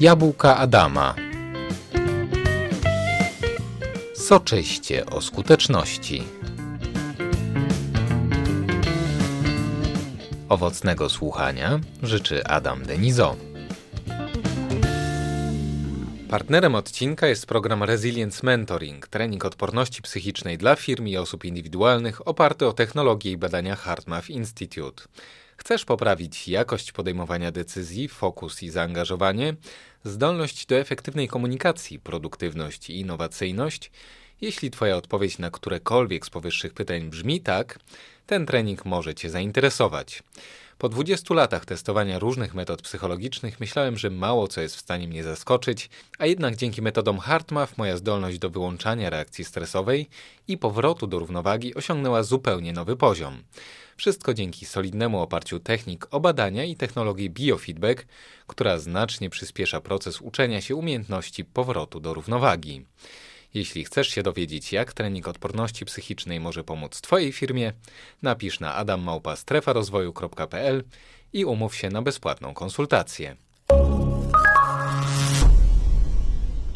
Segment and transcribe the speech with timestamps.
[0.00, 1.14] Jabłka Adama.
[4.14, 6.22] Soczyście o skuteczności.
[10.48, 13.36] Owocnego słuchania życzy Adam Denizo.
[16.30, 22.66] Partnerem odcinka jest program Resilience Mentoring, trening odporności psychicznej dla firm i osób indywidualnych oparty
[22.66, 25.02] o technologię i badania HeartMath Institute.
[25.60, 29.54] Chcesz poprawić jakość podejmowania decyzji, fokus i zaangażowanie,
[30.04, 33.90] zdolność do efektywnej komunikacji, produktywność i innowacyjność?
[34.40, 37.78] Jeśli Twoja odpowiedź na którekolwiek z powyższych pytań brzmi tak,
[38.26, 40.22] ten trening może Cię zainteresować.
[40.78, 45.24] Po 20 latach testowania różnych metod psychologicznych myślałem, że mało co jest w stanie mnie
[45.24, 50.08] zaskoczyć, a jednak dzięki metodom HeartMath moja zdolność do wyłączania reakcji stresowej
[50.48, 53.42] i powrotu do równowagi osiągnęła zupełnie nowy poziom.
[53.98, 58.06] Wszystko dzięki solidnemu oparciu technik obadania i technologii biofeedback,
[58.46, 62.86] która znacznie przyspiesza proces uczenia się umiejętności powrotu do równowagi.
[63.54, 67.72] Jeśli chcesz się dowiedzieć, jak trening odporności psychicznej może pomóc Twojej firmie,
[68.22, 70.84] napisz na adammałpa.strefarozwoju.pl
[71.32, 73.36] i umów się na bezpłatną konsultację.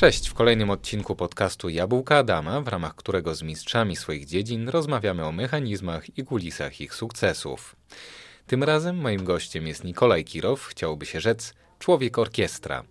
[0.02, 5.24] Cześć, w kolejnym odcinku podcastu Jabłka Adama, w ramach którego z mistrzami swoich dziedzin rozmawiamy
[5.24, 7.76] o mechanizmach i kulisach ich sukcesów.
[8.46, 12.84] Tym razem moim gościem jest Nikolaj Kirow, chciałoby się rzec człowiek orkiestra.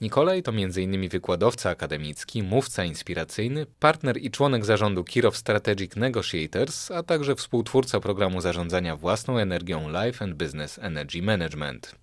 [0.00, 1.08] Nikolaj to m.in.
[1.08, 8.40] wykładowca akademicki, mówca inspiracyjny, partner i członek zarządu Kirow Strategic Negotiators, a także współtwórca programu
[8.40, 11.94] zarządzania własną energią Life and Business Energy Management.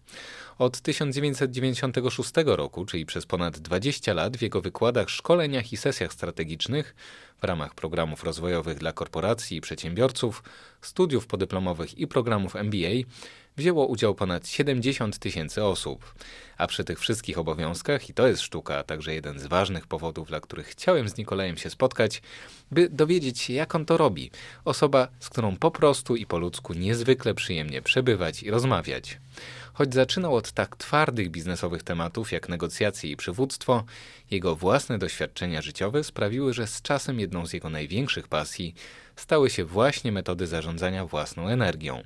[0.64, 6.96] Od 1996 roku, czyli przez ponad 20 lat, w jego wykładach, szkoleniach i sesjach strategicznych
[7.42, 10.44] w ramach programów rozwojowych dla korporacji i przedsiębiorców,
[10.82, 12.90] studiów podyplomowych i programów MBA
[13.58, 16.14] wzięło udział ponad 70 tysięcy osób.
[16.58, 20.28] A przy tych wszystkich obowiązkach, i to jest sztuka, a także jeden z ważnych powodów,
[20.28, 22.22] dla których chciałem z Nikolajem się spotkać,
[22.72, 24.32] by dowiedzieć się, jak on to robi.
[24.66, 29.20] Osoba, z którą po prostu i po ludzku niezwykle przyjemnie przebywać i rozmawiać.
[29.74, 33.84] Choć zaczynał od tak twardych biznesowych tematów jak negocjacje i przywództwo,
[34.32, 38.74] jego własne doświadczenia życiowe sprawiły, że z czasem jedną z jego największych pasji
[39.16, 42.04] stały się właśnie metody zarządzania własną energią,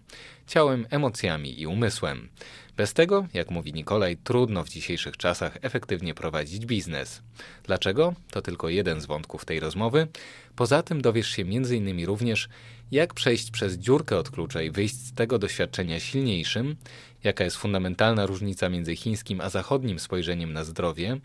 [0.47, 2.29] ciałem, emocjami i umysłem.
[2.77, 7.21] Bez tego, jak mówi Nikolaj, trudno w dzisiejszych czasach efektywnie prowadzić biznes.
[7.63, 8.13] Dlaczego?
[8.31, 10.07] To tylko jeden z wątków tej rozmowy.
[10.55, 12.05] Poza tym dowiesz się m.in.
[12.05, 12.49] również,
[12.91, 16.75] jak przejść przez dziurkę od klucza i wyjść z tego doświadczenia silniejszym,
[17.23, 21.17] jaka jest fundamentalna różnica między chińskim a zachodnim spojrzeniem na zdrowie,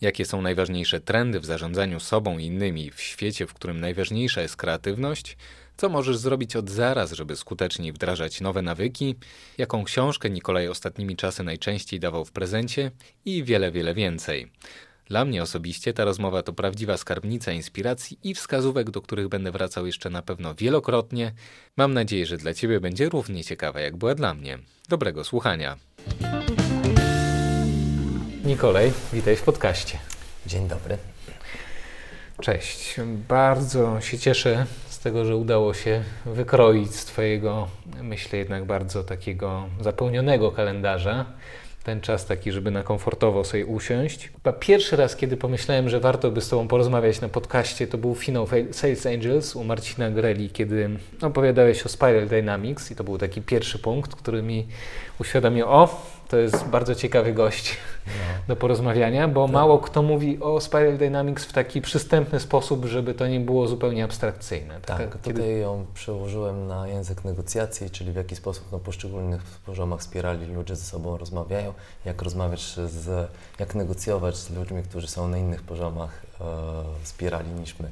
[0.00, 4.56] jakie są najważniejsze trendy w zarządzaniu sobą i innymi w świecie, w którym najważniejsza jest
[4.56, 5.36] kreatywność,
[5.76, 9.14] co możesz zrobić od zaraz, żeby skuteczniej wdrażać nowe nawyki,
[9.58, 12.90] jaką książkę Nikolaj ostatnimi czasy najczęściej dawał w prezencie
[13.24, 14.50] i wiele, wiele więcej.
[15.06, 19.86] Dla mnie osobiście ta rozmowa to prawdziwa skarbnica inspiracji i wskazówek, do których będę wracał
[19.86, 21.32] jeszcze na pewno wielokrotnie.
[21.76, 24.58] Mam nadzieję, że dla Ciebie będzie równie ciekawa, jak była dla mnie.
[24.88, 25.76] Dobrego słuchania.
[28.44, 29.98] Nikolaj, witaj w podcaście.
[30.46, 30.98] Dzień dobry.
[32.40, 32.96] Cześć.
[33.28, 37.68] Bardzo się cieszę z tego, że udało się wykroić z Twojego,
[38.02, 41.24] myślę jednak bardzo takiego zapełnionego kalendarza
[41.82, 44.28] ten czas taki, żeby na komfortowo sobie usiąść.
[44.28, 48.14] Chyba pierwszy raz, kiedy pomyślałem, że warto by z Tobą porozmawiać na podcaście, to był
[48.14, 50.90] finał Sales Angels u Marcina Greli, kiedy
[51.22, 54.66] opowiadałeś o Spiral Dynamics i to był taki pierwszy punkt, który mi
[55.20, 57.76] uświadomił, o, to jest bardzo ciekawy gość
[58.06, 58.12] no.
[58.48, 59.54] do porozmawiania, bo tak.
[59.54, 64.04] mało kto mówi o Spiral Dynamics w taki przystępny sposób, żeby to nie było zupełnie
[64.04, 64.80] abstrakcyjne.
[64.80, 65.40] Tak, tak kiedy...
[65.40, 70.76] tutaj ją przełożyłem na język negocjacji, czyli w jaki sposób na poszczególnych poziomach spirali ludzie
[70.76, 71.72] ze sobą rozmawiają,
[72.04, 76.44] jak rozmawiać z, jak negocjować z ludźmi, którzy są na innych poziomach e,
[77.04, 77.88] spirali niż my.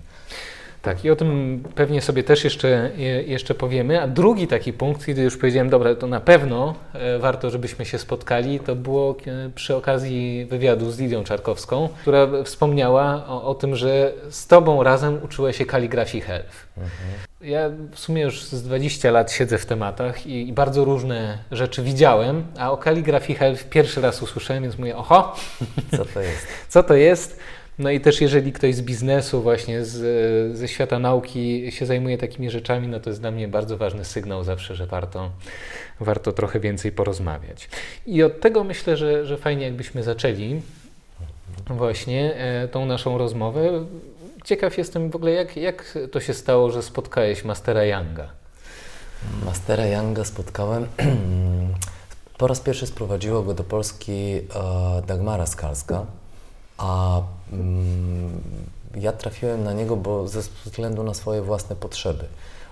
[0.82, 2.90] Tak, i o tym pewnie sobie też jeszcze,
[3.26, 4.02] jeszcze powiemy.
[4.02, 7.98] A drugi taki punkt, kiedy już powiedziałem, dobra, to na pewno e, warto, żebyśmy się
[7.98, 13.76] spotkali, to było e, przy okazji wywiadu z Lidią Czarkowską, która wspomniała o, o tym,
[13.76, 16.66] że z Tobą razem uczyła się kaligrafii health.
[16.76, 17.30] Mhm.
[17.40, 21.82] Ja w sumie już z 20 lat siedzę w tematach i, i, bardzo różne rzeczy
[21.82, 25.36] widziałem, a o kaligrafii health pierwszy raz usłyszałem, więc mówię, oho,
[25.96, 26.46] co to jest?
[26.68, 27.40] co to jest?
[27.80, 32.50] No i też jeżeli ktoś z biznesu, właśnie z, ze świata nauki się zajmuje takimi
[32.50, 35.30] rzeczami, no to jest dla mnie bardzo ważny sygnał zawsze, że warto,
[36.00, 37.68] warto trochę więcej porozmawiać.
[38.06, 40.60] I od tego myślę, że, że fajnie jakbyśmy zaczęli
[41.66, 43.84] właśnie e, tą naszą rozmowę.
[44.44, 48.28] Ciekaw jestem w ogóle, jak, jak to się stało, że spotkałeś Mastera Younga?
[49.44, 50.86] Mastera Younga spotkałem
[52.38, 54.42] Po raz pierwszy sprowadziło go do Polski e,
[55.06, 56.06] Dagmara Skalska,
[56.80, 57.22] a
[57.52, 58.40] mm,
[58.94, 62.24] ja trafiłem na niego bo ze względu na swoje własne potrzeby.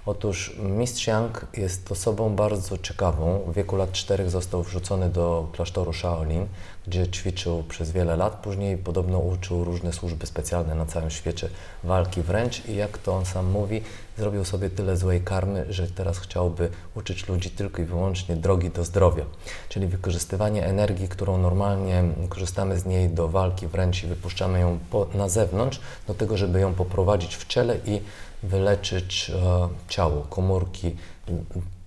[0.07, 3.41] Otóż mistrz Yang jest osobą bardzo ciekawą.
[3.47, 6.47] W wieku lat czterech został wrzucony do klasztoru Shaolin,
[6.89, 8.35] gdzie ćwiczył przez wiele lat.
[8.35, 11.49] Później podobno uczył różne służby specjalne na całym świecie
[11.85, 13.83] walki wręcz i jak to on sam mówi,
[14.19, 18.85] zrobił sobie tyle złej karmy, że teraz chciałby uczyć ludzi tylko i wyłącznie drogi do
[18.85, 19.25] zdrowia.
[19.69, 25.07] Czyli wykorzystywanie energii, którą normalnie korzystamy z niej do walki wręcz i wypuszczamy ją po,
[25.15, 28.01] na zewnątrz, do tego, żeby ją poprowadzić w ciele i
[28.43, 30.97] wyleczyć e, ciało, komórki,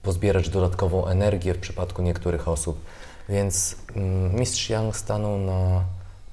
[0.04, 2.80] pozbierać dodatkową energię w przypadku niektórych osób.
[3.31, 5.83] Więc mm, mistrz Yang stanął na,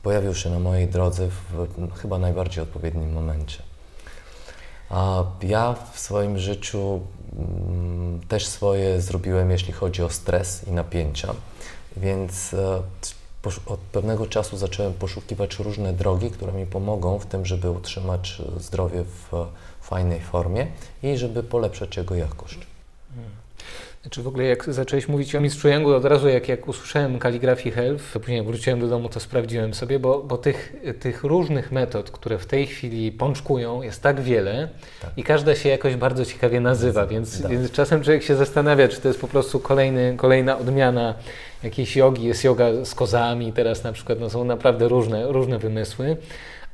[0.03, 3.63] pojawił się na mojej drodze w chyba najbardziej odpowiednim momencie.
[4.91, 7.01] A ja w swoim życiu
[7.39, 11.35] mm, też swoje zrobiłem, jeśli chodzi o stres i napięcia,
[11.97, 12.83] więc e,
[13.67, 19.05] od pewnego czasu zacząłem poszukiwać różne drogi, które mi pomogą w tym, żeby utrzymać zdrowie
[19.05, 19.47] w
[19.81, 20.67] fajnej formie
[21.03, 22.59] i żeby polepszać jego jakość.
[24.09, 24.11] Hmm.
[24.11, 27.75] Czy w ogóle jak zacząłeś mówić o mistrzu Yangu, od razu jak, jak usłyszałem kaligrafii
[27.75, 32.11] Health, to później wróciłem do domu, to sprawdziłem sobie, bo, bo tych, tych różnych metod,
[32.11, 34.69] które w tej chwili pączkują, jest tak wiele
[35.03, 35.11] tak.
[35.17, 37.51] i każda się jakoś bardzo ciekawie nazywa, więc, tak.
[37.51, 41.15] więc czasem człowiek się zastanawia, czy to jest po prostu kolejny, kolejna odmiana
[41.63, 46.17] jakiejś jogi, jest yoga z kozami, teraz na przykład no, są naprawdę różne, różne wymysły.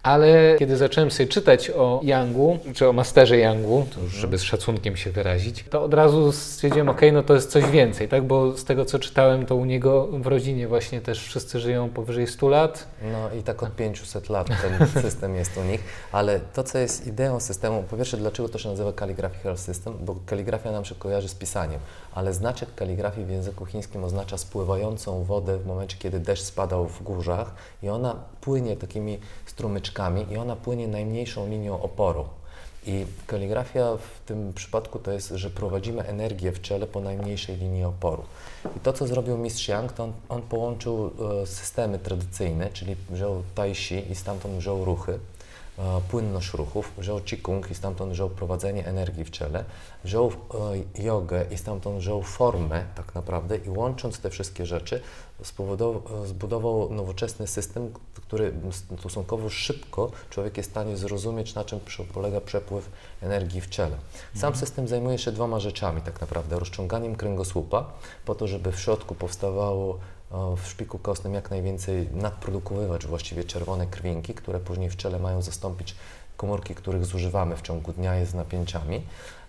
[0.04, 4.42] Ale kiedy zacząłem sobie czytać o Yangu, czy o masterze Yangu, to już żeby z
[4.42, 8.26] szacunkiem się wyrazić, to od razu stwierdziłem, ok, no to jest coś więcej, tak?
[8.26, 12.26] Bo z tego, co czytałem, to u niego w rodzinie właśnie też wszyscy żyją powyżej
[12.26, 12.88] 100 lat.
[13.12, 15.84] No i tak od 500 lat ten system jest u nich.
[16.12, 19.94] Ale to, co jest ideą systemu, po pierwsze, dlaczego to się nazywa Calligraphy Health System?
[20.00, 21.80] Bo kaligrafia nam się kojarzy z pisaniem,
[22.14, 27.02] ale znaczek kaligrafii w języku chińskim oznacza spływającą wodę w momencie, kiedy deszcz spadał w
[27.02, 32.24] górzach i ona płynie takimi strumyczkami i ona płynie najmniejszą linią oporu.
[32.86, 37.84] I kaligrafia w tym przypadku to jest, że prowadzimy energię w ciele po najmniejszej linii
[37.84, 38.22] oporu.
[38.76, 41.10] I to, co zrobił mistrz Yang, to on, on połączył
[41.42, 45.18] e, systemy tradycyjne, czyli wziął tai chi i stamtąd wziął ruchy,
[45.78, 49.64] E, płynność ruchów, wziął Qigong i stamtąd wziął prowadzenie energii w ciele,
[50.04, 50.32] wziął
[50.96, 55.00] e, jogę i stamtąd wziął formę tak naprawdę i łącząc te wszystkie rzeczy
[56.24, 58.52] zbudował nowoczesny system, który
[58.98, 61.80] stosunkowo szybko człowiek jest w stanie zrozumieć, na czym
[62.14, 62.90] polega przepływ
[63.22, 63.96] energii w ciele.
[64.34, 64.54] Sam mhm.
[64.56, 67.86] system zajmuje się dwoma rzeczami tak naprawdę, rozciąganiem kręgosłupa
[68.24, 69.98] po to, żeby w środku powstawało
[70.30, 75.96] w szpiku kostnym jak najwięcej nadprodukowywać właściwie czerwone krwinki, które później w ciele mają zastąpić
[76.36, 79.02] komórki, których zużywamy w ciągu dnia z napięciami.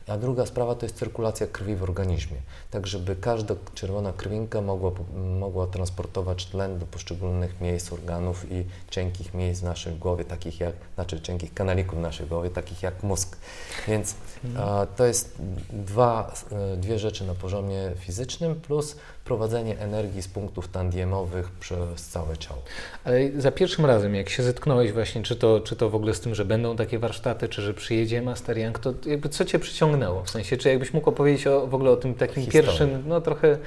[0.08, 2.38] A druga sprawa to jest cyrkulacja krwi w organizmie,
[2.72, 4.92] tak żeby każda czerwona krwinka mogła,
[5.40, 10.76] mogła transportować tlen do poszczególnych miejsc, organów i cienkich miejsc w naszej głowie, takich jak,
[10.96, 13.38] znaczy cienkich kanalików w naszej głowie, takich jak mózg.
[13.88, 14.68] Więc mhm.
[14.68, 15.38] a, to jest
[15.70, 18.96] dwa, e, dwie rzeczy na poziomie fizycznym plus
[19.26, 22.62] prowadzenie energii z punktów tandiemowych przez całe ciało.
[23.04, 26.20] Ale za pierwszym razem, jak się zetknąłeś właśnie, czy to, czy to w ogóle z
[26.20, 30.24] tym, że będą takie warsztaty, czy że przyjedzie Master Young, to jakby co Cię przyciągnęło?
[30.24, 33.58] W sensie, czy jakbyś mógł opowiedzieć o, w ogóle o tym takim pierwszym, no trochę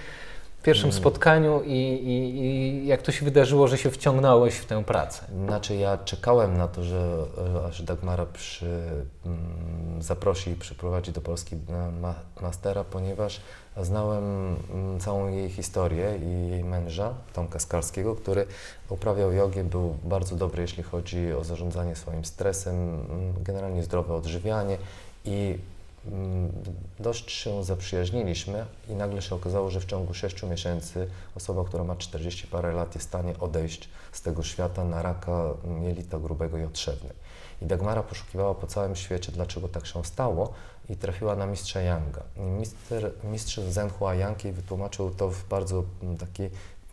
[0.62, 1.00] pierwszym mm.
[1.00, 5.25] spotkaniu i, i, i, jak to się wydarzyło, że się wciągnąłeś w tę pracę?
[5.47, 8.67] Znaczy ja czekałem na to, że e, aż Dagmara przy,
[9.27, 11.57] mm, zaprosi i przyprowadzi do Polski
[12.00, 13.41] ma, mastera, ponieważ
[13.85, 18.47] znałem mm, całą jej historię i jej męża, Tomka Skalskiego, który
[18.88, 24.78] uprawiał jogę, był bardzo dobry, jeśli chodzi o zarządzanie swoim stresem, mm, generalnie zdrowe odżywianie
[25.25, 25.58] i
[26.06, 26.52] Mm,
[27.00, 31.97] dość się zaprzyjaźniliśmy i nagle się okazało, że w ciągu 6 miesięcy osoba, która ma
[31.97, 35.44] 40 parę lat jest w stanie odejść z tego świata na raka
[35.82, 37.11] jelita grubego i otrzewny.
[37.62, 40.52] I Dagmara poszukiwała po całym świecie, dlaczego tak się stało
[40.88, 42.23] i trafiła na mistrza Yanga.
[42.37, 46.50] Mister, mistrz Zenhua Yang wytłumaczył to w bardzo mm, taki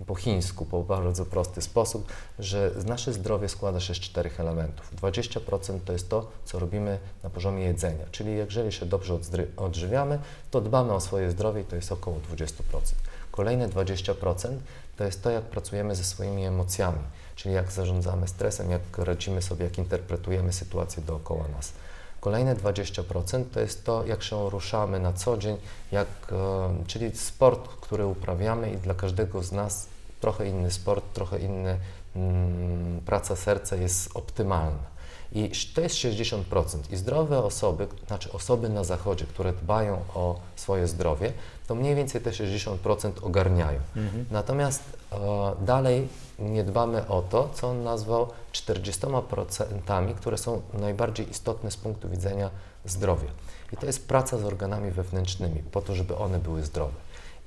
[0.08, 2.08] po chińsku, po bardzo prosty sposób,
[2.40, 4.96] że nasze zdrowie składa się z czterech elementów.
[4.96, 9.18] 20% to jest to, co robimy na poziomie jedzenia, czyli jeżeli się dobrze
[9.58, 10.20] odżywiamy,
[10.52, 12.52] to dbamy o swoje zdrowie i to jest około 20%.
[13.32, 14.58] Kolejne 20%
[14.98, 17.00] to jest to, jak pracujemy ze swoimi emocjami,
[17.36, 21.74] czyli jak zarządzamy stresem, jak radzimy sobie, jak interpretujemy sytuację dookoła nas.
[22.20, 25.58] Kolejne 20% to jest to, jak się ruszamy na co dzień,
[25.92, 29.88] jak, e, czyli sport, który uprawiamy i dla każdego z nas
[30.22, 31.78] trochę inny sport, trochę inny
[32.16, 34.95] mm, praca serca jest optymalna.
[35.32, 36.44] I to jest 60%.
[36.92, 41.34] I zdrowe osoby, znaczy osoby na zachodzie, które dbają o swoje zdrowie,
[41.68, 43.80] to mniej więcej te 60% ogarniają.
[43.96, 44.26] Mhm.
[44.32, 45.18] Natomiast e,
[45.66, 46.08] dalej
[46.40, 52.50] nie dbamy o to, co on nazwał 40%, które są najbardziej istotne z punktu widzenia
[52.86, 53.30] zdrowia.
[53.74, 57.05] I to jest praca z organami wewnętrznymi, po to, żeby one były zdrowe.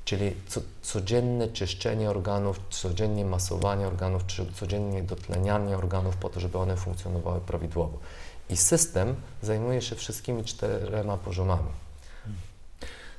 [0.09, 6.59] Czyli co, codzienne czyszczenie organów, codziennie masowanie organów, czy codziennie dotlenianie organów po to, żeby
[6.59, 7.99] one funkcjonowały prawidłowo.
[8.51, 11.69] I system zajmuje się wszystkimi czterema poziomami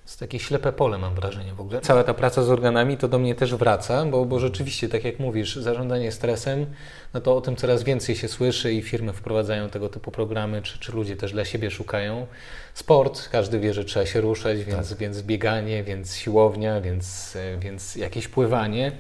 [0.10, 1.82] jest takie ślepe pole, mam wrażenie w ogóle.
[1.82, 5.20] Cała ta praca z organami to do mnie też wraca, bo, bo rzeczywiście, tak jak
[5.20, 6.66] mówisz, zarządzanie stresem,
[7.14, 10.80] no to o tym coraz więcej się słyszy i firmy wprowadzają tego typu programy, czy,
[10.80, 12.28] czy ludzie też dla siebie szukają.
[12.74, 14.98] Sport, każdy wie, że trzeba się ruszać, więc, tak.
[14.98, 18.92] więc bieganie, więc siłownia, więc, więc jakieś pływanie.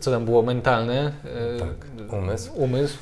[0.00, 1.12] Co tam było mentalne?
[1.58, 2.52] Tak, umysł.
[2.54, 2.98] Umysł.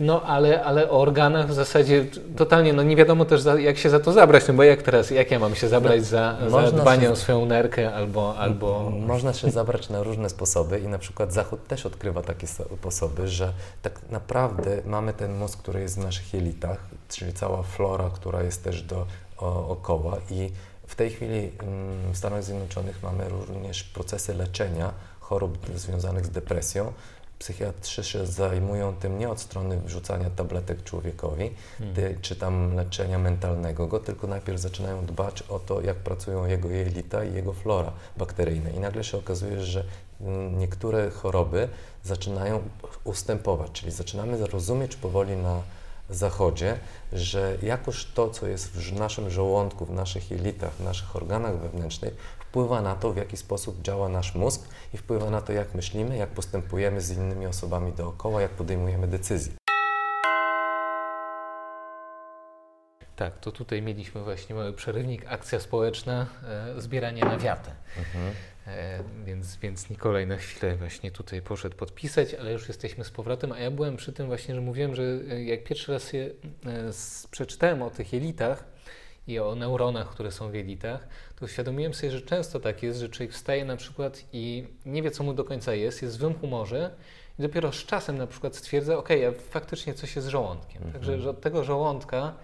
[0.00, 3.90] No ale, ale o organach w zasadzie totalnie, no nie wiadomo też za, jak się
[3.90, 7.02] za to zabrać, no bo jak teraz, jak ja mam się zabrać za, za dbanie
[7.02, 8.90] się, o swoją nerkę albo, albo...
[8.90, 13.52] Można się zabrać na różne sposoby i na przykład Zachód też odkrywa takie sposoby, że
[13.82, 16.78] tak naprawdę mamy ten mózg, który jest w naszych jelitach,
[17.08, 20.50] czyli cała flora, która jest też dookoła i
[20.86, 26.92] w tej chwili mm, w Stanach Zjednoczonych mamy również procesy leczenia chorób związanych z depresją,
[27.40, 32.20] psychiatrzy się zajmują tym nie od strony wrzucania tabletek człowiekowi, hmm.
[32.20, 37.24] czy tam leczenia mentalnego go, tylko najpierw zaczynają dbać o to, jak pracują jego jelita
[37.24, 38.70] i jego flora bakteryjna.
[38.70, 39.84] I nagle się okazuje, że
[40.20, 41.68] mm, niektóre choroby
[42.04, 42.62] zaczynają
[43.04, 45.62] ustępować, czyli zaczynamy rozumieć powoli na
[46.10, 46.78] Zachodzie,
[47.12, 52.14] że jakoś to, co jest w naszym żołądku, w naszych jelitach, w naszych organach wewnętrznych,
[52.50, 56.16] wpływa na to, w jaki sposób działa nasz mózg i wpływa na to, jak myślimy,
[56.16, 59.52] jak postępujemy z innymi osobami dookoła, jak podejmujemy decyzje.
[63.16, 66.26] Tak, to tutaj mieliśmy właśnie mały przerywnik, akcja społeczna,
[66.76, 67.70] e, zbieranie na wiatę.
[67.98, 68.34] Mhm.
[68.66, 73.52] E, więc, więc Nikolaj na chwilę właśnie tutaj poszedł podpisać, ale już jesteśmy z powrotem,
[73.52, 76.30] a ja byłem przy tym właśnie, że mówiłem, że e, jak pierwszy raz je, e,
[77.30, 78.64] przeczytałem o tych jelitach
[79.26, 81.08] i o neuronach, które są w jelitach,
[81.40, 85.10] to uświadomiłem sobie, że często tak jest, że człowiek wstaje na przykład i nie wie,
[85.10, 86.90] co mu do końca jest, jest w złym humorze
[87.38, 90.76] i dopiero z czasem na przykład stwierdza, ok, ja faktycznie coś jest z żołądkiem.
[90.76, 90.92] Mhm.
[90.92, 92.34] Także że od tego żołądka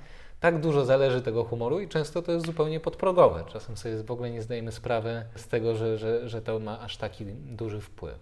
[0.40, 3.44] tak dużo zależy tego humoru i często to jest zupełnie podprogowe.
[3.52, 6.96] Czasem sobie w ogóle nie zdajemy sprawy z tego, że, że, że to ma aż
[6.96, 8.18] taki duży wpływ.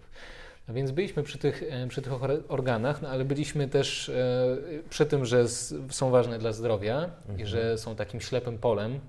[0.67, 2.13] No więc byliśmy przy tych, e, przy tych
[2.47, 4.57] organach, no ale byliśmy też e,
[4.89, 5.47] przy tym, że
[5.89, 7.39] są ważne dla zdrowia mhm.
[7.39, 8.99] i że są takim ślepym polem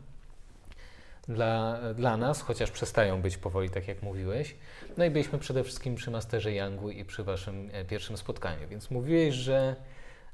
[1.28, 4.56] dla, dla nas, chociaż przestają być powoli, tak jak mówiłeś.
[4.96, 8.68] No i byliśmy przede wszystkim przy Masterze Yangu i przy Waszym e, pierwszym spotkaniu.
[8.68, 9.76] Więc mówiłeś, że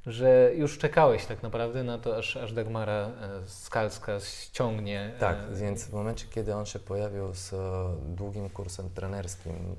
[0.06, 5.12] że już czekałeś tak naprawdę na to, aż, aż Dagmara e, Skalska ściągnie.
[5.16, 7.56] E, tak, więc w momencie, kiedy on się pojawił z e,
[8.06, 9.76] długim kursem trenerskim, mm,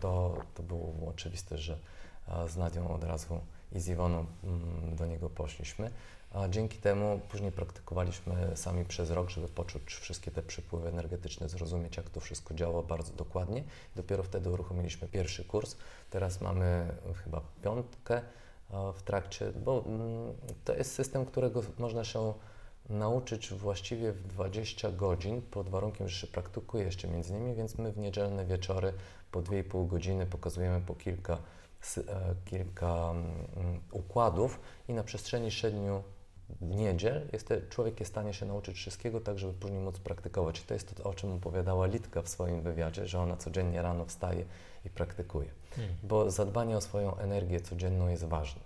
[0.00, 1.78] to, to było oczywiste, że
[2.48, 3.40] z Nadią od razu
[3.72, 5.90] i z Iwoną mm, do niego poszliśmy.
[6.34, 11.96] A dzięki temu później praktykowaliśmy sami przez rok, żeby poczuć wszystkie te przepływy energetyczne, zrozumieć,
[11.96, 13.64] jak to wszystko działa bardzo dokładnie.
[13.96, 15.76] Dopiero wtedy uruchomiliśmy pierwszy kurs.
[16.10, 18.22] Teraz mamy chyba piątkę
[18.94, 20.34] w trakcie, bo mm,
[20.64, 22.34] to jest system, którego można się
[22.88, 27.92] nauczyć właściwie w 20 godzin, pod warunkiem, że się praktykuje jeszcze między nimi, więc my
[27.92, 28.92] w niedzielne wieczory
[29.30, 31.38] po 2,5 godziny pokazujemy po kilka,
[31.98, 36.02] e, kilka mm, układów i na przestrzeni 7
[36.60, 40.60] niedziel jest, człowiek jest w stanie się nauczyć wszystkiego, tak żeby później móc praktykować.
[40.60, 44.04] I to jest to, o czym opowiadała Litka w swoim wywiadzie, że ona codziennie rano
[44.04, 44.44] wstaje
[44.84, 45.48] i praktykuje.
[45.76, 45.94] Hmm.
[46.02, 48.60] Bo zadbanie o swoją energię codzienną jest ważne.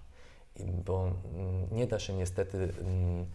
[0.60, 3.26] Bo mm, nie da się niestety mm,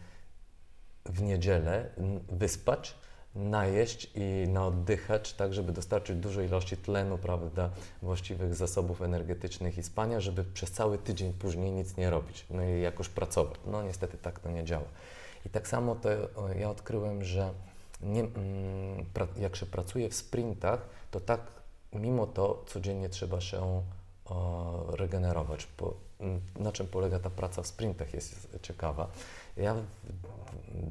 [1.05, 2.95] w niedzielę mm, wyspać,
[3.35, 7.69] najeść i naoddychać, tak żeby dostarczyć dużej ilości tlenu, prawda,
[8.01, 12.81] właściwych zasobów energetycznych i spania, żeby przez cały tydzień później nic nie robić, no i
[12.81, 13.59] jakoś pracować.
[13.65, 14.87] No niestety tak to nie działa.
[15.45, 16.09] I tak samo to
[16.59, 17.53] ja odkryłem, że
[18.01, 18.27] nie,
[19.37, 20.79] jak się pracuje w sprintach,
[21.11, 21.41] to tak
[21.93, 23.83] mimo to codziennie trzeba się
[24.25, 25.65] o, regenerować.
[25.65, 25.93] Po,
[26.59, 29.07] na czym polega ta praca w sprintach jest ciekawa.
[29.57, 29.75] Ja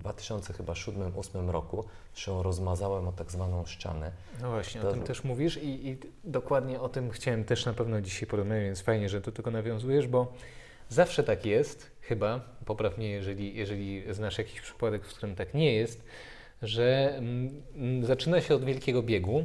[0.03, 4.13] 2007-2008 roku się rozmazałem o tak zwaną ścianę.
[4.43, 4.89] No właśnie, to...
[4.89, 8.65] o tym też mówisz i, i, dokładnie o tym chciałem też na pewno dzisiaj porozmawiać,
[8.65, 10.33] więc fajnie, że do tego nawiązujesz, bo
[10.89, 15.75] zawsze tak jest, chyba, popraw mnie, jeżeli, jeżeli znasz jakiś przypadek, w którym tak nie
[15.75, 16.05] jest,
[16.63, 19.45] że mm, zaczyna się od wielkiego biegu,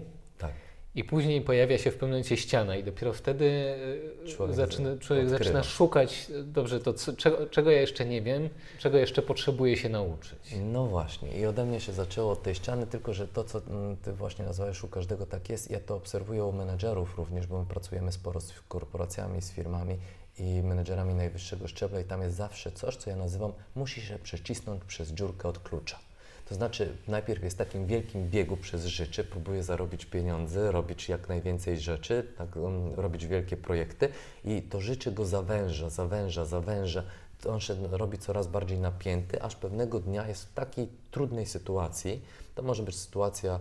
[0.95, 3.75] I później pojawia się w pewnym momencie ściana i dopiero wtedy
[4.23, 8.49] e, człowiek, zaczyna, człowiek zaczyna szukać, dobrze, to co, czego, czego, ja jeszcze nie wiem,
[8.79, 10.55] czego jeszcze potrzebuję się nauczyć.
[10.61, 13.97] No właśnie i ode mnie się zaczęło od tej ściany, tylko że to, co mm,
[13.97, 17.65] Ty właśnie nazwałeś, u każdego tak jest, ja to obserwuję u menedżerów również, bo my
[17.65, 19.97] pracujemy sporo z korporacjami, z firmami
[20.39, 24.83] i menedżerami najwyższego szczebla i tam jest zawsze coś, co ja nazywam, musi się przecisnąć
[24.83, 25.99] przez dziurkę od klucza.
[26.45, 31.79] To znaczy, najpierw jest takim wielkim biegu przez życie, próbuje zarobić pieniądze, robić jak najwięcej
[31.79, 34.09] rzeczy, tak, um, robić wielkie projekty
[34.43, 37.03] i to życie go zawęża, zawęża, zawęża.
[37.41, 42.21] To on się robi coraz bardziej napięty, aż pewnego dnia jest w takiej trudnej sytuacji.
[42.55, 43.59] To może być sytuacja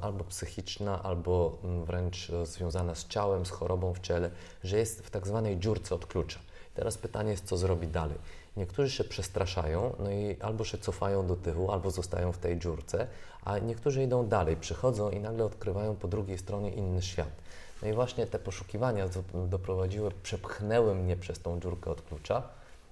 [0.00, 4.30] albo psychiczna, albo mm, wręcz związana z ciałem, z chorobą w ciele,
[4.64, 6.38] że jest w tak zwanej dziurce od klucza.
[6.74, 8.18] Teraz pytanie jest, co zrobi dalej.
[8.56, 13.06] Niektórzy się przestraszają, no i albo się cofają do tyłu, albo zostają w tej dziurce,
[13.44, 17.30] a niektórzy idą dalej, przychodzą i nagle odkrywają po drugiej stronie inny świat.
[17.82, 19.08] No i właśnie te poszukiwania
[19.48, 22.42] doprowadziły, przepchnęły mnie przez tą dziurkę od klucza.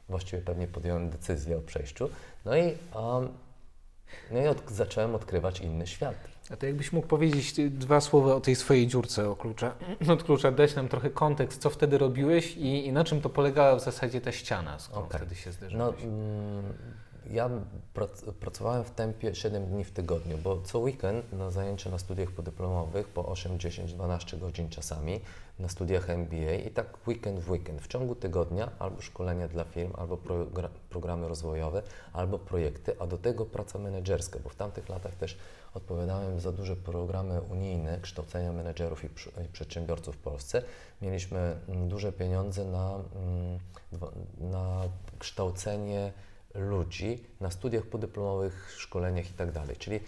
[0.09, 2.09] Właściwie pewnie podjąłem decyzję o przejściu.
[2.45, 3.29] No i, um,
[4.31, 6.34] no i od, zacząłem odkrywać inny świat.
[6.51, 9.75] A to jakbyś mógł powiedzieć dwa słowa o tej swojej dziurce o klucza,
[10.13, 13.77] od klucza, dać nam trochę kontekst, co wtedy robiłeś i, i na czym to polegała
[13.77, 15.19] w zasadzie ta ściana, z którą okay.
[15.19, 15.79] wtedy się zderzyłeś?
[15.79, 16.73] No, mm,
[17.31, 17.51] ja
[18.41, 23.09] pracowałem w tempie 7 dni w tygodniu, bo co weekend na zajęcia na studiach podyplomowych
[23.09, 25.21] po 8, 10, 12 godzin czasami
[25.59, 27.83] na studiach MBA i tak weekend w weekend.
[27.83, 30.19] W ciągu tygodnia albo szkolenia dla firm, albo
[30.91, 31.83] programy rozwojowe,
[32.13, 35.39] albo projekty, a do tego praca menedżerska, bo w tamtych latach też
[35.75, 39.09] odpowiadałem za duże programy unijne kształcenia menedżerów i,
[39.53, 40.63] przedsiębiorców w Polsce.
[41.03, 43.59] Mieliśmy mm, duże pieniądze na, mm,
[44.41, 44.83] na
[45.19, 46.13] kształcenie
[46.55, 49.53] ludzi na studiach podyplomowych, szkoleniach itd.
[49.67, 50.03] Tak Czyli e,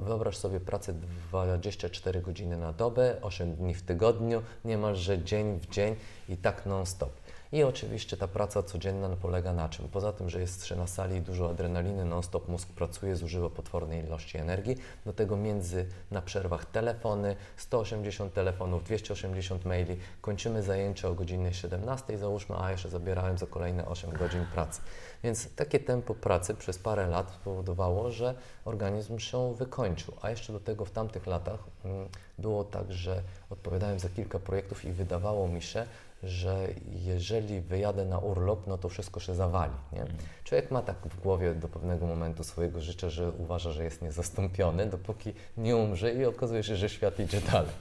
[0.00, 0.94] wyobraź sobie pracę
[1.30, 5.96] 24 godziny na dobę, 8 dni w tygodniu, niemalże dzień w dzień
[6.28, 7.12] i tak non-stop.
[7.52, 9.88] I oczywiście ta praca codzienna polega na czym?
[9.88, 14.38] Poza tym, że jest się na sali dużo adrenaliny, non-stop mózg pracuje, zużywa potwornej ilości
[14.38, 14.76] energii.
[15.06, 19.96] Do tego między na przerwach telefony, 180 telefonów, 280 maili.
[20.20, 24.80] Kończymy zajęcia o godzinie 17, załóżmy, a jeszcze zabierałem za kolejne 8 godzin pracy.
[25.24, 28.34] Więc takie tempo pracy przez parę lat spowodowało, że
[28.64, 30.14] organizm się wykończył.
[30.22, 34.84] A jeszcze do tego w tamtych latach mm, było tak, że odpowiadałem za kilka projektów
[34.84, 35.86] i wydawało mi się,
[36.22, 39.72] że jeżeli wyjadę na urlop, no to wszystko się zawali.
[39.92, 40.00] Nie?
[40.00, 40.18] Mhm.
[40.44, 44.86] Człowiek ma tak w głowie do pewnego momentu swojego życia, że uważa, że jest niezastąpiony,
[44.86, 47.72] dopóki nie umrze i okazuje się, że świat idzie dalej.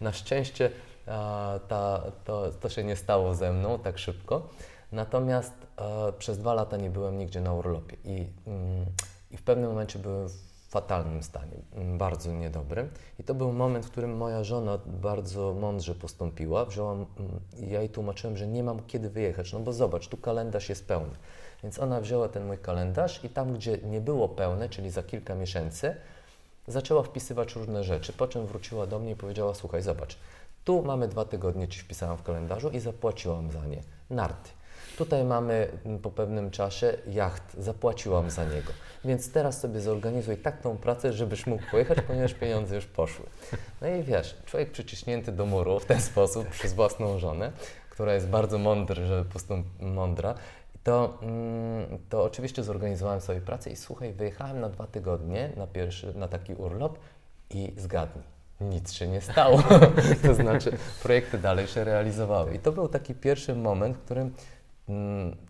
[0.00, 0.70] Na szczęście
[1.06, 4.48] a, ta, to, to się nie stało ze mną tak szybko,
[4.92, 8.86] natomiast a, przez dwa lata nie byłem nigdzie na urlopie i, mm,
[9.30, 10.28] i w pewnym momencie byłem
[10.70, 12.88] fatalnym stanie, mm, bardzo niedobrym.
[13.18, 16.64] I to był moment, w którym moja żona bardzo mądrze postąpiła.
[16.64, 17.06] Wzięła, mm,
[17.58, 21.14] ja jej tłumaczyłem, że nie mam kiedy wyjechać, no bo zobacz, tu kalendarz jest pełny.
[21.62, 25.34] Więc ona wzięła ten mój kalendarz i tam, gdzie nie było pełne, czyli za kilka
[25.34, 25.96] miesięcy,
[26.66, 30.16] zaczęła wpisywać różne rzeczy, po czym wróciła do mnie i powiedziała, słuchaj, zobacz,
[30.64, 33.82] tu mamy dwa tygodnie, ci wpisałam w kalendarzu i zapłaciłam za nie.
[34.10, 34.50] Narty.
[35.00, 38.72] Tutaj mamy mm, po pewnym czasie jacht, zapłaciłam za niego.
[39.04, 43.26] Więc teraz sobie zorganizuj tak tą pracę, żebyś mógł pojechać, ponieważ pieniądze już poszły.
[43.80, 47.52] No i wiesz, człowiek przyciśnięty do muru w ten sposób przez własną żonę,
[47.90, 50.34] która jest bardzo mądra, że postąp mądra,
[50.84, 56.14] to, mm, to oczywiście zorganizowałem sobie pracę i słuchaj, wyjechałem na dwa tygodnie na, pierwszy,
[56.14, 56.98] na taki urlop
[57.50, 58.24] i zgadnij,
[58.60, 59.62] nic się nie stało.
[60.22, 62.54] to znaczy, projekty dalej się realizowały.
[62.54, 64.34] I to był taki pierwszy moment, w którym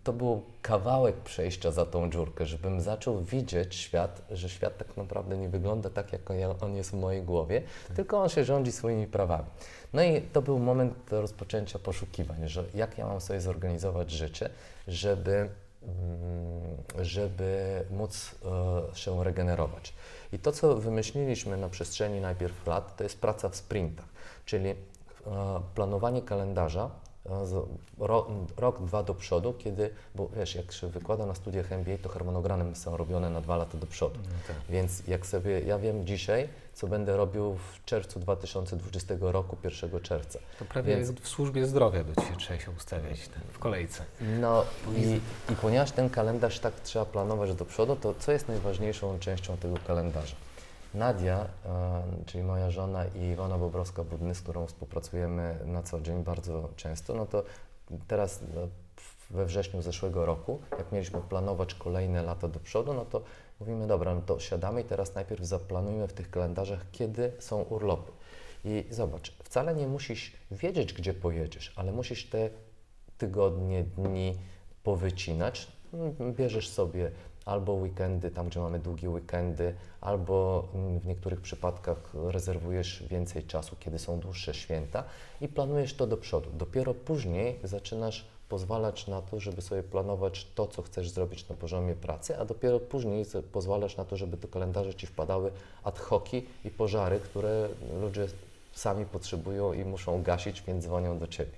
[0.04, 5.38] to był kawałek przejścia za tą dziurkę, żebym zaczął widzieć świat, że świat tak naprawdę
[5.38, 6.22] nie wygląda tak, jak
[6.60, 7.96] on jest w mojej głowie, tak.
[7.96, 9.48] tylko on się rządzi swoimi prawami.
[9.92, 14.50] No i to był moment rozpoczęcia poszukiwań, że jak ja mam sobie zorganizować życie,
[14.88, 15.48] żeby,
[15.82, 18.34] mm, żeby móc
[18.92, 19.92] e, się regenerować.
[20.32, 24.08] I to, co wymyśliliśmy na przestrzeni najpierw lat, to jest praca w sprintach,
[24.44, 24.74] czyli e,
[25.74, 26.90] planowanie kalendarza
[27.98, 32.08] rok, rok, dwa do przodu, kiedy, bo wiesz, jak się wykłada na studiach MBA, to
[32.08, 34.18] harmonogramy są robione na dwa lata do przodu.
[34.22, 34.56] No tak.
[34.68, 40.38] Więc jak sobie, ja wiem dzisiaj, co będę robił w czerwcu 2020 roku, 1 czerwca.
[40.58, 44.04] To prawie Więc, w służbie zdrowia do Ciebie trzeba się ustawiać ten, w kolejce.
[44.40, 44.64] No
[44.96, 45.20] i,
[45.52, 49.76] i ponieważ ten kalendarz tak trzeba planować do przodu, to co jest najważniejszą częścią tego
[49.86, 50.36] kalendarza?
[50.94, 56.68] Nadia, e, czyli moja żona i Iwona Bobrowska-Budny, z którą współpracujemy na co dzień bardzo
[56.76, 57.42] często, no to
[58.08, 58.68] teraz no,
[59.30, 63.22] we wrześniu zeszłego roku, jak mieliśmy planować kolejne lata do przodu, no to
[63.60, 68.12] mówimy, dobra, no to siadamy i teraz najpierw zaplanujmy w tych kalendarzach, kiedy są urlopy.
[68.64, 72.50] I zobacz, wcale nie musisz wiedzieć, gdzie pojedziesz, ale musisz te
[73.18, 74.38] tygodnie, dni
[74.82, 75.66] powycinać.
[75.94, 77.10] Mm, bierzesz sobie
[77.44, 83.76] albo weekendy, tam gdzie mamy długie weekendy, albo mm, w niektórych przypadkach rezerwujesz więcej czasu,
[83.80, 85.04] kiedy są dłuższe święta
[85.40, 86.50] i planujesz to do przodu.
[86.52, 91.94] Dopiero później zaczynasz pozwalać na to, żeby sobie planować to, co chcesz zrobić na poziomie
[91.94, 95.50] pracy, a dopiero później pozwalasz na to, żeby do kalendarza Ci wpadały
[95.84, 97.68] ad hoci i pożary, które
[98.00, 98.26] ludzie
[98.72, 101.52] sami potrzebują i muszą gasić, więc dzwonią do Ciebie.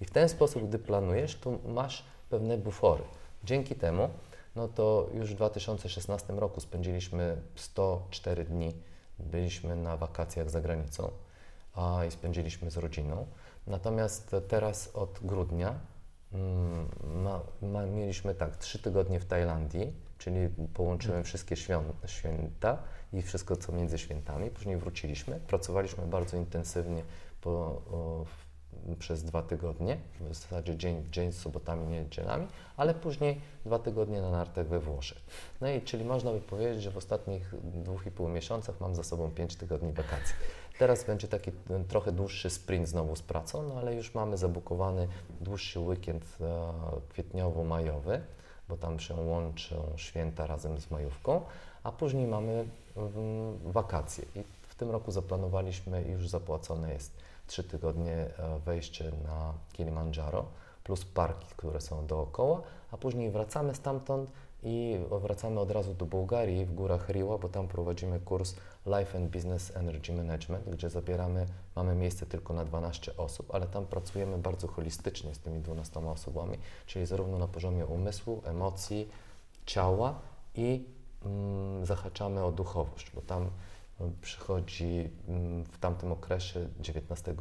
[0.00, 3.02] I w ten sposób, gdy planujesz, to masz pewne bufory.
[3.44, 4.08] Dzięki temu,
[4.56, 8.74] no to już w 2016 roku spędziliśmy 104 dni,
[9.18, 11.10] byliśmy na wakacjach za granicą
[11.74, 13.26] a, i spędziliśmy z rodziną.
[13.66, 15.74] Natomiast teraz od grudnia
[16.32, 16.88] mm,
[17.22, 21.24] ma, ma, mieliśmy tak, trzy tygodnie w Tajlandii, czyli połączyłem mhm.
[21.24, 21.56] wszystkie
[22.06, 22.78] święta
[23.12, 24.50] i wszystko, co między świętami.
[24.50, 27.02] Później wróciliśmy, pracowaliśmy bardzo intensywnie
[27.40, 28.24] po, o,
[28.98, 34.20] przez dwa tygodnie, w zasadzie dzień w dzień z sobotami, niedzielami, ale później dwa tygodnie
[34.20, 35.18] na nartach we Włoszech.
[35.60, 39.02] No i czyli można by powiedzieć, że w ostatnich dwóch i pół miesiącach mam za
[39.02, 40.34] sobą pięć tygodni wakacji.
[40.78, 41.50] Teraz będzie taki
[41.88, 45.08] trochę dłuższy sprint znowu z pracą, no ale już mamy zabukowany
[45.40, 46.44] dłuższy weekend e,
[47.12, 48.20] kwietniowo-majowy,
[48.68, 51.40] bo tam się łączą święta razem z majówką,
[51.82, 52.64] a później mamy
[52.96, 54.24] mm, wakacje.
[54.36, 57.23] I w tym roku zaplanowaliśmy i już zapłacone jest
[57.54, 60.44] trzy tygodnie e, wejście na Kilimandżaro
[60.84, 64.30] plus parki, które są dookoła, a później wracamy stamtąd
[64.62, 68.54] i wracamy od razu do Bułgarii w górach Riła, bo tam prowadzimy kurs
[68.86, 73.86] Life and Business Energy Management, gdzie zabieramy, mamy miejsce tylko na 12 osób, ale tam
[73.86, 79.08] pracujemy bardzo holistycznie z tymi 12 osobami, czyli zarówno na poziomie umysłu, emocji,
[79.66, 80.14] ciała
[80.54, 80.84] i
[81.24, 83.50] mm, zahaczamy o duchowość, bo tam
[84.22, 87.34] przychodzi mm, w tamtym okresie 19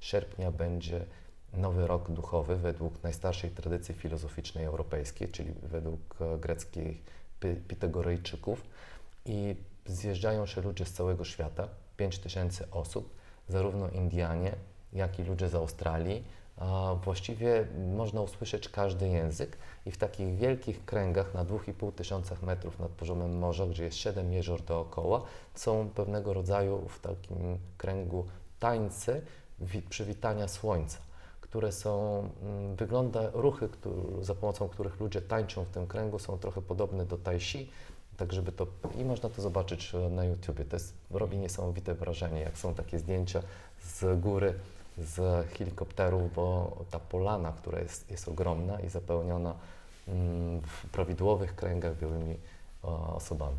[0.00, 1.04] sierpnia będzie
[1.52, 7.18] nowy rok duchowy według najstarszej tradycji filozoficznej europejskiej, czyli według e, greckich
[7.68, 8.62] Pitagorejczyków
[9.24, 13.14] i zjeżdżają się ludzie z całego świata, 5 tysięcy osób,
[13.48, 14.52] zarówno Indianie,
[14.92, 16.24] jak i ludzie z Australii,
[17.04, 17.66] właściwie
[17.96, 23.38] można usłyszeć każdy język i w takich wielkich kręgach na 2,5 tysiącach metrów nad poziomem
[23.38, 25.22] morza, gdzie jest 7 jezior dookoła,
[25.54, 28.24] są pewnego rodzaju w takim kręgu
[28.58, 29.20] tańce
[29.88, 30.98] przywitania słońca,
[31.40, 33.68] które są, mm, wygląda, ruchy,
[34.22, 37.70] za pomocą których ludzie tańczą w tym kręgu są trochę podobne do tai chi,
[38.16, 38.66] tak żeby to,
[38.96, 42.98] i można to zobaczyć e, na YouTubie, to jest, robi niesamowite wrażenie, jak są takie
[42.98, 43.42] zdjęcia
[43.80, 44.54] z góry,
[45.00, 49.54] z helikopterów, bo ta polana, która jest, jest ogromna i zapełniona
[50.08, 52.36] mm, w prawidłowych kręgach białymi
[53.16, 53.56] osobami.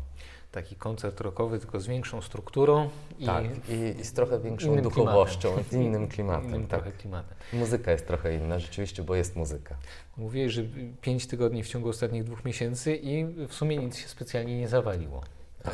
[0.52, 5.48] Taki koncert rockowy, tylko z większą strukturą i, tak, i, i z trochę większą duchowością,
[5.48, 5.70] klimatem.
[5.70, 6.48] z innym klimatem.
[6.48, 6.82] Innym tak.
[6.82, 7.36] trochę klimatem.
[7.52, 9.76] Muzyka jest trochę inna, rzeczywiście, bo jest muzyka.
[10.16, 10.62] Mówiłeś, że
[11.00, 15.22] pięć tygodni w ciągu ostatnich dwóch miesięcy i w sumie nic się specjalnie nie zawaliło.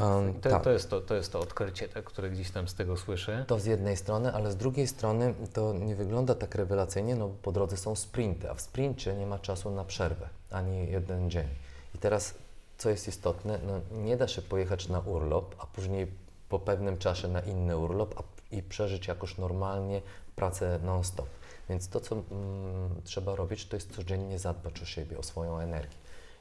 [0.01, 0.62] Um, to, tak.
[0.62, 3.44] to, jest to, to jest to odkrycie, tak, które gdzieś tam z tego słyszę.
[3.49, 7.35] To z jednej strony, ale z drugiej strony to nie wygląda tak rewelacyjnie, no bo
[7.35, 11.49] po drodze są sprinty, a w sprincie nie ma czasu na przerwę, ani jeden dzień.
[11.94, 12.35] I teraz,
[12.79, 16.07] co jest istotne, no nie da się pojechać na urlop, a później
[16.49, 18.22] po pewnym czasie na inny urlop a,
[18.57, 20.03] i przeżyć jakoś normalnie
[20.37, 21.29] pracę non-stop.
[21.68, 25.96] Więc to, co mm, trzeba robić, to jest codziennie zadbać o siebie, o swoją energię.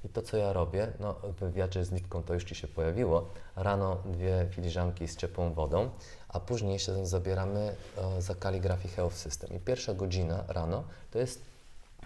[0.05, 3.29] I to, co ja robię, no w wywiadzie z nitką to już Ci się pojawiło,
[3.55, 5.89] rano dwie filiżanki z ciepłą wodą,
[6.29, 9.49] a później się zabieramy e, za Calligraphy Health System.
[9.53, 11.41] I pierwsza godzina rano to jest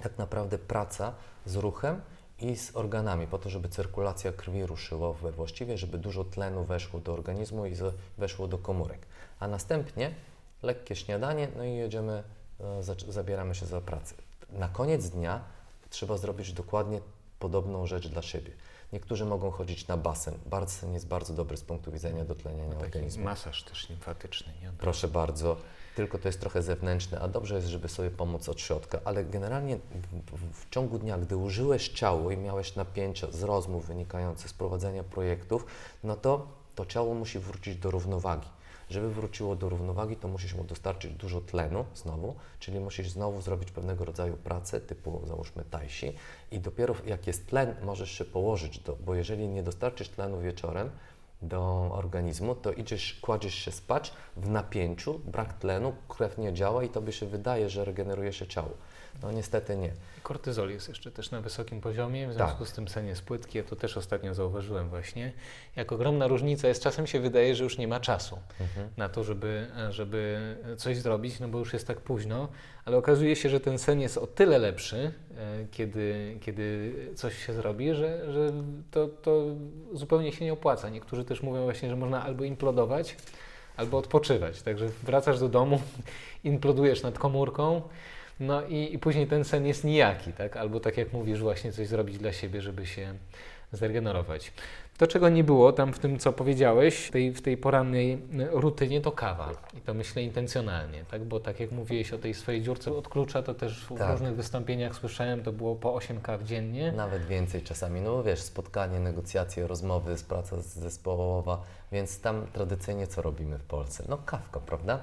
[0.02, 1.14] tak naprawdę praca
[1.46, 2.02] z ruchem
[2.40, 7.00] i z organami, po to, żeby cyrkulacja krwi ruszyła we właściwie, żeby dużo tlenu weszło
[7.00, 7.74] do organizmu i
[8.18, 9.00] weszło do komórek.
[9.40, 10.12] A następnie
[10.64, 12.24] lekkie śniadanie, no i jedziemy,
[12.60, 14.16] e, zabieramy się za pracę.
[14.52, 15.42] Na koniec dnia
[15.90, 17.02] trzeba zrobić dokładnie
[17.40, 18.52] podobną rzecz dla siebie.
[18.94, 20.34] Niektórzy mogą chodzić na basen.
[20.46, 23.24] Basen jest bardzo dobry z punktu widzenia dotleniania no, organizmu.
[23.24, 24.54] masaż też limfatyczny.
[24.62, 24.72] Nie?
[24.78, 25.58] Proszę bardzo.
[25.96, 29.00] Tylko to jest trochę zewnętrzne, a dobrze jest, żeby sobie pomóc od środka.
[29.06, 29.78] Ale generalnie
[30.32, 35.04] w, w ciągu dnia, gdy użyłeś ciało i miałeś napięcia z rozmów wynikających z prowadzenia
[35.04, 35.66] projektów,
[36.04, 38.48] no to to ciało musi wrócić do równowagi.
[38.90, 43.72] Żeby wróciło do równowagi, to musisz mu dostarczyć dużo tlenu znowu, czyli musisz znowu zrobić
[43.72, 46.14] pewnego rodzaju pracę typu załóżmy tajsi
[46.52, 50.90] i dopiero jak jest tlen, możesz się położyć, do, bo jeżeli nie dostarczysz tlenu wieczorem,
[51.42, 56.90] do organizmu, to idziesz, kładziesz się spać w napięciu, brak tlenu, krew nie działa i
[56.90, 58.70] tobie się wydaje, że regeneruje się ciało.
[59.24, 59.92] No niestety nie.
[60.24, 62.68] Kortyzol jest jeszcze też na wysokim poziomie, w związku tak.
[62.68, 63.58] z tym sen jest płytki.
[63.58, 65.34] Ja to też ostatnio zauważyłem właśnie.
[65.76, 68.90] Jak ogromna różnica jest, czasem się wydaje, że już nie ma czasu mhm.
[68.98, 72.48] na to, żeby, żeby coś zrobić, no bo już jest tak późno,
[72.86, 77.54] ale okazuje się, że ten sen jest o tyle lepszy, e, kiedy, kiedy coś się
[77.54, 78.54] zrobi, że, że
[78.92, 79.46] to, to
[79.94, 80.90] zupełnie się nie opłaca.
[80.90, 83.16] Niektórzy też mówią właśnie, że można albo implodować,
[83.78, 84.62] albo odpoczywać.
[84.62, 85.82] Także wracasz do domu,
[86.44, 87.82] implodujesz nad komórką,
[88.40, 90.58] no i, i później ten sen jest nijaki, tak?
[90.58, 93.14] Albo tak jak mówisz, właśnie coś zrobić dla siebie, żeby się
[93.72, 94.52] zregenerować.
[94.98, 98.22] To, czego nie było tam w tym, co powiedziałeś, w tej, w tej porannej
[98.52, 99.52] rutynie, to kawa.
[99.78, 101.24] I to myślę intencjonalnie, tak?
[101.24, 104.12] Bo tak jak mówiłeś o tej swojej dziurce od klucza, to też w tak.
[104.12, 106.92] różnych wystąpieniach słyszałem, to było po 8 kaw dziennie.
[106.92, 108.02] Nawet więcej czasami.
[108.02, 114.04] No wiesz, spotkanie, negocjacje, rozmowy, praca zespołowa, więc tam tradycyjnie co robimy w Polsce?
[114.10, 115.00] No kawka, prawda?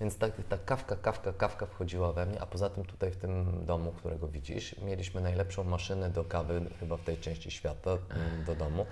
[0.00, 3.64] Więc ta, ta kawka, kawka, kawka wchodziła we mnie, a poza tym tutaj w tym
[3.64, 8.54] domu, którego widzisz, mieliśmy najlepszą maszynę do kawy chyba w tej części świata, mm, do
[8.54, 8.86] domu,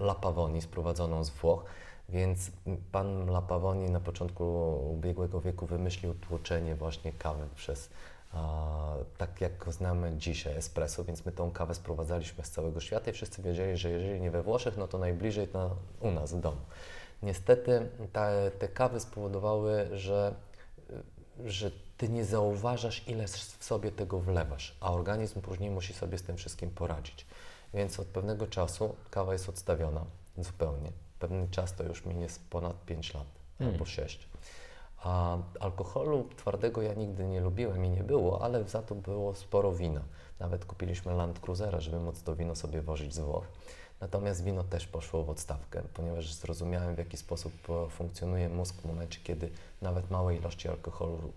[0.00, 1.64] La Pavoni sprowadzoną z Włoch.
[2.08, 2.50] Więc
[2.92, 4.44] pan La Pavoni na początku
[4.92, 7.90] ubiegłego wieku wymyślił tłoczenie właśnie kawy przez
[9.18, 13.42] tak jak znamy dzisiaj, espresso, więc my tą kawę sprowadzaliśmy z całego świata i wszyscy
[13.42, 16.60] wiedzieli, że jeżeli nie we Włoszech, no to najbliżej to u nas w domu.
[17.22, 20.34] Niestety te, te kawy spowodowały, że,
[21.44, 26.22] że ty nie zauważasz, ile w sobie tego wlewasz, a organizm później musi sobie z
[26.22, 27.26] tym wszystkim poradzić.
[27.74, 30.04] Więc od pewnego czasu kawa jest odstawiona
[30.38, 30.92] zupełnie.
[31.18, 33.26] Pewien czas to już minie ponad 5 lat
[33.58, 33.74] hmm.
[33.74, 34.28] albo 6.
[34.98, 39.72] A alkoholu twardego ja nigdy nie lubiłem i nie było, ale za to było sporo
[39.72, 40.02] wina.
[40.40, 43.44] Nawet kupiliśmy Land Cruisera, żeby móc to wino sobie wozić z Włoch.
[44.00, 48.84] Natomiast wino też poszło w odstawkę, ponieważ zrozumiałem, w jaki sposób e, funkcjonuje mózg w
[48.84, 49.50] momencie, kiedy
[49.82, 51.32] nawet małe ilości alkoholu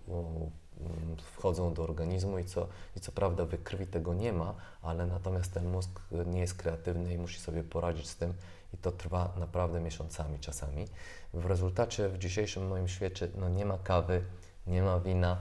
[1.22, 5.54] wchodzą do organizmu i co, i co prawda we krwi tego nie ma, ale natomiast
[5.54, 8.34] ten mózg nie jest kreatywny i musi sobie poradzić z tym
[8.74, 10.88] i to trwa naprawdę miesiącami czasami.
[11.34, 14.24] W rezultacie w dzisiejszym moim świecie no, nie ma kawy,
[14.66, 15.38] nie ma wina,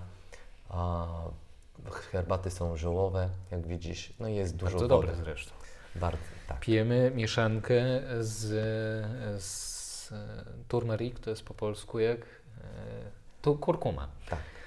[0.70, 1.08] a
[2.12, 5.08] herbaty są żołowe, jak widzisz, no i jest dużo Bardzo wody.
[5.08, 5.52] dobre zresztą.
[5.96, 6.60] Bardzo, tak.
[6.60, 8.46] Pijemy mieszankę z,
[9.44, 10.14] z
[10.68, 12.20] turmeric, to jest po polsku jak
[13.42, 14.08] to kurkuma.
[14.30, 14.59] Tak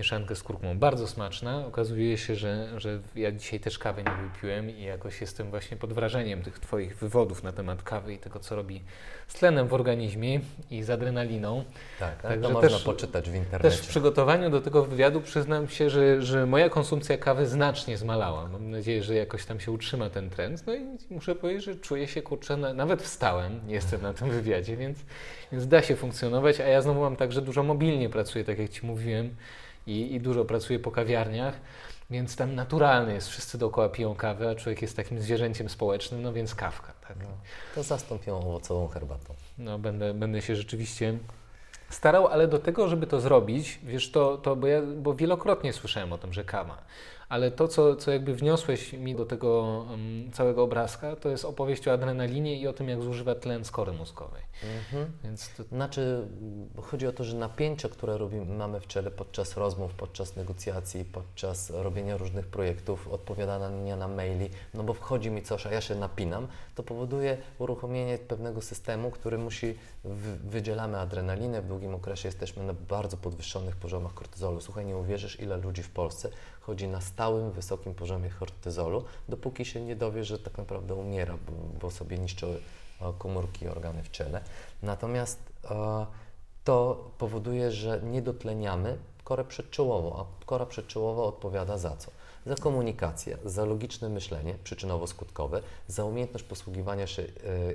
[0.00, 0.78] mieszankę z kurkumą.
[0.78, 1.66] Bardzo smaczna.
[1.66, 5.92] Okazuje się, że, że ja dzisiaj też kawy nie wypiłem i jakoś jestem właśnie pod
[5.92, 8.82] wrażeniem tych Twoich wywodów na temat kawy i tego, co robi
[9.28, 11.64] z tlenem w organizmie i z adrenaliną.
[11.98, 13.76] Tak, Także to można też, poczytać w internecie.
[13.76, 18.48] Też w przygotowaniu do tego wywiadu przyznam się, że, że moja konsumpcja kawy znacznie zmalała.
[18.48, 20.66] Mam nadzieję, że jakoś tam się utrzyma ten trend.
[20.66, 24.76] No i muszę powiedzieć, że czuję się kurczę, nawet wstałem, nie jestem na tym wywiadzie,
[24.76, 24.98] więc,
[25.52, 28.70] więc da się funkcjonować, a ja znowu mam tak, że dużo mobilnie pracuję, tak jak
[28.70, 29.34] Ci mówiłem
[29.86, 31.54] i, i dużo pracuję po kawiarniach,
[32.10, 36.32] więc tam naturalne jest, wszyscy dookoła piją kawę, a człowiek jest takim zwierzęciem społecznym, no
[36.32, 36.92] więc kawka.
[37.08, 37.16] Tak?
[37.18, 37.28] No,
[37.74, 39.34] to zastąp ją owocową herbatą.
[39.58, 41.18] No będę, będę się rzeczywiście
[41.90, 46.12] starał, ale do tego, żeby to zrobić, wiesz, to, to bo, ja, bo wielokrotnie słyszałem
[46.12, 46.82] o tym, że kawa
[47.30, 51.88] ale to, co, co jakby wniosłeś mi do tego um, całego obrazka, to jest opowieść
[51.88, 54.42] o adrenalinie i o tym, jak zużywa tlen skory mózgowej.
[54.62, 55.12] Mhm.
[55.24, 55.62] Więc to...
[55.62, 56.28] Znaczy,
[56.82, 61.70] chodzi o to, że napięcia, które robimy, mamy w ciele podczas rozmów, podczas negocjacji, podczas
[61.70, 66.46] robienia różnych projektów, odpowiadania na maili, no bo wchodzi mi coś, a ja się napinam,
[66.74, 69.74] to powoduje uruchomienie pewnego systemu, który musi,
[70.44, 74.60] wydzielamy adrenalinę, w długim okresie jesteśmy na bardzo podwyższonych poziomach kortyzolu.
[74.60, 76.30] Słuchaj, nie uwierzysz, ile ludzi w Polsce
[76.70, 81.52] chodzi na stałym, wysokim poziomie kortyzolu, dopóki się nie dowie, że tak naprawdę umiera, bo,
[81.80, 82.46] bo sobie niszczy
[83.00, 84.40] e, komórki i organy w ciele.
[84.82, 85.38] Natomiast
[85.70, 86.06] e,
[86.64, 92.10] to powoduje, że nie dotleniamy korę przedczołową, a kora przedczołowa odpowiada za co?
[92.46, 97.26] Za komunikację, za logiczne myślenie przyczynowo-skutkowe, za umiejętność posługiwania się e,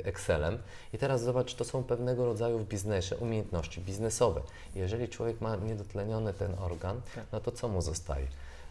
[0.05, 0.57] Excelem.
[0.93, 4.41] I teraz zobacz, to są pewnego rodzaju w biznesie umiejętności biznesowe.
[4.75, 7.25] Jeżeli człowiek ma niedotleniony ten organ, tak.
[7.31, 8.27] no to co mu zostaje?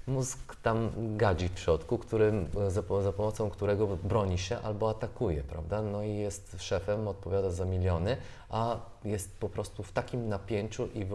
[0.06, 5.82] Mózg tam gadzi w środku, którym, za, za, pomocą którego broni się albo atakuje, prawda?
[5.82, 8.16] No i jest szefem, odpowiada za miliony,
[8.50, 11.06] a jest po prostu w takim napięciu i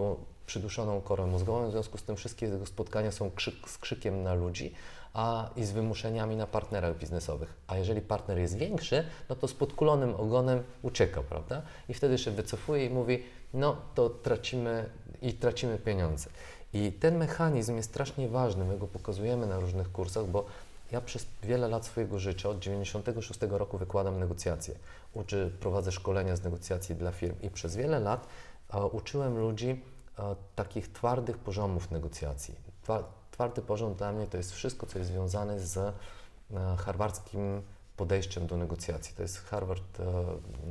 [0.46, 4.34] przyduszoną korą mózgową, w związku z tym wszystkie jego spotkania są krzyk, z krzykiem na
[4.34, 4.74] ludzi,
[5.14, 7.54] a i z wymuszeniami na partnerach biznesowych.
[7.68, 11.62] A jeżeli partner jest większy, no to z podkulonym ogonem ucieka, prawda?
[11.90, 13.24] I wtedy się wycofuje i mówi,
[13.54, 14.90] no to tracimy
[15.22, 16.30] i tracimy pieniądze.
[16.74, 20.46] I ten mechanizm jest strasznie ważny, my go pokazujemy na różnych kursach, bo
[20.92, 24.76] Ja przez wiele lat swojego życia, od 96 roku wykładam negocjacje.
[25.14, 28.28] Uczy, prowadzę szkolenia z negocjacji dla firm i przez wiele lat
[28.92, 29.82] uczyłem ludzi
[30.56, 32.56] takich twardych poziomów negocjacji.
[32.84, 35.78] Twa, twardy poziom dla mnie to jest wszystko, co jest związane z
[36.56, 37.62] a, harwardzkim
[38.00, 39.16] podejściem do negocjacji.
[39.16, 39.98] To jest Harvard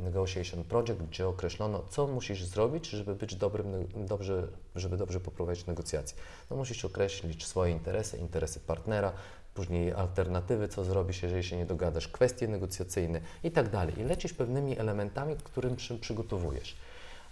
[0.05, 6.17] Negotiation Project, gdzie określono, co musisz zrobić, żeby być dobrym, dobrze, żeby dobrze poprowadzić negocjacje.
[6.51, 9.13] No, musisz określić swoje interesy, interesy partnera,
[9.55, 14.01] później alternatywy, co zrobisz, jeżeli się nie dogadasz, kwestie negocjacyjne i tak dalej.
[14.01, 16.77] I lecisz pewnymi elementami, którym przygotowujesz.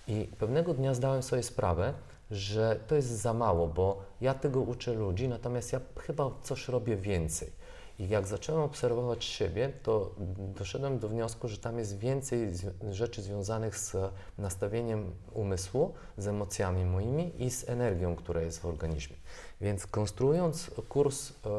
[0.09, 1.94] I pewnego dnia zdałem sobie sprawę,
[2.30, 6.96] że to jest za mało, bo ja tego uczę ludzi, natomiast ja chyba coś robię
[6.96, 7.50] więcej.
[7.98, 12.52] I jak zacząłem obserwować siebie, to doszedłem do wniosku, że tam jest więcej
[12.90, 13.96] rzeczy związanych z
[14.38, 19.16] nastawieniem umysłu, z emocjami moimi i z energią, która jest w organizmie.
[19.61, 21.50] Więc konstruując kurs e,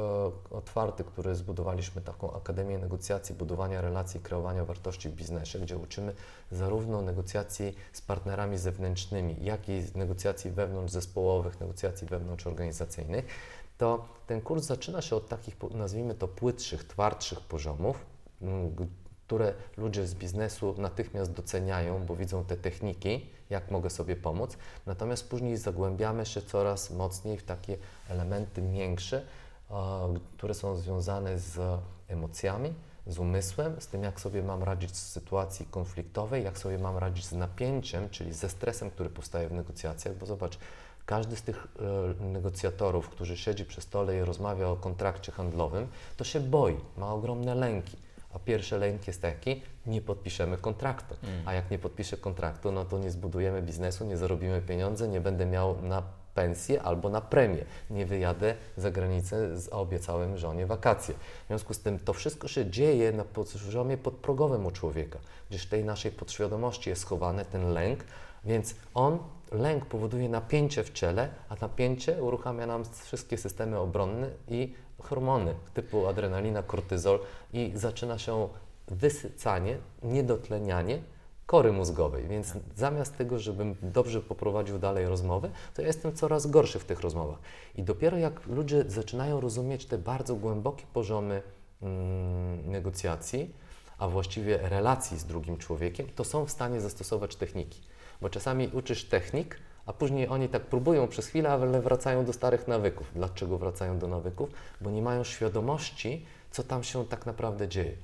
[0.51, 6.13] otwarty, który zbudowaliśmy, taką Akademię Negocjacji, Budowania Relacji, Kreowania Wartości w Biznesie, gdzie uczymy
[6.51, 13.25] zarówno negocjacji z partnerami zewnętrznymi, jak i negocjacji wewnątrz zespołowych, negocjacji wewnątrz organizacyjnych,
[13.77, 18.05] to ten kurs zaczyna się od takich, nazwijmy to, płytszych, twardszych poziomów,
[19.25, 24.57] które ludzie z biznesu natychmiast doceniają, bo widzą te techniki, jak mogę sobie pomóc.
[24.85, 27.77] Natomiast później zagłębiamy się coraz mocniej w takie
[28.09, 29.25] elementy większe,
[30.37, 32.73] które są związane z emocjami,
[33.07, 37.25] z umysłem, z tym, jak sobie mam radzić z sytuacji konfliktowej, jak sobie mam radzić
[37.25, 40.57] z napięciem, czyli ze stresem, który powstaje w negocjacjach, bo zobacz,
[41.07, 41.67] każdy z tych
[42.19, 47.13] e, negocjatorów, który siedzi przy stole i rozmawia o kontrakcie handlowym, to się boi, ma
[47.13, 47.97] ogromne lęki.
[48.33, 51.15] A pierwszy lęk jest taki, nie podpiszemy kontraktu.
[51.23, 51.47] Mm.
[51.47, 55.45] A jak nie podpiszę kontraktu, no to nie zbudujemy biznesu, nie zarobimy pieniądze, nie będę
[55.45, 56.03] miał na
[56.35, 57.65] pensję albo na premię.
[57.89, 61.15] Nie wyjadę za granicę, a obiecałem żonie wakacje.
[61.43, 65.69] W związku z tym to wszystko się dzieje na poziomie podprogowym u człowieka, gdzieś w
[65.69, 68.03] tej naszej podświadomości jest schowany ten lęk,
[68.45, 69.19] więc on,
[69.51, 76.07] lęk powoduje napięcie w ciele, a napięcie uruchamia nam wszystkie systemy obronne i hormony typu
[76.07, 77.19] adrenalina, kortyzol
[77.53, 78.49] i zaczyna się
[78.87, 80.99] wysycanie, niedotlenianie
[81.45, 82.27] kory mózgowej.
[82.27, 87.01] Więc zamiast tego, żebym dobrze poprowadził dalej rozmowy, to ja jestem coraz gorszy w tych
[87.01, 87.39] rozmowach.
[87.75, 91.41] I dopiero jak ludzie zaczynają rozumieć te bardzo głębokie poziomy
[91.81, 93.53] mm, negocjacji,
[93.97, 97.81] a właściwie relacji z drugim człowiekiem, to są w stanie zastosować techniki.
[98.21, 102.67] Bo czasami uczysz technik, a później oni tak próbują przez chwilę, ale wracają do starych
[102.67, 103.11] nawyków.
[103.15, 104.49] Dlaczego wracają do nawyków?
[104.81, 107.95] Bo nie mają świadomości, co tam się tak naprawdę dzieje.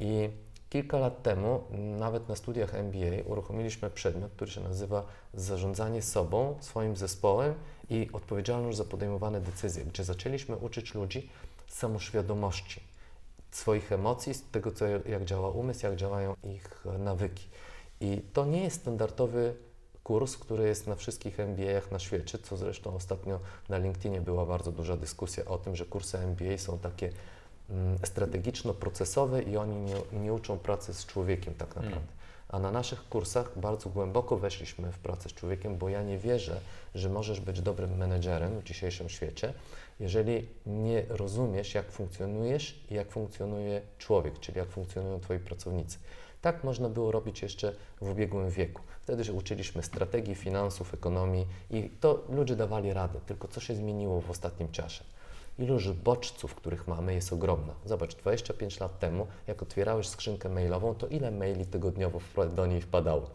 [0.00, 0.30] I
[0.70, 1.64] kilka lat temu,
[1.98, 7.54] nawet na studiach MBA, uruchomiliśmy przedmiot, który się nazywa Zarządzanie sobą, swoim zespołem
[7.90, 11.30] i odpowiedzialność za podejmowane decyzje, gdzie zaczęliśmy uczyć ludzi
[11.68, 12.90] samoświadomości
[13.50, 17.48] swoich emocji, tego, co, jak działa umysł, jak działają ich nawyki.
[18.00, 19.54] I to nie jest standardowy
[20.04, 24.72] kurs, który jest na wszystkich MBA-ach na świecie, co zresztą ostatnio na LinkedInie była bardzo
[24.72, 27.12] duża dyskusja o tym, że kursy MBA są takie
[27.70, 31.96] mm, strategiczno-procesowe i oni nie, nie, uczą pracy z człowiekiem tak naprawdę.
[31.96, 32.20] Mm.
[32.48, 36.60] A na naszych kursach bardzo głęboko weszliśmy w pracę z człowiekiem, bo ja nie wierzę,
[36.94, 39.52] że możesz być dobrym menedżerem w dzisiejszym świecie,
[40.00, 45.98] jeżeli nie rozumiesz, jak funkcjonujesz i jak funkcjonuje człowiek, czyli jak funkcjonują Twoi pracownicy.
[46.40, 48.82] Tak można było robić jeszcze w ubiegłym wieku.
[49.02, 53.20] Wtedy się uczyliśmy strategii, finansów, ekonomii i to ludzie dawali radę.
[53.26, 55.04] Tylko co się zmieniło w ostatnim czasie?
[55.58, 57.74] Ilość bodźców, których mamy, jest ogromna.
[57.84, 62.20] Zobacz, 25 lat temu, jak otwierałeś skrzynkę mailową, to ile maili tygodniowo
[62.56, 63.30] do niej wpadało?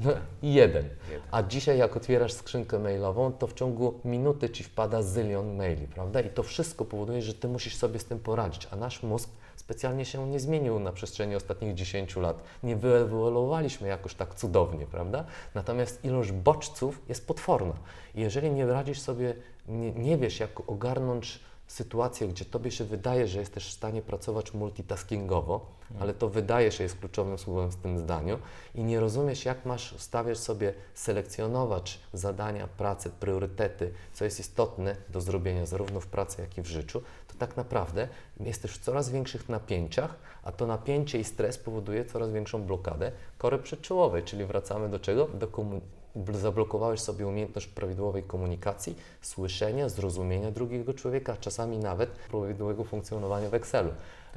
[0.00, 0.10] No,
[0.42, 0.88] jeden.
[1.30, 6.20] A dzisiaj, jak otwierasz skrzynkę mailową, to w ciągu minuty ci wpada zylion maili, prawda?
[6.20, 8.68] I to wszystko powoduje, że ty musisz sobie z tym poradzić.
[8.70, 9.30] A nasz mózg
[9.66, 12.42] specjalnie się nie zmienił na przestrzeni ostatnich 10 lat.
[12.62, 15.24] Nie wyewoluowaliśmy jakoś tak cudownie, prawda?
[15.54, 17.74] Natomiast ilość bodźców jest potworna.
[18.14, 19.34] I jeżeli nie radzisz sobie,
[19.68, 24.54] nie, nie wiesz, jak ogarnąć sytuację, gdzie tobie się wydaje, że jesteś w stanie pracować
[24.54, 26.02] multitaskingowo, hmm.
[26.02, 28.38] ale to wydaje się jest kluczowym słowem w tym zdaniu
[28.74, 35.20] i nie rozumiesz, jak masz stawiać sobie, selekcjonować zadania, pracę, priorytety, co jest istotne do
[35.20, 37.02] zrobienia zarówno w pracy, jak i w życiu,
[37.38, 38.08] tak naprawdę
[38.40, 43.58] jesteś w coraz większych napięciach, a to napięcie i stres powoduje coraz większą blokadę kory
[43.58, 45.24] przedczołowej, czyli wracamy do czego?
[45.24, 45.48] Do
[46.32, 53.90] zablokowałeś sobie umiejętność prawidłowej komunikacji, słyszenia, zrozumienia drugiego człowieka, czasami nawet prawidłowego funkcjonowania w Excelu.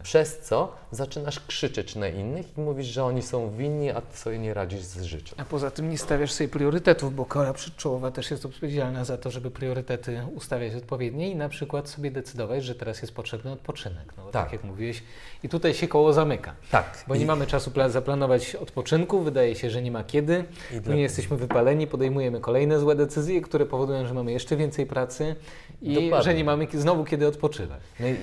[0.03, 4.39] Przez co zaczynasz krzyczeć na innych i mówisz, że oni są winni, a ty sobie
[4.39, 5.35] nie radzisz z życiem.
[5.41, 9.31] A poza tym nie stawiasz sobie priorytetów, bo kora przedczołowa też jest odpowiedzialna za to,
[9.31, 14.13] żeby priorytety ustawiać odpowiednie i na przykład sobie decydować, że teraz jest potrzebny odpoczynek.
[14.17, 14.31] No, tak.
[14.43, 14.53] Tak.
[14.53, 15.03] jak mówiłeś.
[15.43, 16.55] I tutaj się koło zamyka.
[16.71, 17.03] Tak.
[17.07, 20.43] Bo nie I- mamy czasu pla- zaplanować odpoczynku, wydaje się, że nie ma kiedy.
[20.77, 25.35] I Później jesteśmy wypaleni, podejmujemy kolejne złe decyzje, które powodują, że mamy jeszcze więcej pracy
[25.81, 26.23] i Dokładnie.
[26.23, 27.79] że nie mamy znowu kiedy odpoczywać.
[27.99, 28.15] No i,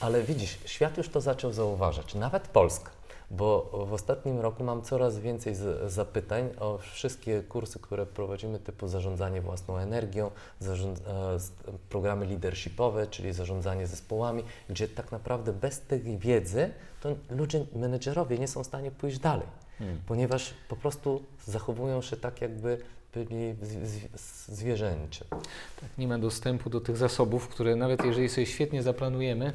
[0.00, 2.90] ale widzisz, świat już to zaczął zauważać, nawet Polska,
[3.30, 8.88] bo w ostatnim roku mam coraz więcej z, zapytań o wszystkie kursy, które prowadzimy, typu
[8.88, 11.38] zarządzanie własną energią, zarząd, e,
[11.88, 18.48] programy leadershipowe, czyli zarządzanie zespołami, gdzie tak naprawdę bez tej wiedzy to ludzie, menedżerowie nie
[18.48, 19.46] są w stanie pójść dalej,
[20.06, 22.78] ponieważ po prostu zachowują się tak, jakby
[23.14, 23.54] byli
[24.48, 25.24] zwierzęcie.
[25.80, 29.52] Tak, nie ma dostępu do tych zasobów, które nawet jeżeli sobie świetnie zaplanujemy,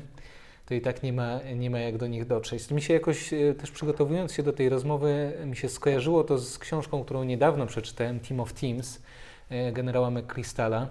[0.66, 2.72] to i tak nie ma, nie ma jak do nich dotrzeć.
[2.72, 6.60] Mi się jakoś e, też przygotowując się do tej rozmowy, mi się skojarzyło to z
[6.60, 9.02] książką, którą niedawno przeczytałem, Team of Teams,
[9.50, 10.88] e, generała McChrystala,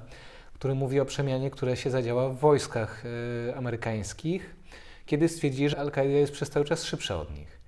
[0.55, 3.05] który mówi o przemianie, która się zadziała w wojskach
[3.49, 4.57] e, amerykańskich,
[5.07, 7.63] kiedy stwierdzili, że Al-Kaida jest przez cały czas szybsza od nich.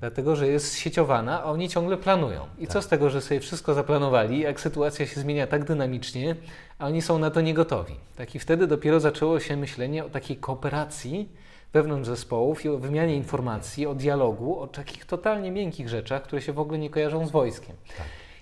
[0.00, 2.46] Dlatego, że jest sieciowana, a oni ciągle planują.
[2.58, 6.36] I co z tego, że sobie wszystko zaplanowali, jak sytuacja się zmienia tak dynamicznie,
[6.78, 7.94] a oni są na to niegotowi.
[8.16, 11.28] Tak i wtedy dopiero zaczęło się myślenie o takiej kooperacji
[11.74, 16.52] wewnątrz zespołów i o wymianie informacji, o dialogu, o takich totalnie miękkich rzeczach, które się
[16.52, 17.76] w ogóle nie kojarzą z wojskiem.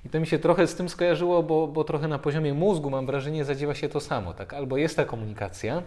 [0.04, 3.06] I to mi się trochę z tym skojarzyło, bo, bo trochę na poziomie mózgu mam
[3.06, 4.34] wrażenie, zadziewa się to samo.
[4.34, 4.54] Tak?
[4.54, 5.82] Albo jest ta komunikacja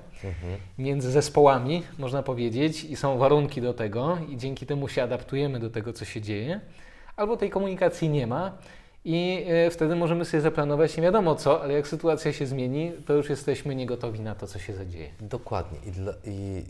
[0.78, 5.70] między zespołami, można powiedzieć, i są warunki do tego, i dzięki temu się adaptujemy do
[5.70, 6.60] tego, co się dzieje,
[7.16, 8.52] albo tej komunikacji nie ma.
[9.08, 13.14] I e, wtedy możemy sobie zaplanować nie wiadomo co, ale jak sytuacja się zmieni, to
[13.14, 15.10] już jesteśmy niegotowi na to, co się zadzieje.
[15.22, 15.80] Dokładnie.
[15.86, 16.64] I, dla, i,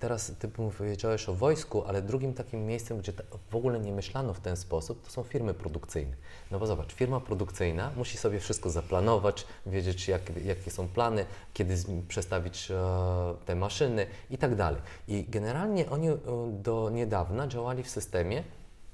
[0.00, 3.12] teraz ty powiedziałeś o wojsku, ale drugim takim miejscem, gdzie
[3.50, 6.16] w ogóle nie myślano w ten sposób, to są firmy produkcyjne.
[6.50, 11.24] No bo zobacz, firma produkcyjna musi sobie wszystko zaplanować, wiedzieć jak, jakie są plany,
[11.54, 11.74] kiedy
[12.08, 12.74] przestawić e,
[13.46, 14.80] te maszyny i tak dalej.
[15.08, 16.16] I generalnie oni e,
[16.62, 18.42] do niedawna działali w systemie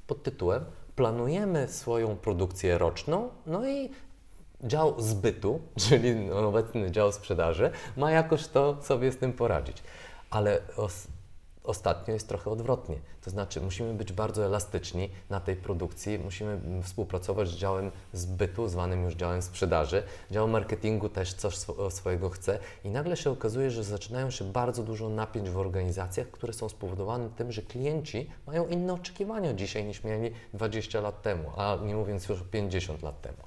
[0.07, 0.65] pod tytułem
[0.97, 3.91] planujemy swoją produkcję roczną, no i
[4.65, 9.83] dział zbytu, czyli obecny dział sprzedaży, ma jakoś to sobie z tym poradzić.
[10.31, 10.61] Ale
[11.65, 12.97] ostatnio jest trochę odwrotnie.
[13.25, 18.69] To znaczy, musimy być bardzo elastyczni na tej produkcji, musimy mm, współpracować z działem zbytu,
[18.69, 20.03] zwanym już działem sprzedaży.
[20.31, 24.83] Dział marketingu też coś swo- swojego chce i nagle się okazuje, że zaczynają się bardzo
[24.83, 30.05] dużo napięć w organizacjach, które są spowodowane tym, że klienci mają inne oczekiwania dzisiaj niż
[30.05, 33.39] mieli 20 lat temu, a nie mówiąc już o 50 lat temu.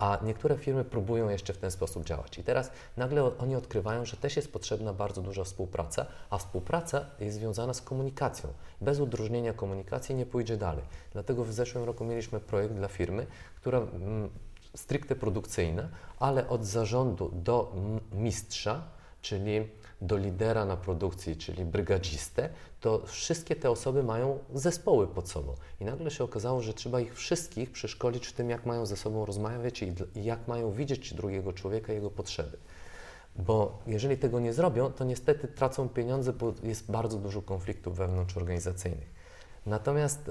[0.00, 2.38] A niektóre firmy próbują jeszcze w ten sposób działać.
[2.38, 7.36] I teraz nagle oni odkrywają, że też jest potrzebna bardzo duża współpraca, a współpraca jest
[7.36, 8.52] związana z komunikacją.
[8.80, 10.84] Bez udróżnienia komunikacji nie pójdzie dalej.
[11.12, 13.26] Dlatego w zeszłym roku mieliśmy projekt dla firmy,
[13.56, 14.30] która mm,
[14.74, 15.88] stricte produkcyjna,
[16.18, 17.72] ale od zarządu do
[18.12, 18.82] mistrza,
[19.22, 19.68] czyli
[20.00, 22.48] do lidera na produkcji, czyli brygadzistę,
[22.80, 25.54] to wszystkie te osoby mają zespoły pod sobą.
[25.80, 29.26] I nagle się okazało, że trzeba ich wszystkich przeszkolić w tym, jak mają ze sobą
[29.26, 32.56] rozmawiać i, jak mają widzieć drugiego człowieka jego potrzeby.
[33.36, 39.08] Bo jeżeli tego nie zrobią, to niestety tracą pieniądze, bo jest bardzo dużo konfliktów wewnątrzorganizacyjnych.
[39.66, 40.30] Natomiast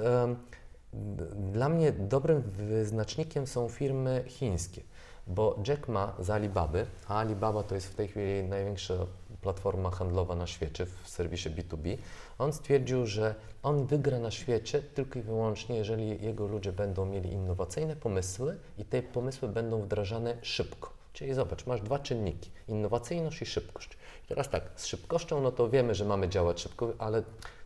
[0.93, 4.82] d- dla mnie dobrym wyznacznikiem są firmy chińskie,
[5.30, 8.94] bo Jack Ma z Alibaby, a Alibaba to jest w tej chwili największa
[9.42, 11.98] platforma handlowa na świecie w serwisie B2B,
[12.40, 17.32] on stwierdził, że on wygra na świecie tylko i wyłącznie, jeżeli jego ludzie będą mieli
[17.32, 20.90] innowacyjne pomysły i te pomysły będą wdrażane szybko.
[21.14, 23.90] Czyli zobacz, masz dwa czynniki, innowacyjność i szybkość.
[24.26, 27.24] I teraz tak, z szybkością, no to wiemy, że mamy działać szybko, ale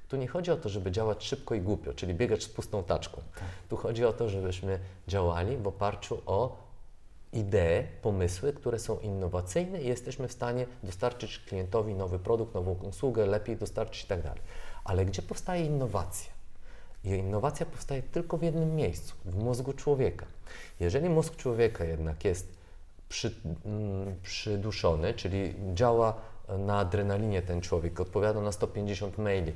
[0.09, 3.21] tu nie chodzi o to, żeby działać szybko i głupio, czyli biegać z pustą taczką.
[3.69, 6.62] Tu chodzi o to, żebyśmy działali w oparciu o
[7.33, 13.25] idee, pomysły, które są innowacyjne i jesteśmy w stanie dostarczyć klientowi nowy produkt, nową usługę,
[13.25, 14.19] lepiej dostarczyć i tak.
[14.83, 16.33] Ale gdzie powstaje innowacja?
[17.03, 20.25] I innowacja powstaje tylko w jednym miejscu, w mózgu człowieka.
[20.79, 22.57] Jeżeli mózg człowieka jednak jest
[23.09, 26.13] przy, mm, przyduszony, czyli działa
[26.57, 29.53] na adrenalinie ten człowiek, odpowiada na 150 maili,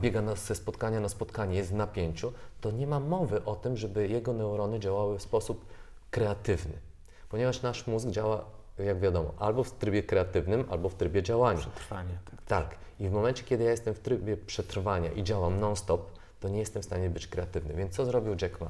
[0.00, 3.76] biega na, ze spotkania na spotkanie, jest w napięciu, to nie ma mowy o tym,
[3.76, 5.64] żeby jego neurony działały w sposób
[6.10, 6.91] kreatywny.
[7.32, 8.44] Ponieważ nasz mózg działa,
[8.78, 11.60] jak wiadomo, albo w trybie kreatywnym, albo w trybie działania.
[11.60, 12.18] Przetrwanie.
[12.24, 12.42] Tak.
[12.46, 12.78] Tak.
[13.00, 16.10] I w momencie, kiedy ja jestem w trybie przetrwania i działam non-stop,
[16.40, 17.74] to nie jestem w stanie być kreatywny.
[17.74, 18.68] Więc co zrobił Jack Ma?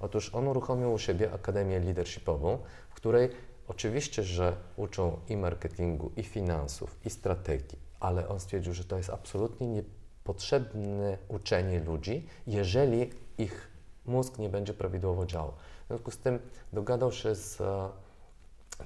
[0.00, 3.28] Otóż on uruchomił u siebie Akademię Leadershipową, w której
[3.68, 9.10] oczywiście, że uczą i marketingu, i finansów, i strategii, ale on stwierdził, że to jest
[9.10, 13.68] absolutnie niepotrzebne uczenie ludzi, jeżeli ich
[14.04, 15.52] mózg nie będzie prawidłowo działał.
[15.86, 16.38] W związku z tym
[16.72, 17.88] dogadał się z e,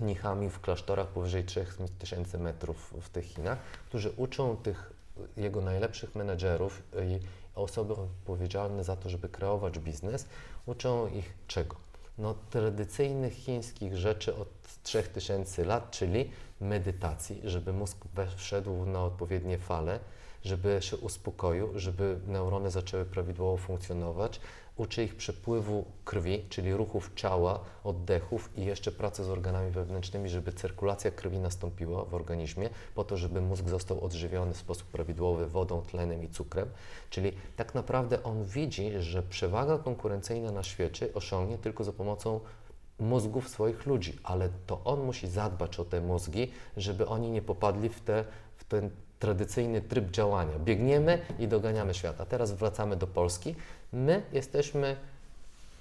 [0.01, 4.92] mnichami w klasztorach powyżej 3000 metrów w tych Chinach, którzy uczą tych
[5.36, 7.20] jego najlepszych menedżerów i
[7.55, 10.26] osoby odpowiedzialne za to, żeby kreować biznes,
[10.66, 11.76] uczą ich czego?
[12.18, 14.48] No, tradycyjnych chińskich rzeczy od
[14.82, 16.30] 3000 lat, czyli
[16.61, 17.96] medytacji, żeby mózg
[18.36, 20.01] wszedł na odpowiednie fale,
[20.44, 24.40] żeby się uspokoił, żeby neurony zaczęły prawidłowo funkcjonować,
[24.80, 30.52] uczy ich przepływu krwi, czyli ruchów ciała, oddechów i jeszcze pracy z organami wewnętrznymi, żeby
[30.52, 35.82] cyrkulacja krwi nastąpiła w organizmie, po to, żeby mózg został odżywiony w sposób prawidłowy wodą,
[35.82, 36.68] tlenem i cukrem.
[37.10, 42.40] Czyli tak naprawdę on widzi, że przewaga konkurencyjna na świecie osiągnie tylko za pomocą
[42.98, 47.88] mózgów swoich ludzi, ale to on musi zadbać o te mózgi, żeby oni nie popadli
[47.88, 48.24] w, te,
[48.56, 48.90] w ten
[49.20, 50.58] tradycyjny tryb działania.
[50.58, 52.26] Biegniemy i doganiamy świata.
[52.26, 53.54] Teraz wracamy do Polski.
[53.92, 54.96] My jesteśmy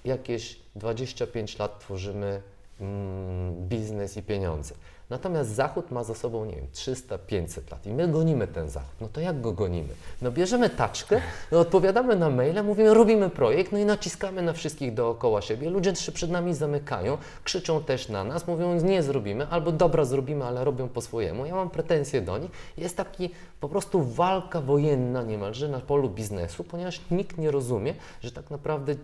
[0.05, 2.41] jakieś 25 lat, tworzymy
[2.81, 4.75] mm, biznes i pieniądze.
[5.09, 8.95] Natomiast Zachód ma za sobą, nie wiem, 300-500 lat i my gonimy ten Zachód.
[9.01, 9.89] No to jak go gonimy?
[10.21, 14.93] No bierzemy taczkę, no odpowiadamy na maile, mówimy, robimy projekt, no i naciskamy na wszystkich
[14.93, 15.69] dookoła siebie.
[15.69, 20.45] Ludzie się przed nami zamykają, krzyczą też na nas, mówią, nie zrobimy, albo dobra, zrobimy,
[20.45, 21.45] ale robią po swojemu.
[21.45, 22.51] Ja mam pretensje do nich.
[22.77, 23.29] Jest taki
[23.59, 28.95] po prostu walka wojenna niemalże na polu biznesu, ponieważ nikt nie rozumie, że tak naprawdę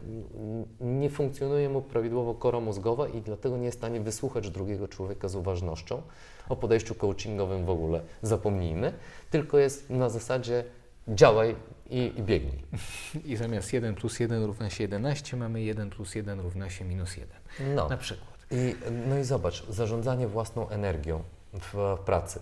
[0.81, 5.27] nie funkcjonuje mu prawidłowo kora mózgowa i dlatego nie jest w stanie wysłuchać drugiego człowieka
[5.27, 5.94] z uważnością.
[6.49, 8.93] O podejściu coachingowym w ogóle zapomnijmy,
[9.29, 10.63] tylko jest na zasadzie
[11.07, 11.55] działaj
[11.89, 12.63] i, i biegnij.
[13.31, 17.17] I zamiast 1 plus 1 równa się 11, mamy 1 plus 1 równa się minus
[17.17, 17.37] 1.
[17.75, 17.89] No.
[17.89, 18.35] Na przykład.
[18.51, 18.75] I,
[19.09, 21.23] no i zobacz, zarządzanie własną energią
[21.53, 22.39] w pracy.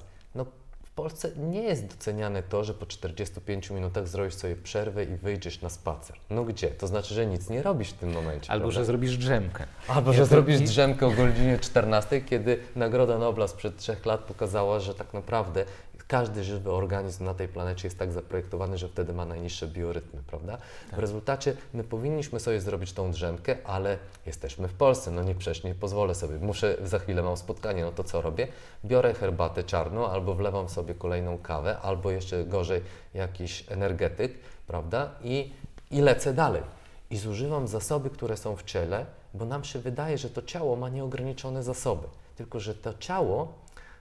[0.95, 5.69] Polsce nie jest doceniane to, że po 45 minutach zrobisz sobie przerwę i wyjdziesz na
[5.69, 6.17] spacer.
[6.29, 6.67] No gdzie?
[6.67, 8.51] To znaczy, że nic nie robisz w tym momencie.
[8.51, 8.79] Albo, prawda?
[8.79, 9.65] że zrobisz drzemkę.
[9.87, 14.95] Albo, że zrobisz drzemkę o godzinie 14, kiedy Nagroda Nobla sprzed trzech lat pokazała, że
[14.95, 15.65] tak naprawdę
[16.07, 20.57] każdy żywy organizm na tej planecie jest tak zaprojektowany, że wtedy ma najniższe biorytmy, prawda?
[20.57, 20.95] Tak.
[20.95, 25.63] W rezultacie my powinniśmy sobie zrobić tą drzemkę, ale jesteśmy w Polsce, no nie przecież
[25.63, 26.37] nie pozwolę sobie.
[26.37, 28.47] Muszę, za chwilę mam spotkanie, no to co robię?
[28.85, 32.81] Biorę herbatę czarną albo wlewam sobie kolejną kawę, albo jeszcze gorzej
[33.13, 34.33] jakiś energetyk,
[34.67, 35.11] prawda?
[35.21, 35.53] I,
[35.91, 36.61] i lecę dalej.
[37.09, 40.89] I zużywam zasoby, które są w ciele, bo nam się wydaje, że to ciało ma
[40.89, 42.07] nieograniczone zasoby.
[42.35, 43.53] Tylko, że to ciało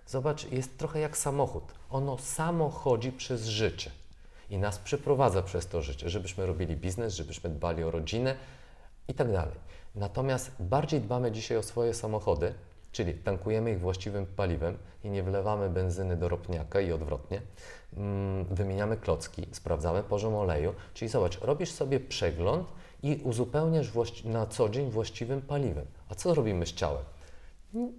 [0.07, 1.65] Zobacz, jest trochę jak samochód.
[1.91, 3.91] Ono samo chodzi przez życie
[4.51, 8.37] i nas przeprowadza przez to życie, żebyśmy robili biznes, żebyśmy dbali o rodzinę
[9.09, 9.55] i tak dalej.
[9.95, 12.55] Natomiast bardziej dbamy dzisiaj o swoje samochody,
[12.93, 17.43] czyli tankujemy ich właściwym paliwem i nie wlewamy benzyny do ropniaka i odwrotnie.
[17.97, 22.69] Mm, wymieniamy klocki, sprawdzamy poziom oleju, czyli zobacz, robisz sobie przegląd
[23.03, 23.93] i uzupełniasz
[24.25, 25.87] na co dzień właściwym paliwem.
[26.09, 27.05] A co robimy z ciałem?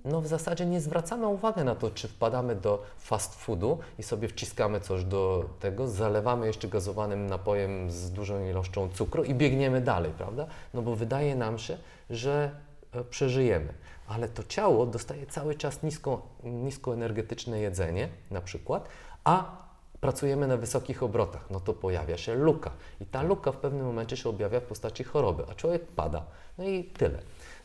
[0.05, 4.27] No w zasadzie nie zwracamy uwagi na to, czy wpadamy do fast foodu i sobie
[4.27, 10.11] wciskamy coś do tego, zalewamy jeszcze gazowanym napojem z dużą ilością cukru i biegniemy dalej,
[10.17, 10.47] prawda?
[10.73, 11.77] No bo wydaje nam się,
[12.09, 12.51] że
[12.91, 13.73] e, przeżyjemy.
[14.07, 18.89] Ale to ciało dostaje cały czas nisko, niskoenergetyczne jedzenie, na przykład,
[19.23, 19.63] a
[20.01, 22.71] pracujemy na wysokich obrotach, no to pojawia się luka.
[23.01, 26.25] I ta luka w pewnym momencie się objawia w postaci choroby, a człowiek pada.
[26.57, 27.19] No i tyle.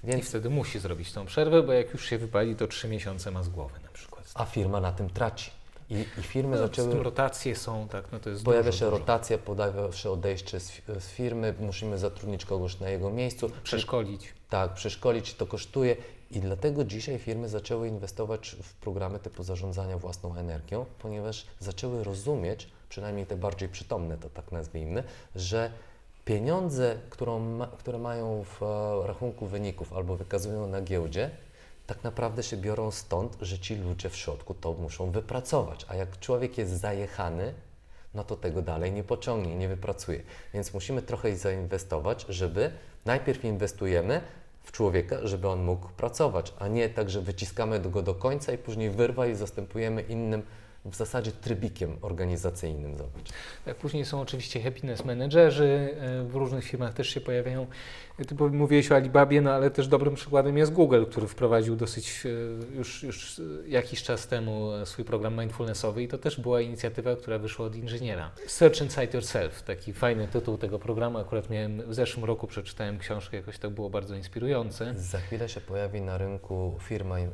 [0.05, 0.23] Więc...
[0.25, 3.43] I wtedy musi zrobić tą przerwę, bo jak już się wypali, to trzy miesiące ma
[3.43, 4.25] z głowy na przykład.
[4.35, 5.51] A firma na tym traci.
[5.91, 7.03] I, i firmy no, zaczęły.
[7.03, 8.45] Rotacje są, tak, no to jest.
[8.45, 8.99] Pojawia dużo, się dużo.
[8.99, 13.51] rotacja, pojawia się odejście z, z, firmy, musimy zatrudnić kogoś na jego miejscu.
[13.63, 14.35] Przeszkolić.
[14.51, 15.97] Tak, przeszkolić, to kosztuje.
[16.31, 22.69] I dlatego dzisiaj firmy zaczęły inwestować w programy typu zarządzania własną energią, ponieważ zaczęły rozumieć,
[22.89, 25.05] przynajmniej te bardziej przytomne, to tak nazwijmy,
[25.37, 25.73] że
[26.29, 31.31] pieniądze, którą które mają w e, rachunku wyników albo wykazują na giełdzie,
[31.87, 35.87] tak naprawdę się biorą stąd, że ci ludzie w środku to muszą wypracować.
[35.89, 37.55] A jak człowiek jest zajechany,
[38.15, 40.23] no to tego dalej nie pociągnie, nie wypracuje.
[40.55, 42.71] Więc musimy trochę zainwestować, żeby
[43.05, 44.21] najpierw inwestujemy
[44.63, 48.59] w człowieka, żeby on mógł pracować, a nie tak, że wyciskamy go do końca i
[48.59, 50.43] później wyrwa i zastępujemy innym
[50.91, 52.99] w zasadzie trybikiem organizacyjnym.
[52.99, 53.29] Zobacz.
[53.65, 57.67] Tak, później są oczywiście happiness menedżerzy, e, w różnych firmach też się pojawiają
[58.27, 62.77] ty mówiłeś o Alibabie, no ale też dobrym przykładem jest Google, który wprowadził dosyć e,
[62.77, 67.67] już, już jakiś czas temu swój program mindfulnessowy i to też była inicjatywa, która wyszła
[67.67, 68.31] od inżyniera.
[68.47, 71.19] Search Inside Yourself, taki fajny tytuł tego programu.
[71.19, 74.95] Akurat miałem w zeszłym roku przeczytałem książkę, jakoś to było bardzo inspirujące.
[74.97, 77.29] Za chwilę się pojawi na rynku firma e,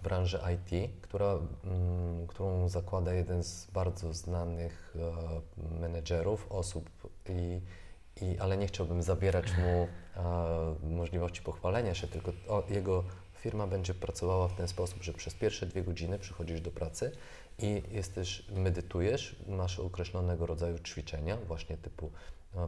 [0.00, 6.90] w branży IT, która, mm, którą zakłada jeden z bardzo znanych e, menedżerów, osób
[7.28, 7.60] i
[8.22, 9.88] i, ale nie chciałbym zabierać mu
[10.82, 13.04] możliwości pochwalenia się, tylko o, jego
[13.34, 17.12] firma będzie pracowała w ten sposób, że przez pierwsze dwie godziny przychodzisz do pracy
[17.58, 22.10] i jesteś, medytujesz, masz określonego rodzaju ćwiczenia, właśnie typu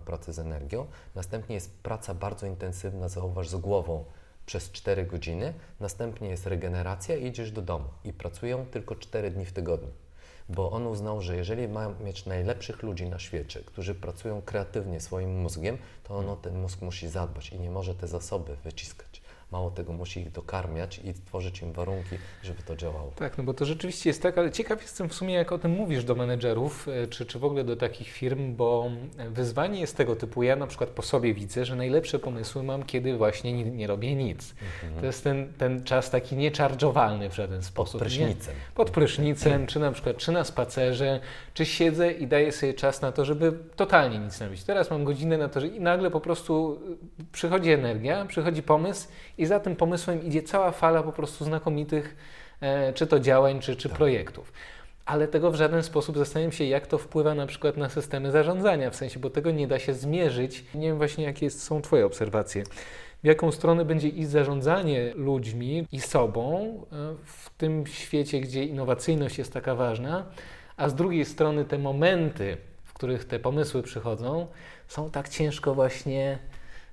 [0.05, 0.87] pracy z energią.
[1.15, 4.05] Następnie jest praca bardzo intensywna, zauważ, z głową
[4.49, 5.55] przez 4 godziny.
[5.81, 7.85] Następnie jest regeneracja i idziesz do domu.
[8.05, 9.91] I pracują tylko 4 dni w tygodniu.
[10.49, 15.41] Bo on uznał, że jeżeli ma mieć najlepszych ludzi na świecie, którzy pracują kreatywnie swoim
[15.41, 19.08] mózgiem, to on o ten mózg musi zadbać i nie może te zasoby wyciskać.
[19.53, 23.13] Mało tego, musi ich dokarmiać i tworzyć im warunki, żeby to działało.
[23.17, 25.71] Tak, no bo to rzeczywiście jest tak, ale ciekaw jestem w sumie, jak o tym
[25.71, 28.91] mówisz do menedżerów, e, czy, czy w ogóle do takich firm, bo
[29.31, 33.17] wyzwanie jest tego typu, ja na przykład po sobie widzę, że najlepsze pomysły mam, kiedy
[33.17, 34.55] właśnie nie, nie robię nic.
[34.83, 35.01] Mhm.
[35.01, 37.93] To jest ten, ten czas taki nieczarżowalny w żaden sposób.
[37.93, 38.55] Pod prysznicem.
[38.55, 38.75] Nie?
[38.75, 41.21] Pod prysznicem, czy na przykład, czy na spacerze,
[41.59, 44.65] czy siedzę i daję sobie czas na to, żeby totalnie nic nie robić.
[44.65, 46.81] Teraz mam godzinę na to, że i nagle po prostu
[47.33, 52.17] przychodzi energia, przychodzi pomysł i za tym pomysłem idzie cała fala po prostu znakomitych,
[52.61, 53.99] e, czy to działań, czy, czy tak.
[53.99, 54.53] projektów.
[55.07, 58.91] Ale tego w żaden sposób zastanawiam się, jak to wpływa na przykład na systemy zarządzania,
[58.91, 60.65] w sensie, bo tego nie da się zmierzyć.
[60.75, 62.65] Nie wiem właśnie, jakie jest, są Twoje obserwacje.
[63.23, 69.39] W jaką stronę będzie iść zarządzanie ludźmi i sobą e, w tym świecie, gdzie innowacyjność
[69.39, 70.27] jest taka ważna,
[70.79, 74.47] a z drugiej strony te momenty, w których te pomysły przychodzą,
[74.89, 76.39] są tak ciężko właśnie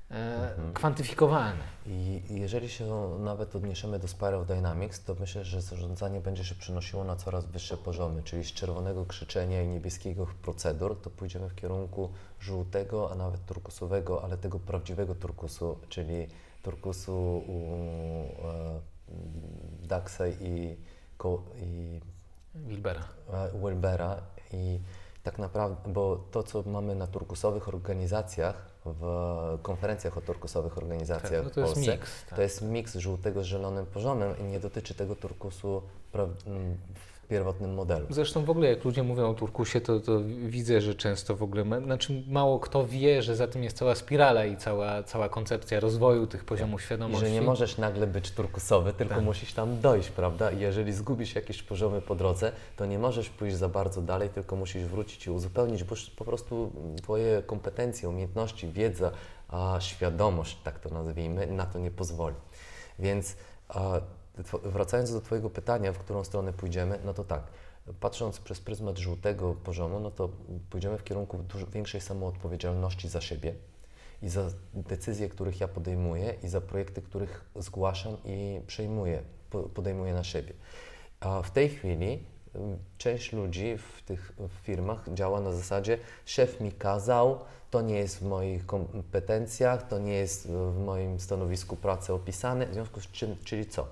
[0.10, 0.74] mhm.
[0.74, 1.64] kwantyfikowalne.
[1.86, 7.04] I jeżeli się nawet odniesiemy do Spiral Dynamics, to myślę, że zarządzanie będzie się przenosiło
[7.04, 12.10] na coraz wyższe poziomy, czyli z czerwonego krzyczenia i niebieskiego procedur, to pójdziemy w kierunku
[12.40, 16.28] żółtego, a nawet turkusowego, ale tego prawdziwego turkusu, czyli
[16.64, 17.78] turkusu u
[18.48, 18.80] e,
[19.88, 20.78] Daxa i,
[21.62, 22.02] i
[22.56, 23.15] Wilbera.
[23.34, 24.22] E, Wilbera
[24.52, 24.80] i
[25.24, 31.44] tak naprawdę, bo to, co mamy na turkusowych organizacjach, w konferencjach o turkusowych organizacjach tak,
[31.44, 32.36] no to w Polsce, jest mix, tak.
[32.36, 35.82] to jest miks żółtego z zielonym poziomem i nie dotyczy tego turkusu
[37.28, 38.08] pierwotnym modelu.
[38.10, 41.64] Zresztą w ogóle jak ludzie mówią o turkusie, to, to widzę, że często w ogóle,
[41.84, 46.28] znaczy mało kto wie, że za tym jest cała spirala i cała, cała koncepcja rozwoju
[46.28, 47.26] tych poziomów świadomości.
[47.26, 49.24] I że nie możesz nagle być turkusowy, tylko tak.
[49.24, 50.52] musisz tam dojść, prawda?
[50.52, 54.56] I jeżeli zgubisz jakieś poziomy po drodze, to nie możesz pójść za bardzo dalej, tylko
[54.56, 56.72] musisz wrócić i uzupełnić, bo po prostu
[57.02, 59.12] Twoje kompetencje, umiejętności, wiedza,
[59.50, 62.36] a świadomość, tak to nazwijmy, na to nie pozwoli.
[63.00, 63.36] Więc
[63.70, 64.02] a,
[64.64, 67.44] wracając do Twojego pytania, w którą stronę pójdziemy, no to tak,
[68.00, 70.30] patrząc przez pryzmat żółtego poziomu, no to
[70.70, 73.54] pójdziemy w kierunku dużo większej samoodpowiedzialności za siebie
[74.22, 79.22] i za decyzje, których ja podejmuję i za projekty, których zgłaszam i przejmuję,
[79.74, 80.54] podejmuję na siebie.
[81.20, 82.24] A w tej chwili
[82.98, 84.34] część ludzi w tych
[84.64, 87.40] firmach działa na zasadzie szef mi kazał,
[87.72, 92.74] to nie jest w moich kompetencjach, to nie jest w moim stanowisku pracy opisane, w
[92.74, 93.88] związku z czym, czyli co?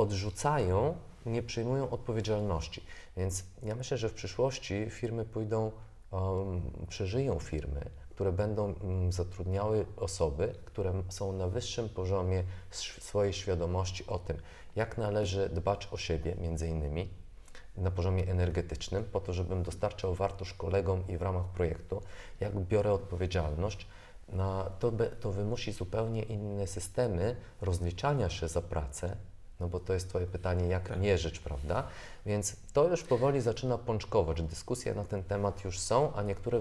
[0.00, 0.96] Odrzucają,
[1.26, 2.84] nie przyjmują odpowiedzialności.
[3.16, 5.72] Więc ja myślę, że w przyszłości firmy pójdą,
[6.10, 12.44] um, przeżyją firmy, które będą um, zatrudniały osoby, które są na wyższym poziomie
[13.00, 14.36] swojej świadomości o tym,
[14.76, 17.08] jak należy dbać o siebie, między innymi
[17.76, 22.02] na poziomie energetycznym, po to, żebym dostarczał wartość kolegom i w ramach projektu,
[22.40, 23.86] jak biorę odpowiedzialność,
[24.28, 29.16] na, to, to wymusi zupełnie inne systemy rozliczania się za pracę,
[29.60, 31.00] no bo to jest Twoje pytanie, jak tak.
[31.00, 31.86] mierzyć, prawda?
[32.26, 34.42] Więc to już powoli zaczyna pączkować.
[34.42, 36.60] Dyskusje na ten temat już są, a niektóre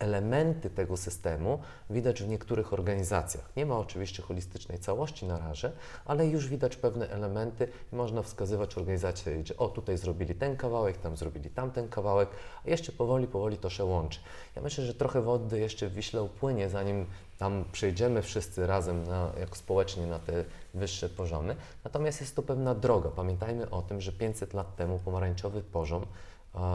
[0.00, 1.58] elementy tego systemu
[1.90, 3.56] widać w niektórych organizacjach.
[3.56, 5.72] Nie ma oczywiście holistycznej całości na razie,
[6.04, 10.98] ale już widać pewne elementy i można wskazywać organizacje, że o tutaj zrobili ten kawałek,
[10.98, 12.28] tam zrobili tamten kawałek,
[12.66, 14.20] a jeszcze powoli, powoli to się łączy.
[14.56, 17.06] Ja myślę, że trochę wody jeszcze w Wiśle upłynie, zanim
[17.38, 20.44] tam przejdziemy wszyscy razem na, jak społecznie na te
[20.74, 21.56] wyższe poziomy.
[21.84, 23.10] Natomiast jest to pewna droga.
[23.16, 26.06] Pamiętajmy o tym, że 500 lat temu pomarańczowy poziom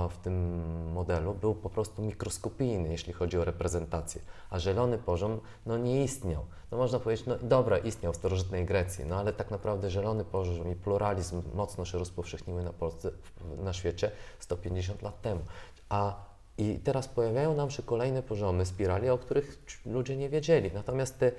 [0.09, 0.63] w tym
[0.93, 6.45] modelu był po prostu mikroskopijny, jeśli chodzi o reprezentację, a zielony poziom no, nie istniał.
[6.71, 10.71] No można powiedzieć, no dobra, istniał w starożytnej Grecji, no ale tak naprawdę zielony poziom
[10.71, 13.11] i pluralizm mocno się rozpowszechniły na, Polsce,
[13.57, 15.41] na świecie 150 lat temu.
[15.89, 16.25] A
[16.57, 20.71] i teraz pojawiają nam się kolejne poziomy spirali, o których ludzie nie wiedzieli.
[20.73, 21.31] Natomiast te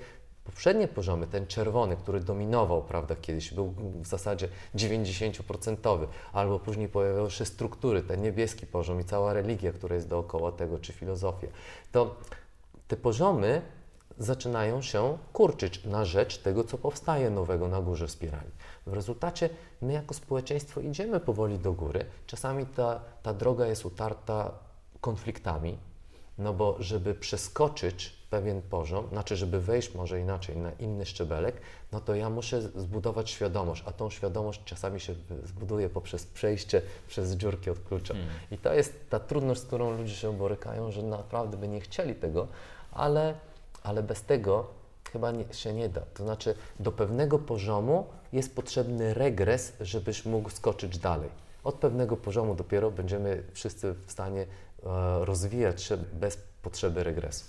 [0.47, 7.31] poprzednie poziomy, ten czerwony, który dominował, prawda, kiedyś był w zasadzie 90%, albo później pojawiały
[7.31, 11.47] się struktury, ten niebieski poziom i cała religia, która jest dookoła tego, czy filozofia,
[11.91, 12.15] to
[12.87, 13.61] te poziomy
[14.17, 18.51] zaczynają się kurczyć na rzecz tego, co powstaje nowego na górze spirali.
[18.87, 19.49] W rezultacie
[19.81, 22.05] my jako społeczeństwo idziemy powoli do góry.
[22.27, 24.51] Czasami ta, ta droga jest utarta
[25.01, 25.77] konfliktami,
[26.37, 31.61] No bo żeby przeskoczyć pewien poziom, znaczy żeby wejść może inaczej na inny szczebelek,
[31.91, 37.31] no to ja muszę zbudować świadomość, a tą świadomość czasami się zbuduje poprzez przejście przez
[37.31, 38.13] dziurki od klucza.
[38.13, 38.27] Mm.
[38.51, 42.15] I to jest ta trudność, z którą ludzie się borykają, że naprawdę by nie chcieli
[42.15, 42.47] tego,
[42.91, 43.35] ale,
[43.83, 44.67] ale bez tego
[45.11, 46.01] chyba nie, się nie da.
[46.01, 51.29] To znaczy do pewnego poziomu jest potrzebny regres, żebyś mógł skoczyć dalej.
[51.63, 54.45] Od pewnego poziomu dopiero będziemy wszyscy w stanie e,
[55.25, 57.45] rozwijać się bez potrzeby regresu.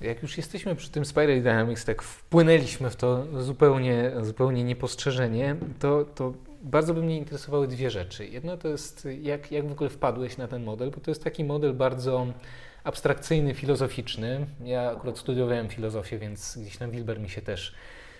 [0.00, 6.04] Jak już jesteśmy przy tym Spiral Dynamics, tak wpłynęliśmy w to zupełnie, zupełnie niepostrzeżenie, to,
[6.04, 6.32] to
[6.62, 8.26] bardzo by mnie interesowały dwie rzeczy.
[8.26, 11.44] Jedno to jest, jak, jak w ogóle wpadłeś na ten model, bo to jest taki
[11.44, 12.26] model bardzo
[12.84, 14.46] abstrakcyjny, filozoficzny.
[14.64, 17.74] Ja akurat studiowałem filozofię, więc gdzieś tam Wilber mi się też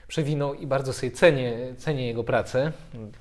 [0.09, 2.73] przewinął i bardzo sobie cenię, cenię jego pracę.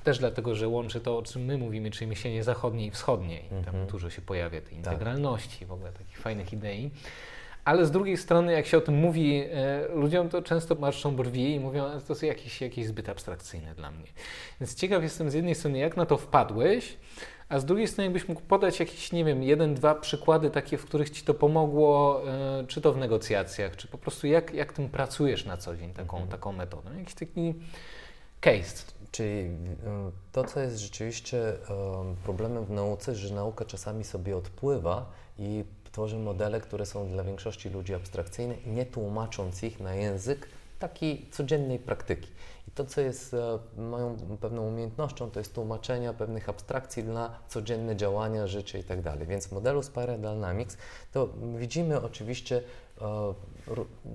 [0.03, 3.39] Też dlatego, że łączy to, o czym my mówimy, czyli myślenie zachodnie i wschodnie.
[3.39, 3.87] I tam mhm.
[3.87, 4.77] dużo się pojawia tej tak.
[4.77, 5.67] integralności, tak.
[5.67, 6.91] w ogóle takich fajnych idei.
[7.69, 11.55] Ale z drugiej strony, jak się o tym mówi e, ludziom, to często marszczą brwi
[11.55, 14.07] i mówią, że to jest jakieś, jakieś zbyt abstrakcyjne dla mnie.
[14.61, 16.97] Więc ciekaw jestem z jednej strony, jak na to wpadłeś,
[17.49, 20.85] a z drugiej strony, jakbyś mógł podać jakieś, nie wiem, jeden, dwa przykłady takie, w
[20.85, 24.89] których ci to pomogło, e, czy to w negocjacjach, czy po prostu jak, jak tym
[24.89, 26.31] pracujesz na co dzień taką, mhm.
[26.31, 26.97] taką metodą.
[26.97, 27.53] Jakiś taki
[28.41, 28.83] case.
[29.11, 29.49] Czyli e,
[30.31, 31.53] to, co jest rzeczywiście
[32.23, 35.63] problemem w nauce, że nauka czasami sobie odpływa i
[35.99, 40.47] tworzy modele, które są dla większości ludzi abstrakcyjne, nie tłumacząc ich na język
[40.79, 42.27] takiej codziennej praktyki.
[42.67, 47.95] I to, co jest e, moją pewną umiejętnością, to jest tłumaczenia pewnych abstrakcji na codzienne
[47.95, 49.27] działania, życie i tak dalej.
[49.27, 50.77] Więc w modelu Spiral Dynamics
[51.11, 52.61] to widzimy oczywiście
[53.01, 53.33] e,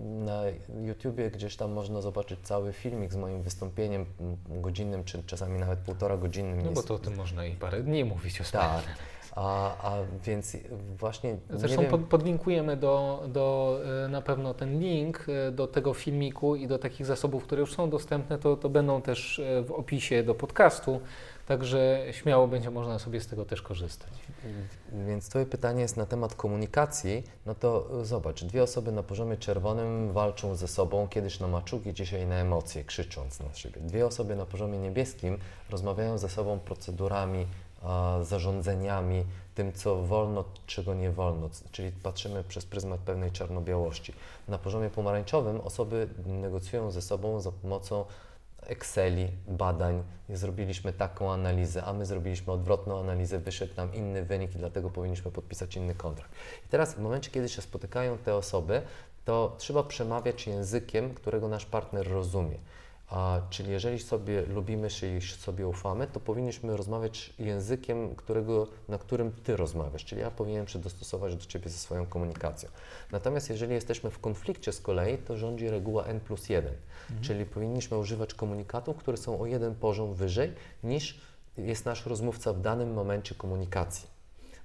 [0.01, 0.43] na
[0.85, 4.07] YouTubie gdzieś tam można zobaczyć cały filmik z moim wystąpieniem
[4.49, 6.65] godzinnym, czy czasami nawet półtora godzinnym.
[6.65, 8.83] No bo to o tym można i parę dni mówić o Spiral.
[8.83, 9.14] Tak.
[9.35, 10.57] A, a więc
[10.99, 11.37] właśnie.
[11.51, 16.79] Zresztą podlinkujemy do, do e, na pewno ten link e, do tego filmiku i do
[16.79, 21.01] takich zasobów, które już są dostępne, to, to będą też e, w opisie do podcastu.
[21.47, 24.13] Także śmiało będzie można sobie z tego też korzystać.
[25.07, 27.23] Więc Twoje pytanie jest na temat komunikacji.
[27.47, 32.27] No to zobacz, dwie osoby na poziomie czerwonym walczą ze sobą, kiedyś na maczugi, dzisiaj
[32.27, 33.81] na emocje, krzycząc na siebie.
[33.81, 35.39] Dwie osoby na poziomie niebieskim
[35.71, 37.47] rozmawiają ze sobą procedurami,
[38.23, 39.25] zarządzeniami,
[39.55, 44.13] tym, co wolno, czego nie wolno, czyli patrzymy przez pryzmat pewnej czarno-białości.
[44.49, 48.05] Na poziomie pomarańczowym osoby negocjują ze sobą za pomocą
[48.67, 54.59] Exceli, badań, zrobiliśmy taką analizę, a my zrobiliśmy odwrotną analizę, wyszedł nam inny wynik i
[54.59, 56.33] dlatego powinniśmy podpisać inny kontrakt.
[56.67, 58.83] I teraz w momencie, kiedy się spotykają te osoby,
[59.25, 62.59] to trzeba przemawiać językiem, którego nasz partner rozumie.
[63.15, 68.99] A, czyli jeżeli sobie lubimy się i sobie ufamy, to powinniśmy rozmawiać językiem, którego, na
[68.99, 72.69] którym Ty rozmawiasz, czyli ja powinienem się dostosować do Ciebie ze swoją komunikacją.
[73.13, 77.21] Natomiast jeżeli jesteśmy w konflikcie z kolei, to rządzi reguła N plus 1, mhm.
[77.21, 80.53] czyli powinniśmy używać komunikatów, które są o jeden poziom wyżej
[80.85, 81.21] niż
[81.59, 84.14] jest nasz rozmówca w danym momencie komunikacji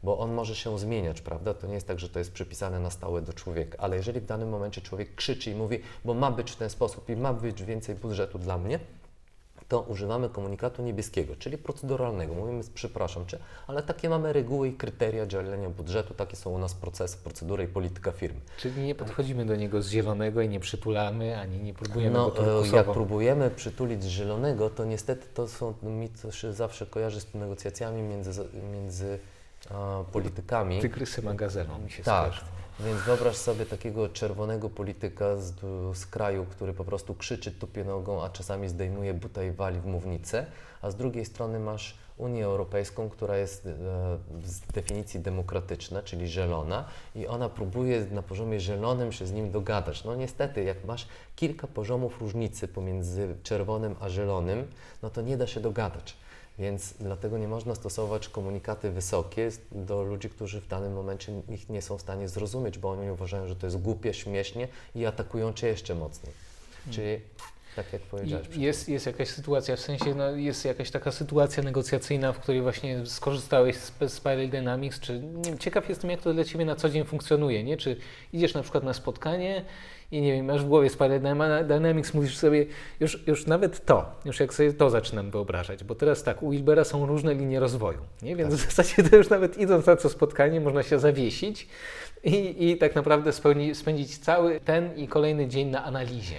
[0.03, 1.53] bo on może się zmieniać, prawda?
[1.53, 4.25] To nie jest tak, że to jest przypisane na stałe do człowieka, ale jeżeli w
[4.25, 7.63] danym momencie człowiek krzyczy i mówi, bo ma być w ten sposób i ma być
[7.63, 8.79] więcej budżetu dla mnie,
[9.69, 12.33] to używamy komunikatu niebieskiego, czyli proceduralnego.
[12.33, 13.37] Mówimy, przepraszam Cię,
[13.67, 17.67] ale takie mamy reguły i kryteria dzielenia budżetu, takie są u nas procesy, procedury i
[17.67, 18.39] polityka firmy.
[18.57, 22.65] Czyli nie podchodzimy do niego z zielonego i nie przytulamy, ani nie próbujemy no, go
[22.65, 27.21] e, Jak próbujemy przytulić z zielonego, to niestety to są, mi to się zawsze kojarzy
[27.21, 29.19] z negocjacjami między, między
[30.11, 30.81] politykami.
[30.81, 32.31] Tygrysy magazynu mi się Tak,
[32.79, 35.53] więc wyobraź sobie takiego czerwonego polityka z,
[35.97, 39.85] z kraju, który po prostu krzyczy, tupie nogą, a czasami zdejmuje buta i wali w
[39.85, 40.45] mównicę,
[40.81, 43.69] a z drugiej strony masz Unię Europejską, która jest e,
[44.43, 50.03] z definicji demokratyczna, czyli zielona i ona próbuje na poziomie zielonym się z nim dogadać.
[50.03, 54.67] No niestety, jak masz kilka poziomów różnicy pomiędzy czerwonym a zielonym,
[55.03, 56.15] no to nie da się dogadać.
[56.59, 61.81] Więc dlatego nie można stosować komunikaty wysokie do ludzi, którzy w danym momencie ich nie
[61.81, 65.67] są w stanie zrozumieć, bo oni uważają, że to jest głupie, śmiesznie i atakują cię
[65.67, 66.33] jeszcze mocniej.
[66.85, 66.93] Hmm.
[66.93, 67.19] Czyli
[67.75, 68.47] tak jak powiedziałeś.
[68.55, 73.05] Jest, jest jakaś sytuacja, w sensie no, jest jakaś taka sytuacja negocjacyjna, w której właśnie
[73.05, 77.05] skorzystałeś z Spiral Dynamics, czy nie, ciekaw jestem, jak to dla Ciebie na co dzień
[77.05, 77.77] funkcjonuje, nie?
[77.77, 77.95] Czy
[78.33, 79.65] idziesz na przykład na spotkanie
[80.11, 81.21] i nie wiem, masz w głowie Spiral
[81.67, 82.65] Dynamics, mówisz sobie,
[82.99, 86.83] już, już nawet to, już jak sobie to zaczynam wyobrażać, bo teraz tak, u Wilbera
[86.83, 88.35] są różne linie rozwoju, nie?
[88.35, 88.59] Więc tak.
[88.59, 91.67] w zasadzie to już nawet idąc na to spotkanie można się zawiesić
[92.23, 96.35] i, i tak naprawdę spełni, spędzić cały ten i kolejny dzień na analizie.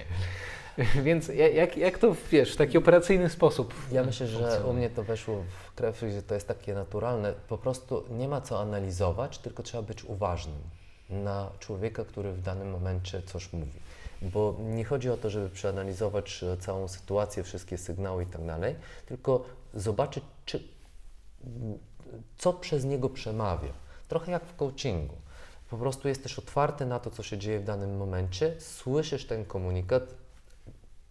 [1.03, 3.73] Więc jak, jak to wiesz, w taki operacyjny sposób?
[3.91, 7.33] Ja myślę, że u mnie to weszło w krew, że to jest takie naturalne.
[7.49, 10.80] Po prostu nie ma co analizować, tylko trzeba być uważnym.
[11.11, 13.79] Na człowieka, który w danym momencie coś mówi.
[14.21, 19.45] Bo nie chodzi o to, żeby przeanalizować całą sytuację, wszystkie sygnały i tak dalej, tylko
[19.73, 20.63] zobaczyć, czy,
[22.37, 23.73] co przez niego przemawia.
[24.07, 25.15] Trochę jak w coachingu.
[25.69, 30.03] Po prostu jesteś otwarty na to, co się dzieje w danym momencie, słyszysz ten komunikat.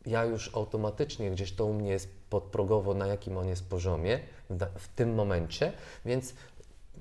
[0.07, 4.21] Ja już automatycznie gdzieś to u mnie jest podprogowo, na jakim on jest poziomie
[4.51, 5.73] w, w tym momencie,
[6.05, 6.35] więc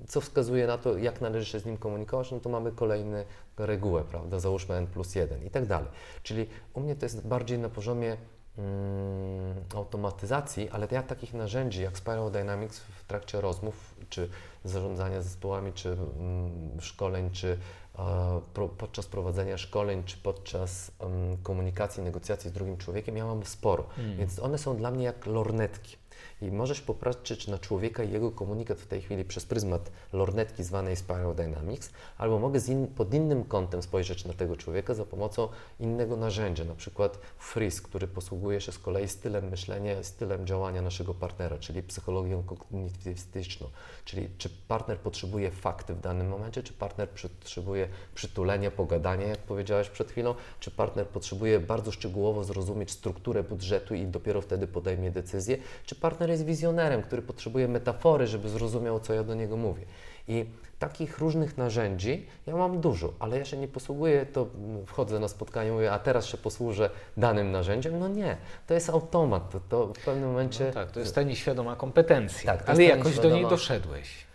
[0.08, 3.24] co wskazuje na to, jak należy się z nim komunikować, no to mamy kolejną
[3.56, 5.88] regułę, prawda, załóżmy n plus 1 i tak dalej.
[6.22, 8.16] Czyli u mnie to jest bardziej na poziomie
[8.58, 14.28] mm, automatyzacji, ale ja takich narzędzi jak Spiral Dynamics w trakcie rozmów, czy
[14.64, 17.58] zarządzania zespołami, czy mm, szkoleń, czy
[17.98, 23.44] e, pro, podczas prowadzenia szkoleń, czy podczas um, komunikacji, negocjacji z drugim człowiekiem, ja mam
[23.44, 23.86] sporo.
[23.98, 24.16] Mm.
[24.16, 25.99] Więc one są dla mnie jak lornetki.
[26.42, 30.96] I możesz popatrzeć na człowieka i jego komunikat w tej chwili przez pryzmat lornetki zwanej
[30.96, 35.48] Spiral Dynamics, albo mogę in, pod innym kątem spojrzeć na tego człowieka za pomocą
[35.80, 41.14] innego narzędzia, na przykład Freeze, który posługuje się z kolei stylem myślenia, stylem działania naszego
[41.14, 43.66] partnera, czyli psychologią kognitywistyczną,
[44.10, 49.88] czyli czy partner potrzebuje fakty w danym momencie, czy partner potrzebuje przytulenia, pogadania, jak powiedziałeś
[49.88, 55.58] przed chwilą, czy partner potrzebuje bardzo szczegółowo zrozumieć strukturę budżetu i dopiero wtedy podejmie decyzję,
[55.86, 59.86] czy partner jest wizjonerem, który potrzebuje metafory, żeby zrozumiał, co ja do niego mówię.
[60.30, 60.46] I
[60.78, 64.46] takich różnych narzędzi ja mam dużo, ale ja się nie posługuję, to
[64.86, 67.98] wchodzę na spotkanie, mówię, a teraz się posłużę danym narzędziem.
[67.98, 70.66] No nie, to jest automat, to, to w pewnym momencie...
[70.66, 73.34] No tak, to jest ta nieświadoma kompetencja, tak, ale jakoś nieświadoma...
[73.34, 74.26] do niej doszedłeś.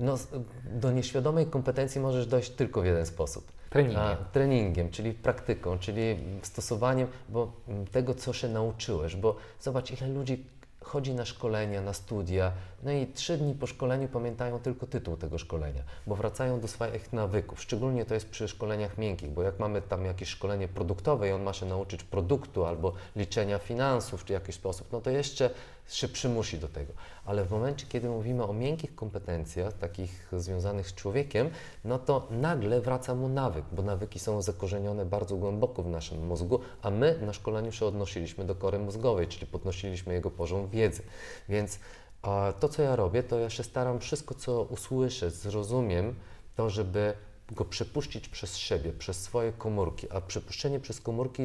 [0.00, 0.18] No,
[0.64, 3.52] do nieświadomej kompetencji możesz dojść tylko w jeden sposób.
[3.70, 4.00] Treningiem.
[4.00, 7.52] A, treningiem, czyli praktyką, czyli stosowaniem bo,
[7.92, 9.16] tego, co się nauczyłeś.
[9.16, 10.44] Bo zobacz, ile ludzi
[10.80, 12.52] chodzi na szkolenia, na studia,
[12.82, 17.12] no i trzy dni po szkoleniu pamiętają tylko tytuł tego szkolenia, bo wracają do swoich
[17.12, 17.62] nawyków.
[17.62, 21.42] Szczególnie to jest przy szkoleniach miękkich, bo jak mamy tam jakieś szkolenie produktowe i on
[21.42, 25.50] ma się nauczyć produktu albo liczenia finansów czy jakiś sposób, no to jeszcze
[25.88, 26.92] się przymusi do tego.
[27.24, 31.50] Ale w momencie, kiedy mówimy o miękkich kompetencjach, takich związanych z człowiekiem,
[31.84, 36.60] no to nagle wraca mu nawyk, bo nawyki są zakorzenione bardzo głęboko w naszym mózgu,
[36.82, 41.02] a my na szkoleniu się odnosiliśmy do kory mózgowej, czyli podnosiliśmy jego poziom wiedzy.
[41.48, 41.78] Więc
[42.22, 46.14] a to, co ja robię, to ja się staram wszystko, co usłyszę, zrozumiem,
[46.56, 47.14] to żeby
[47.52, 51.42] go przepuścić przez siebie, przez swoje komórki, a przepuszczenie przez komórki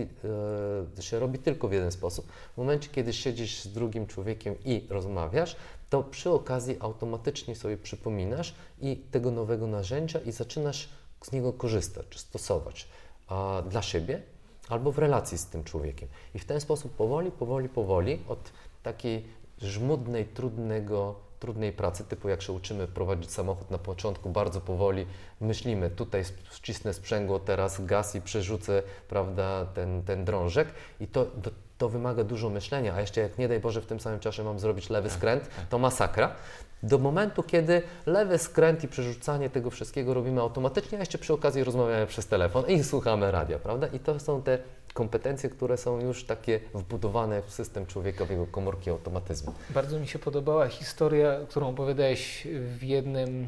[0.98, 2.28] e, się robi tylko w jeden sposób.
[2.54, 5.56] W momencie, kiedy siedzisz z drugim człowiekiem i rozmawiasz,
[5.90, 10.90] to przy okazji automatycznie sobie przypominasz i tego nowego narzędzia i zaczynasz
[11.22, 12.88] z niego korzystać, czy stosować
[13.28, 14.22] a, dla siebie
[14.70, 16.10] albo w relacji z tym człowiekiem.
[16.36, 18.52] I w ten sposób powoli, powoli, powoli od
[18.84, 19.24] takiej
[19.62, 25.06] żmudnej, trudnego, trudnej pracy, typu jak się uczymy prowadzić samochód na początku, bardzo powoli
[25.42, 30.68] myślimy, tutaj wcisnę sprzęgło, teraz gaz i przerzucę, prawda, ten, ten drążek
[31.00, 34.00] i to, to, to wymaga dużo myślenia, a jeszcze jak nie daj Boże w tym
[34.00, 35.68] samym czasie mam zrobić lewy tak, skręt, tak.
[35.68, 36.36] to masakra.
[36.84, 41.64] Do momentu, kiedy lewy skręt i przerzucanie tego wszystkiego robimy automatycznie, a jeszcze przy okazji
[41.64, 43.88] rozmawiamy przez telefon i słuchamy radia, prawda?
[43.88, 44.60] I to są te
[44.94, 49.54] kompetencje, które są już takie wbudowane w system człowieka, w jego komórki automatyzmu.
[49.70, 53.48] Bardzo mi się podobała historia, którą opowiadałeś w jednym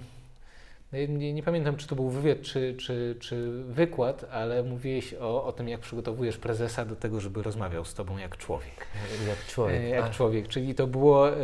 [1.09, 5.51] nie, nie, pamiętam, czy to był wywiad, czy, czy, czy wykład, ale mówiłeś o, o
[5.51, 8.87] tym, jak przygotowujesz prezesa do tego, żeby rozmawiał z tobą jak człowiek.
[9.27, 9.81] Jak człowiek.
[9.81, 10.09] E, jak A.
[10.09, 11.35] człowiek, czyli to było e,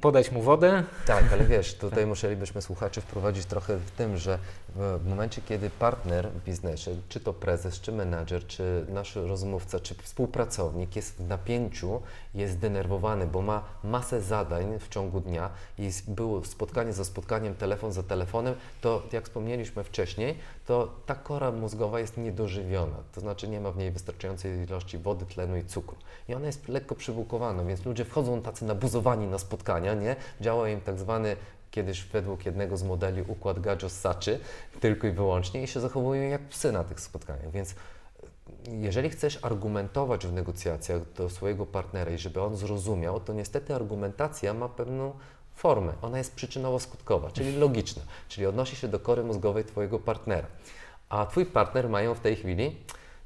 [0.00, 0.84] podać mu wodę.
[1.06, 2.08] Tak, ale wiesz, tutaj tak.
[2.08, 4.38] musielibyśmy słuchaczy wprowadzić trochę w tym, że
[4.74, 9.94] w momencie, kiedy partner w biznesie, czy to prezes, czy menadżer, czy nasz rozmówca, czy
[9.94, 12.00] współpracownik jest w napięciu,
[12.34, 17.92] jest zdenerwowany, bo ma masę zadań w ciągu dnia i było spotkanie za spotkaniem, telefon
[17.92, 18.47] za telefonem,
[18.80, 23.76] to jak wspomnieliśmy wcześniej, to ta kora mózgowa jest niedożywiona, to znaczy nie ma w
[23.76, 25.96] niej wystarczającej ilości wody, tlenu i cukru.
[26.28, 30.16] I ona jest lekko przybukowana, więc ludzie wchodzą tacy nabuzowani na spotkania, nie?
[30.40, 31.36] Działa im tak zwany
[31.70, 34.38] kiedyś według jednego z modeli układ Gajos-Saczy
[34.80, 37.74] tylko i wyłącznie i się zachowują jak psy na tych spotkaniach, więc
[38.66, 44.54] jeżeli chcesz argumentować w negocjacjach do swojego partnera i żeby on zrozumiał, to niestety argumentacja
[44.54, 45.12] ma pewną
[45.58, 45.92] formę.
[46.02, 50.46] Ona jest przyczynowo-skutkowa, czyli logiczna, czyli odnosi się do kory mózgowej Twojego partnera.
[51.08, 52.76] A Twój partner mają w tej chwili,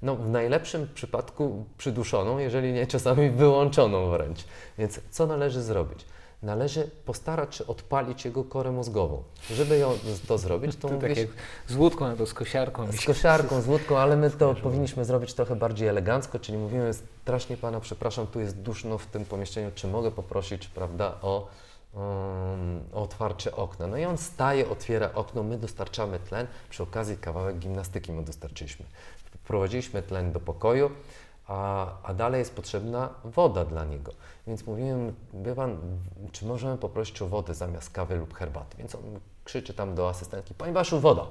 [0.02, 4.44] no w najlepszym przypadku przyduszoną, jeżeli nie czasami wyłączoną wręcz.
[4.78, 6.04] Więc co należy zrobić?
[6.42, 9.22] należy postarać się odpalić jego korę mózgową.
[9.50, 11.26] Żeby ją, to zrobić, to, to mówisz, tak
[11.68, 12.92] z łódką albo z kosiarką.
[12.92, 17.56] Z kosiarką, z łódką, ale my to powinniśmy zrobić trochę bardziej elegancko, czyli mówimy strasznie
[17.56, 21.48] Pana, przepraszam, tu jest duszno w tym pomieszczeniu, czy mogę poprosić, prawda, o
[21.94, 23.86] um, otwarcie okna.
[23.86, 28.86] No i on staje, otwiera okno, my dostarczamy tlen, przy okazji kawałek gimnastyki mu dostarczyliśmy.
[29.16, 30.90] Wprowadziliśmy tlen do pokoju,
[31.52, 34.12] a, a dalej jest potrzebna woda dla niego.
[34.46, 35.78] Więc mówimy, wie pan,
[36.32, 38.76] czy możemy poprosić o wodę zamiast kawy lub herbaty?
[38.76, 39.02] Więc on
[39.44, 41.26] krzyczy tam do asystentki, Pani Baszu, woda!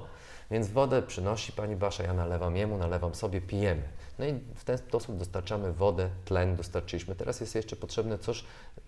[0.50, 3.82] Więc wodę przynosi Pani Basza, ja nalewam jemu, nalewam sobie, pijemy.
[4.18, 7.14] No i w ten sposób dostarczamy wodę, tlen dostarczyliśmy.
[7.14, 8.44] Teraz jest jeszcze potrzebne coś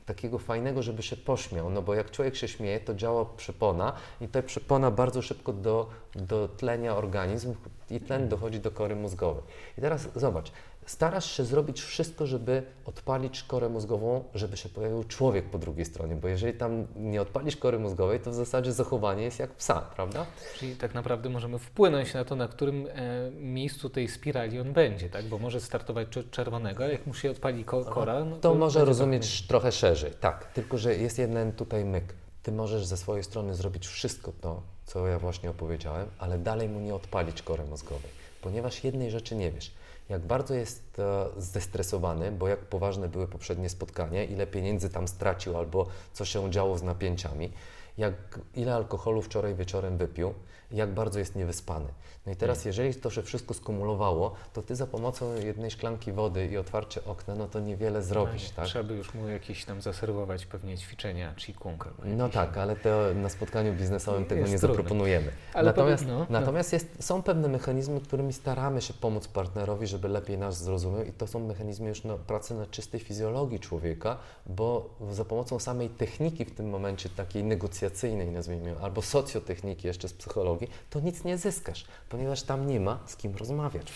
[0.06, 4.28] takiego fajnego, żeby się pośmiał, no bo jak człowiek się śmieje, to działa przepona i
[4.28, 7.54] ta przepona bardzo szybko do, do tlenia organizm
[7.90, 9.42] i tlen dochodzi do kory mózgowej.
[9.78, 10.52] I teraz zobacz,
[10.86, 16.14] starasz się zrobić wszystko, żeby odpalić korę mózgową, żeby się pojawił człowiek po drugiej stronie,
[16.14, 20.26] bo jeżeli tam nie odpalisz kory mózgowej, to w zasadzie zachowanie jest jak psa, prawda?
[20.58, 25.10] Czyli tak naprawdę możemy wpłynąć na to, na którym e, miejscu tej spirali on będzie,
[25.10, 25.24] tak?
[25.24, 28.24] Bo może startować czerwonego, ale jak mu się odpali ko kora...
[28.24, 29.48] No, to, to może rozumieć tak...
[29.48, 30.52] trochę szerzej, tak.
[30.52, 32.14] Tylko, że jest jeden tutaj myk.
[32.42, 36.80] Ty możesz ze swojej strony zrobić wszystko to, co ja właśnie opowiedziałem, ale dalej mu
[36.80, 38.10] nie odpalić kory mózgowej,
[38.42, 39.74] ponieważ jednej rzeczy nie wiesz–
[40.08, 41.00] jak bardzo jest
[41.36, 46.78] zestresowany, bo jak poważne były poprzednie spotkania, ile pieniędzy tam stracił albo co się działo
[46.78, 47.52] z napięciami,
[47.98, 48.14] jak,
[48.54, 50.34] ile alkoholu wczoraj wieczorem wypił,
[50.76, 51.86] jak bardzo jest niewyspany.
[52.26, 56.46] No i teraz, jeżeli to się wszystko skumulowało, to ty za pomocą jednej szklanki wody
[56.46, 58.66] i otwarcie okna, no to niewiele zrobisz, no, tak?
[58.66, 61.88] Trzeba by już mu jakieś tam zaserwować pewnie ćwiczenia, qigong.
[62.04, 64.68] No tak, ale to na spotkaniu biznesowym tego nie trudne.
[64.68, 65.32] zaproponujemy.
[65.54, 66.26] Ale natomiast no, no.
[66.30, 71.12] natomiast jest, są pewne mechanizmy, którymi staramy się pomóc partnerowi, żeby lepiej nas zrozumiał i
[71.12, 74.16] to są mechanizmy już no, pracy na czystej fizjologii człowieka,
[74.46, 80.12] bo za pomocą samej techniki w tym momencie takiej negocjacyjnej, nazwijmy, albo socjotechniki jeszcze z
[80.12, 83.92] psychologii, to nic nie zyskasz ponieważ tam nie ma z kim rozmawiać.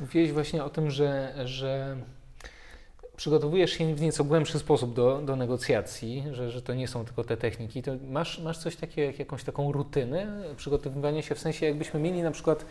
[0.00, 1.96] Mówiłeś właśnie o tym, że, że
[3.16, 7.24] przygotowujesz się w nieco głębszy sposób do, do negocjacji, że, że to nie są tylko
[7.24, 7.82] te techniki.
[7.82, 12.22] To masz, masz coś takiego, jak jakąś taką rutynę przygotowywania się, w sensie jakbyśmy mieli
[12.22, 12.64] na przykład,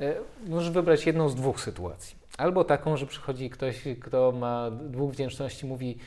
[0.00, 0.14] e,
[0.46, 2.16] możesz wybrać jedną z dwóch sytuacji.
[2.38, 5.98] Albo taką, że przychodzi ktoś, kto ma dwóch wdzięczności, mówi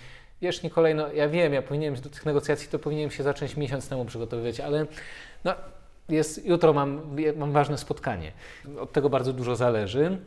[0.42, 3.90] wiesz Nikolaj, no ja wiem, ja powinienem do tych negocjacji, to powinienem się zacząć miesiąc
[3.90, 4.86] temu przygotowywać, ale
[5.44, 5.56] no,
[6.10, 7.02] jest, jutro mam,
[7.36, 8.32] mam ważne spotkanie.
[8.80, 10.18] Od tego bardzo dużo zależy.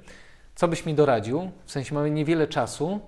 [0.55, 1.51] Co byś mi doradził?
[1.65, 3.01] W sensie mamy niewiele czasu.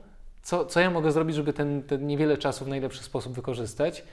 [0.42, 4.04] Co, co ja mogę zrobić, żeby ten, ten niewiele czasu w najlepszy sposób wykorzystać?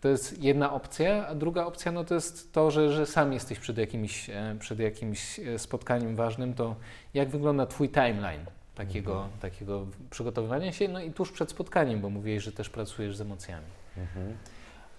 [0.00, 3.58] To jest jedna opcja, a druga opcja no to jest to, że, że sam jesteś
[3.58, 6.76] przed jakimś, e, przed jakimś e, spotkaniem ważnym, to
[7.14, 8.44] jak wygląda Twój timeline
[8.74, 9.40] takiego, mhm.
[9.40, 13.66] takiego przygotowywania się, no i tuż przed spotkaniem, bo mówiłeś, że też pracujesz z emocjami.
[13.96, 14.36] Mhm.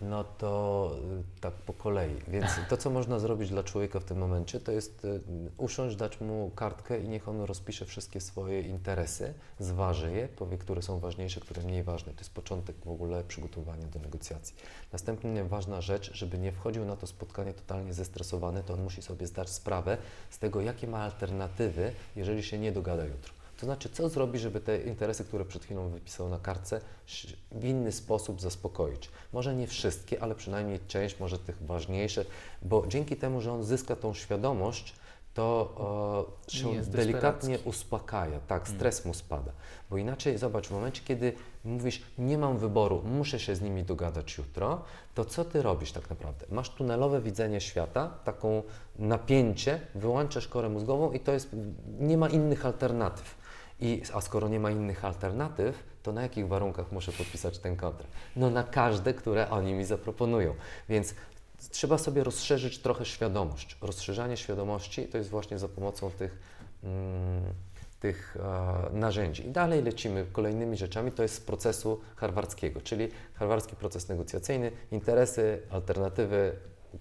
[0.02, 0.92] No to
[1.38, 2.16] y, tak po kolei.
[2.28, 5.22] Więc to, co można zrobić dla człowieka w tym momencie, to jest y,
[5.58, 10.82] usiąść, dać mu kartkę i niech on rozpisze wszystkie swoje interesy, zważy je, powie, które
[10.82, 12.14] są ważniejsze, które mniej ważne.
[12.14, 14.56] To jest początek w ogóle przygotowania do negocjacji.
[14.94, 19.28] Następnie ważna rzecz, żeby nie wchodził na to spotkanie totalnie zestresowany, to on musi sobie
[19.28, 19.98] zdać sprawę
[20.30, 23.39] z tego, jakie ma alternatywy, jeżeli się nie dogada jutro.
[23.60, 26.82] To znaczy, co zrobi, żeby te interesy, które przed chwilą wypisał na kartce,
[27.52, 29.10] w inny sposób zaspokoić.
[29.34, 32.28] Może nie wszystkie, ale przynajmniej część, może tych ważniejszych,
[32.62, 34.94] bo dzięki temu, że on zyska tą świadomość,
[35.34, 38.78] to e, się delikatnie uspokaja, tak, mm.
[38.78, 39.52] stres mu spada.
[39.90, 41.34] Bo inaczej, zobacz, w momencie, kiedy
[41.66, 44.82] mówisz, nie mam wyboru, muszę się z nimi dogadać jutro,
[45.16, 46.46] to co ty robisz tak naprawdę?
[46.50, 48.64] Masz tunelowe widzenie świata, taką
[48.96, 51.50] napięcie, wyłączasz korę mózgową i to jest,
[52.00, 53.39] nie ma innych alternatyw.
[53.82, 58.14] I, a skoro nie ma innych alternatyw, to na jakich warunkach muszę podpisać ten kontrakt?
[58.36, 60.56] No na każde, które oni mi zaproponują.
[60.90, 61.14] Więc
[61.72, 63.78] trzeba sobie rozszerzyć trochę świadomość.
[63.82, 66.40] Rozszerzanie świadomości to jest właśnie za pomocą tych,
[66.84, 67.44] mm,
[68.00, 69.48] tych e, narzędzi.
[69.48, 75.62] I dalej lecimy kolejnymi rzeczami, to jest z procesu harwardzkiego, czyli harwardzki proces negocjacyjny, interesy,
[75.70, 76.56] alternatywy,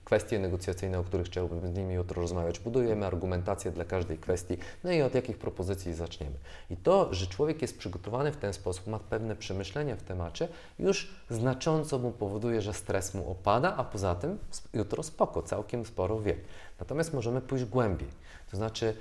[0.05, 2.59] kwestie negocjacyjne, o których chciałbym z nimi jutro rozmawiać.
[2.59, 6.37] Budujemy argumentację dla każdej kwestii, no i od jakich propozycji zaczniemy.
[6.71, 11.15] I to, że człowiek jest przygotowany w ten sposób, ma pewne przemyślenia w temacie, już
[11.31, 14.39] znacząco mu powoduje, że stres mu opada, a poza tym
[14.75, 16.37] jutro spoko, całkiem sporo wie.
[16.81, 18.09] Natomiast możemy pójść głębiej.
[18.51, 18.95] To znaczy,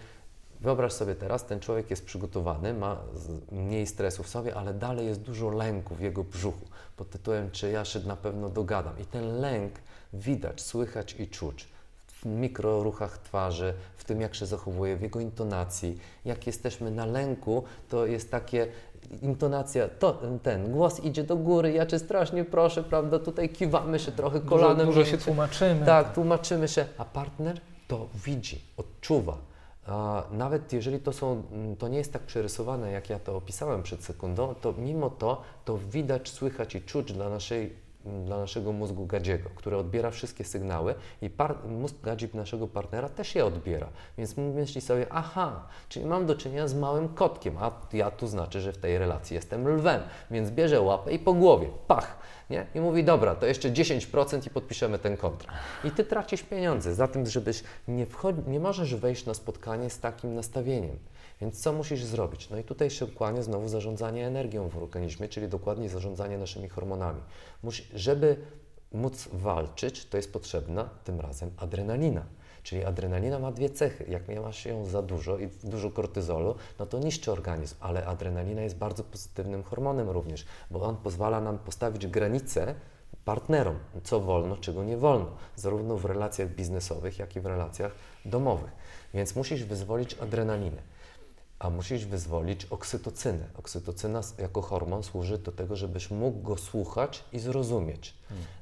[0.61, 2.97] Wyobraź sobie teraz, ten człowiek jest przygotowany, ma
[3.51, 6.65] mniej stresu w sobie, ale dalej jest dużo lęku w jego brzuchu
[6.97, 8.99] pod tytułem, czy ja się na pewno dogadam.
[8.99, 9.73] I ten lęk
[10.13, 11.67] widać, słychać i czuć
[12.07, 15.97] w mikroruchach twarzy, w tym jak się zachowuje, w jego intonacji.
[16.25, 18.67] Jak jesteśmy na lęku, to jest takie
[19.21, 24.11] intonacja, to, ten głos idzie do góry, ja cię strasznie proszę, prawda, tutaj kiwamy się
[24.11, 24.85] trochę kolanem.
[24.85, 25.85] Dużo, dużo się tłumaczymy.
[25.85, 29.37] Tak, tłumaczymy się, a partner to widzi, odczuwa.
[30.31, 31.43] Nawet jeżeli to, są,
[31.79, 35.77] to nie jest tak przerysowane, jak ja to opisałem przed sekundą, to mimo to to
[35.77, 37.86] widać, słychać i czuć dla naszej
[38.25, 41.29] dla naszego mózgu gadziego, który odbiera wszystkie sygnały i
[41.69, 43.87] mózg gadzi naszego partnera też je odbiera.
[44.17, 48.61] Więc myśli sobie, aha, czyli mam do czynienia z małym kotkiem, a ja tu znaczy,
[48.61, 50.01] że w tej relacji jestem lwem,
[50.31, 52.17] więc bierze łapę i po głowie, pach,
[52.49, 52.65] nie?
[52.75, 55.57] I mówi, dobra, to jeszcze 10% i podpiszemy ten kontrakt.
[55.83, 59.99] I ty tracisz pieniądze za tym, żebyś nie wchodzi, nie możesz wejść na spotkanie z
[59.99, 60.97] takim nastawieniem.
[61.41, 62.49] Więc co musisz zrobić?
[62.49, 67.21] No i tutaj się kłania znowu zarządzanie energią w organizmie, czyli dokładnie zarządzanie naszymi hormonami.
[67.63, 68.37] Musi, żeby
[68.91, 72.25] móc walczyć, to jest potrzebna tym razem adrenalina.
[72.63, 74.05] Czyli adrenalina ma dwie cechy.
[74.09, 78.77] Jak masz ją za dużo i dużo kortyzolu, no to niszczy organizm, ale adrenalina jest
[78.77, 82.75] bardzo pozytywnym hormonem również, bo on pozwala nam postawić granice
[83.25, 87.91] partnerom, co wolno, czego nie wolno, zarówno w relacjach biznesowych, jak i w relacjach
[88.25, 88.71] domowych.
[89.13, 90.96] Więc musisz wyzwolić adrenalinę
[91.59, 93.45] a musisz wyzwolić oksytocynę.
[93.57, 98.13] Oksytocyna jako hormon służy do tego, żebyś mógł go słuchać i zrozumieć.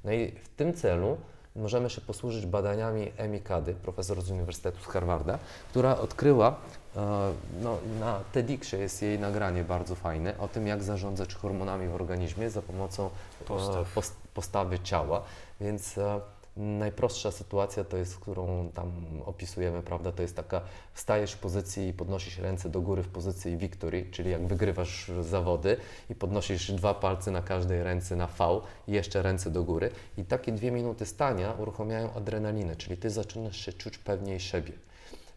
[0.04, 1.18] No i w tym celu
[1.56, 5.40] możemy się posłużyć badaniami Emi Cady, profesor z Uniwersytetu z Harvarda,
[5.70, 6.56] która odkryła,
[6.96, 7.32] e,
[7.62, 12.50] no, na TEDxie jest jej nagranie bardzo fajne, o tym, jak zarządzać hormonami w organizmie
[12.50, 13.10] za pomocą
[13.42, 14.12] e, Postaw.
[14.34, 15.22] postawy ciała.
[15.62, 16.20] Więc e,
[16.58, 18.92] Najprostsza sytuacja to jest, którą tam
[19.26, 20.12] opisujemy, prawda?
[20.12, 20.62] To jest taka,
[20.94, 25.78] stajesz w pozycji i podnosisz ręce do góry w pozycji victory, czyli jak wygrywasz zawody
[26.10, 29.90] i podnosisz dwa palce na każdej ręce na V i jeszcze ręce do góry.
[30.18, 34.74] I takie dwie minuty stania uruchamiają adrenalinę, czyli ty zaczynasz się czuć pewniej siebie.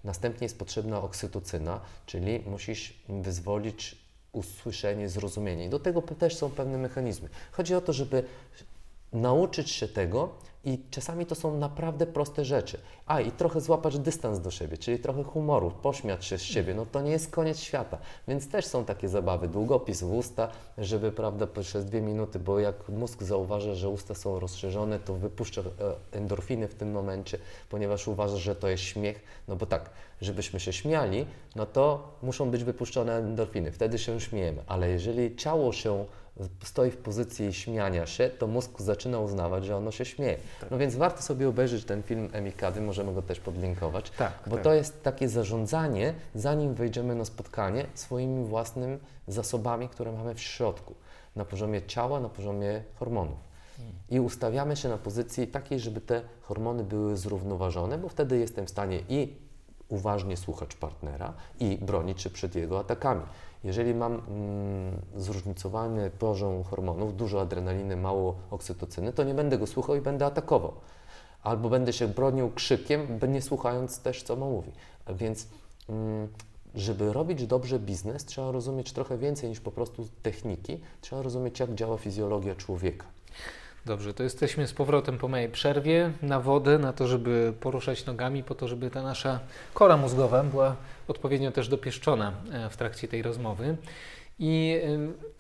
[0.04, 3.96] Następnie jest potrzebna oksytocyna, czyli musisz wyzwolić
[4.32, 5.64] usłyszenie, zrozumienie.
[5.64, 7.28] I do tego też są pewne mechanizmy.
[7.52, 8.24] Chodzi o to, żeby
[9.12, 10.28] nauczyć się tego
[10.64, 12.78] i czasami to są naprawdę proste rzeczy.
[13.06, 16.74] A i trochę złapać dystans do siebie, czyli trochę humoru, pośmiać się z siebie.
[16.74, 17.98] No to nie jest koniec świata.
[18.28, 19.48] Więc też są takie zabawy.
[19.48, 20.48] Długopis w usta,
[20.78, 25.60] żeby prawda przez dwie minuty, bo jak mózg zauważa, że usta są rozszerzone, to wypuszcza
[25.60, 25.64] e,
[26.12, 27.38] endorfiny w tym momencie,
[27.70, 29.22] ponieważ uważa, że to jest śmiech.
[29.48, 29.90] No bo tak,
[30.20, 33.72] żebyśmy się śmiali, no to muszą być wypuszczone endorfiny.
[33.72, 34.62] Wtedy się śmiejemy.
[34.66, 36.04] Ale jeżeli ciało się
[36.64, 40.38] stoi w pozycji śmiania się, to mózg zaczyna uznawać, że ono się śmieje.
[40.60, 40.70] Tak.
[40.70, 44.64] No więc warto sobie obejrzeć ten film Emikady, możemy go też podlinkować, tak, bo tak.
[44.64, 50.94] to jest takie zarządzanie, zanim wejdziemy na spotkanie, swoimi własnymi zasobami, które mamy w środku,
[51.36, 53.38] na poziomie ciała, na poziomie hormonów.
[53.76, 53.94] Hmm.
[54.10, 58.70] I ustawiamy się na pozycji takiej, żeby te hormony były zrównoważone, bo wtedy jestem w
[58.70, 59.36] stanie i
[59.88, 63.22] uważnie słuchać partnera i bronić się przed jego atakami.
[63.64, 64.22] Jeżeli mam mm,
[65.16, 70.72] zróżnicowany poziom hormonów, dużo adrenaliny, mało oksytocyny, to nie będę go słuchał i będę atakował.
[71.42, 74.72] Albo będę się bronił krzykiem, nie słuchając też, co mówi.
[75.08, 75.48] Więc
[75.88, 76.28] mm,
[76.74, 80.80] żeby robić dobrze biznes, trzeba rozumieć trochę więcej niż po prostu techniki.
[81.00, 83.06] Trzeba rozumieć, jak działa fizjologia człowieka.
[83.88, 88.44] Dobrze, to jesteśmy z powrotem po mojej przerwie na wodę, na to, żeby poruszać nogami,
[88.44, 89.40] po to, żeby ta nasza
[89.74, 90.76] kora mózgowa była
[91.08, 93.76] odpowiednio też dopieszczona e, w trakcie tej rozmowy.
[94.38, 94.80] I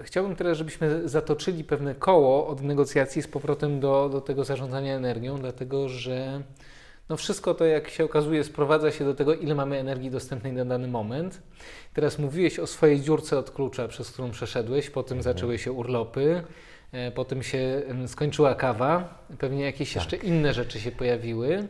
[0.00, 5.38] chciałbym teraz, żebyśmy zatoczyli pewne koło od negocjacji z powrotem do, do tego zarządzania energią,
[5.38, 6.42] dlatego że
[7.08, 10.64] no wszystko to, jak się okazuje, sprowadza się do tego, ile mamy energii dostępnej na
[10.64, 11.42] dany moment.
[11.94, 15.34] Teraz mówiłeś o swojej dziurce od klucza, przez którą przeszedłeś, potem mhm.
[15.34, 16.42] zaczęły się urlopy.
[16.92, 19.96] E, potem się skończyła kawa, pewnie jakieś tak.
[19.96, 21.68] jeszcze inne rzeczy się pojawiły.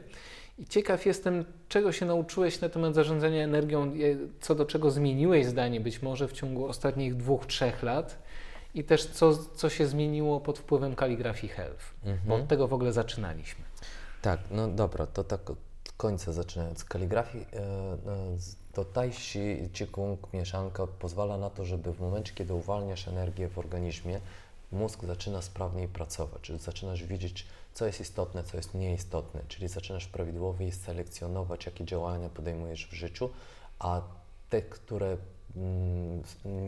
[0.58, 3.92] I ciekaw jestem, czego się nauczyłeś na temat zarządzania energią,
[4.40, 8.22] co do czego zmieniłeś zdanie być może w ciągu ostatnich dwóch, trzech lat
[8.74, 12.28] i też co, co się zmieniło pod wpływem kaligrafii Health, mhm.
[12.28, 13.64] bo od tego w ogóle zaczynaliśmy.
[14.22, 15.58] Tak, no dobra, to tak od
[15.96, 16.84] końca zaczynając.
[16.84, 17.96] Kaligrafii e, e,
[18.72, 23.58] to Tai Chi, Qigong, mieszanka pozwala na to, żeby w momencie, kiedy uwalniasz energię w
[23.58, 24.20] organizmie,
[24.72, 30.06] mózg zaczyna sprawniej pracować, czyli zaczynasz widzieć, co jest istotne, co jest nieistotne, czyli zaczynasz
[30.06, 33.30] prawidłowo selekcjonować, jakie działania podejmujesz w życiu,
[33.78, 34.02] a
[34.50, 35.16] te, które
[35.56, 36.22] mm,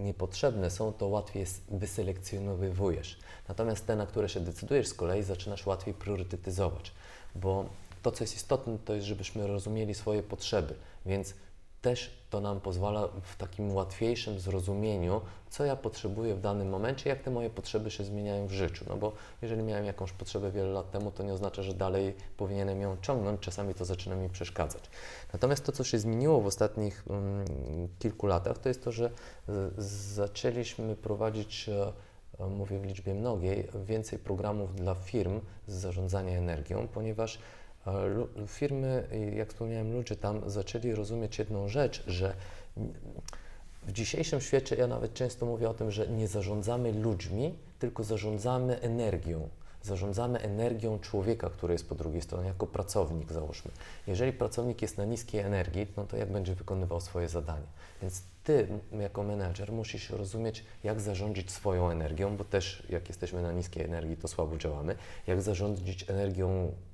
[0.05, 3.18] niepotrzebne są, to łatwiej wyselekcjonowujesz.
[3.48, 6.93] Natomiast te, na które się decydujesz, z kolei zaczynasz łatwiej priorytetyzować,
[7.35, 7.64] bo
[8.02, 10.74] to, co jest istotne, to jest, żebyśmy rozumieli swoje potrzeby,
[11.06, 11.35] więc
[11.82, 15.20] też to nam pozwala w takim łatwiejszym zrozumieniu,
[15.51, 18.85] co ja potrzebuję w danym momencie, jak te moje potrzeby się zmieniają w życiu.
[18.89, 19.12] No bo
[19.43, 23.40] jeżeli miałem jakąś potrzebę wiele lat temu, to nie oznacza, że dalej powinienem ją ciągnąć,
[23.40, 24.90] czasami to zaczyna mi przeszkadzać.
[25.32, 27.44] Natomiast to, co się zmieniło w ostatnich um,
[27.98, 29.11] kilku latach, to jest to, że
[29.78, 31.93] zaczęliśmy prowadzić e,
[32.48, 37.39] mówię w liczbie mnogiej, więcej programów dla firm z zarządzania energią, ponieważ
[38.47, 42.35] firmy, jak wspomniałem, ludzie tam zaczęli rozumieć jedną rzecz, że
[43.82, 48.81] w dzisiejszym świecie ja nawet często mówię o tym, że nie zarządzamy ludźmi, tylko zarządzamy
[48.81, 49.48] energią.
[49.82, 53.70] zarządzamy energią człowieka, który jest po drugiej stronie, jako pracownik, załóżmy.
[54.07, 57.66] Jeżeli pracownik jest na niskiej energii, no to jak będzie wykonywał swoje zadanie?
[58.02, 58.69] Więc ty,
[59.01, 64.16] jako menedżer, musisz rozumieć, jak zarządzić swoją energią, bo też jak jesteśmy na niskiej energii,
[64.16, 64.97] to słabo działamy,
[65.27, 66.89] jak zarządzić energią E,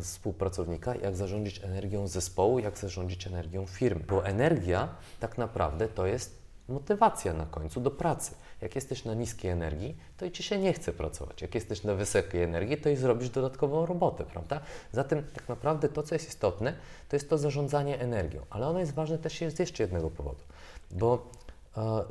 [0.00, 4.04] współpracownika, jak zarządzić energią zespołu, jak zarządzić energią firmy.
[4.08, 4.88] Bo energia
[5.20, 8.34] tak naprawdę to jest motywacja na końcu do pracy.
[8.60, 11.42] Jak jesteś na niskiej energii, to i ci się nie chce pracować.
[11.42, 14.60] Jak jesteś na wysokiej energii, to i zrobisz dodatkową robotę, prawda?
[14.92, 16.74] Zatem tak naprawdę to, co jest istotne,
[17.08, 18.42] to jest to zarządzanie energią.
[18.50, 20.44] Ale ono jest ważne też z jeszcze jednego powodu,
[20.90, 21.30] bo
[21.76, 22.04] e,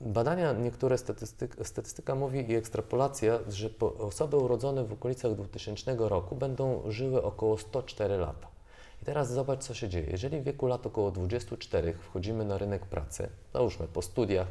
[0.00, 6.82] Badania, niektóre statystyka, statystyka mówi i ekstrapolacja, że osoby urodzone w okolicach 2000 roku będą
[6.90, 8.48] żyły około 104 lata.
[9.02, 10.06] I teraz zobacz, co się dzieje.
[10.10, 14.46] Jeżeli w wieku lat około 24 wchodzimy na rynek pracy, załóżmy po studiach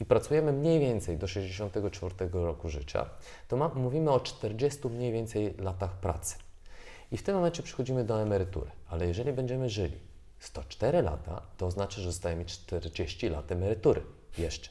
[0.00, 3.10] i pracujemy mniej więcej do 64 roku życia,
[3.48, 6.36] to ma, mówimy o 40 mniej więcej latach pracy.
[7.12, 8.70] I w tym momencie przychodzimy do emerytury.
[8.88, 9.98] Ale jeżeli będziemy żyli
[10.38, 14.02] 104 lata, to oznacza, że zostajemy 40 lat emerytury
[14.38, 14.70] jeszcze.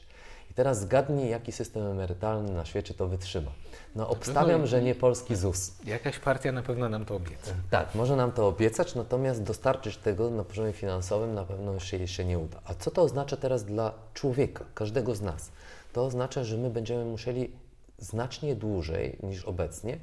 [0.50, 3.50] I teraz zgadnij, jaki system emerytalny na świecie to wytrzyma.
[3.94, 5.72] No obstawiam, że nie polski ZUS.
[5.84, 7.54] Jakaś partia na pewno nam to obieca.
[7.70, 12.24] Tak, może nam to obiecać, natomiast dostarczyć tego na poziomie finansowym na pewno się jeszcze
[12.24, 12.60] nie uda.
[12.64, 15.50] A co to oznacza teraz dla człowieka, każdego z nas?
[15.92, 17.50] To oznacza, że my będziemy musieli
[17.98, 19.98] znacznie dłużej niż obecnie,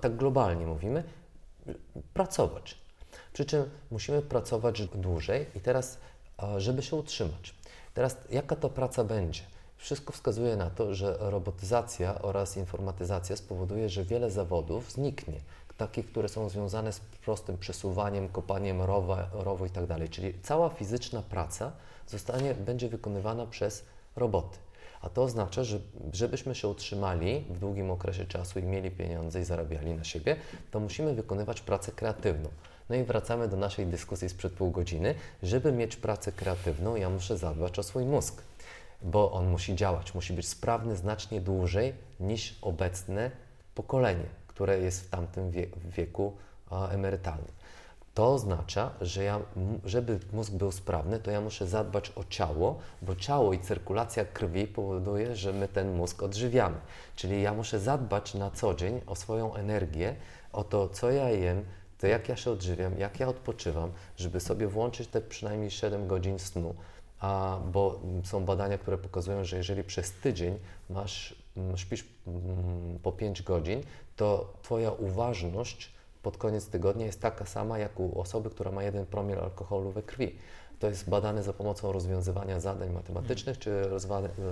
[0.00, 1.04] tak globalnie mówimy,
[2.14, 2.78] pracować.
[3.32, 5.98] Przy czym musimy pracować dłużej i teraz,
[6.56, 7.54] żeby się utrzymać.
[7.94, 9.42] Teraz jaka to praca będzie?
[9.76, 15.40] Wszystko wskazuje na to, że robotyzacja oraz informatyzacja spowoduje, że wiele zawodów zniknie.
[15.76, 19.86] Takich, które są związane z prostym przesuwaniem, kopaniem rowa, rowu itd.
[19.98, 21.72] Tak Czyli cała fizyczna praca
[22.06, 23.84] zostanie, będzie wykonywana przez
[24.16, 24.58] roboty.
[25.00, 25.80] A to oznacza, że
[26.12, 30.36] żebyśmy się utrzymali w długim okresie czasu i mieli pieniądze i zarabiali na siebie,
[30.70, 32.48] to musimy wykonywać pracę kreatywną.
[32.90, 35.14] No i wracamy do naszej dyskusji sprzed pół godziny.
[35.42, 38.42] Żeby mieć pracę kreatywną, ja muszę zadbać o swój mózg
[39.02, 43.30] bo on musi działać, musi być sprawny znacznie dłużej niż obecne
[43.74, 45.50] pokolenie, które jest w tamtym
[45.96, 46.32] wieku
[46.90, 47.52] emerytalnym.
[48.14, 49.40] To oznacza, że ja,
[49.84, 54.66] żeby mózg był sprawny, to ja muszę zadbać o ciało, bo ciało i cyrkulacja krwi
[54.66, 56.76] powoduje, że my ten mózg odżywiamy.
[57.16, 60.14] Czyli ja muszę zadbać na co dzień o swoją energię,
[60.52, 61.64] o to, co ja jem,
[62.02, 66.38] to jak ja się odżywiam, jak ja odpoczywam, żeby sobie włączyć te przynajmniej 7 godzin
[66.38, 66.74] snu,
[67.20, 70.58] a, bo są badania, które pokazują, że jeżeli przez tydzień
[70.90, 73.82] masz, mm, śpisz mm, po 5 godzin,
[74.16, 75.92] to Twoja uważność
[76.22, 80.02] pod koniec tygodnia jest taka sama jak u osoby, która ma jeden promil alkoholu we
[80.02, 80.36] krwi.
[80.78, 83.90] To jest badane za pomocą rozwiązywania zadań matematycznych czy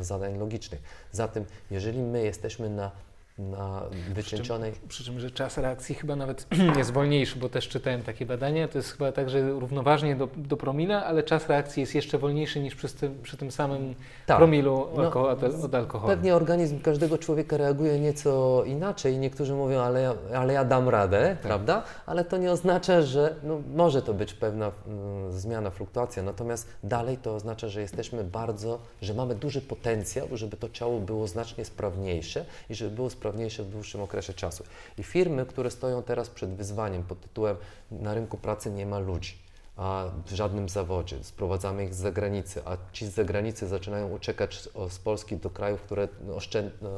[0.01, 0.83] zadań logicznych.
[1.13, 2.91] Zatem, jeżeli my jesteśmy na
[3.39, 3.83] na
[4.15, 4.73] wycieńczonej.
[4.73, 6.47] Przy czym, przy czym, że czas reakcji chyba nawet
[6.79, 8.69] jest wolniejszy, bo też czytałem takie badania.
[8.69, 12.61] To jest chyba tak, że równoważnie do, do promila, ale czas reakcji jest jeszcze wolniejszy
[12.61, 13.95] niż przy tym, przy tym samym
[14.27, 14.37] tak.
[14.37, 15.29] promilu no,
[15.65, 16.15] od alkoholu.
[16.15, 19.19] Pewnie organizm każdego człowieka reaguje nieco inaczej.
[19.19, 21.41] Niektórzy mówią, ale ja, ale ja dam radę, tak.
[21.41, 21.83] prawda?
[22.07, 26.23] Ale to nie oznacza, że no, może to być pewna mm, zmiana, fluktuacja.
[26.23, 31.27] Natomiast dalej to oznacza, że jesteśmy bardzo, że mamy duży potencjał, żeby to ciało było
[31.27, 34.65] znacznie sprawniejsze i żeby było sprawniejsze sprawniejsze w dłuższym okresie czasu.
[34.99, 37.57] I firmy, które stoją teraz przed wyzwaniem pod tytułem
[37.91, 39.39] na rynku pracy nie ma ludzi,
[39.77, 44.99] a w żadnym zawodzie, sprowadzamy ich z zagranicy, a ci z zagranicy zaczynają uciekać z
[44.99, 46.91] Polski do krajów, które oszczędno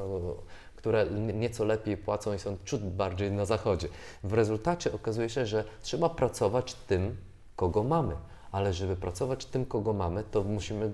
[0.76, 3.88] które nieco lepiej płacą i są ciut bardziej na zachodzie.
[4.24, 7.16] W rezultacie okazuje się, że trzeba pracować tym,
[7.56, 8.16] kogo mamy
[8.52, 10.90] ale żeby pracować tym, kogo mamy, to musimy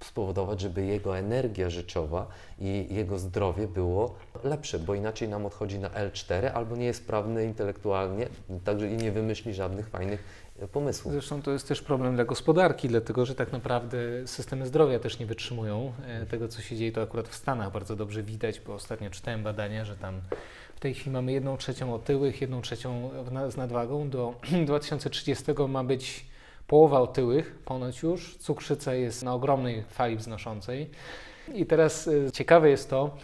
[0.00, 2.26] spowodować, żeby jego energia życiowa
[2.58, 4.14] i jego zdrowie było
[4.44, 8.28] lepsze, bo inaczej nam odchodzi na L4 albo nie jest sprawny intelektualnie,
[8.64, 10.24] także i nie wymyśli żadnych fajnych
[10.58, 11.12] e, pomysłów.
[11.12, 15.26] Zresztą to jest też problem dla gospodarki, dlatego że tak naprawdę systemy zdrowia też nie
[15.26, 16.92] wytrzymują e, tego, co się dzieje.
[16.92, 20.20] To akurat w Stanach bardzo dobrze widać, bo ostatnio czytałem badania, że tam
[20.76, 23.10] w tej chwili mamy jedną trzecią otyłych, jedną trzecią
[23.48, 24.10] z nadwagą.
[24.10, 24.34] Do
[24.66, 26.33] 2030 ma być
[26.66, 30.90] połowa otyłych ponoć już, cukrzyca jest na ogromnej fali wznoszącej.
[31.54, 33.16] I teraz y, ciekawe jest to,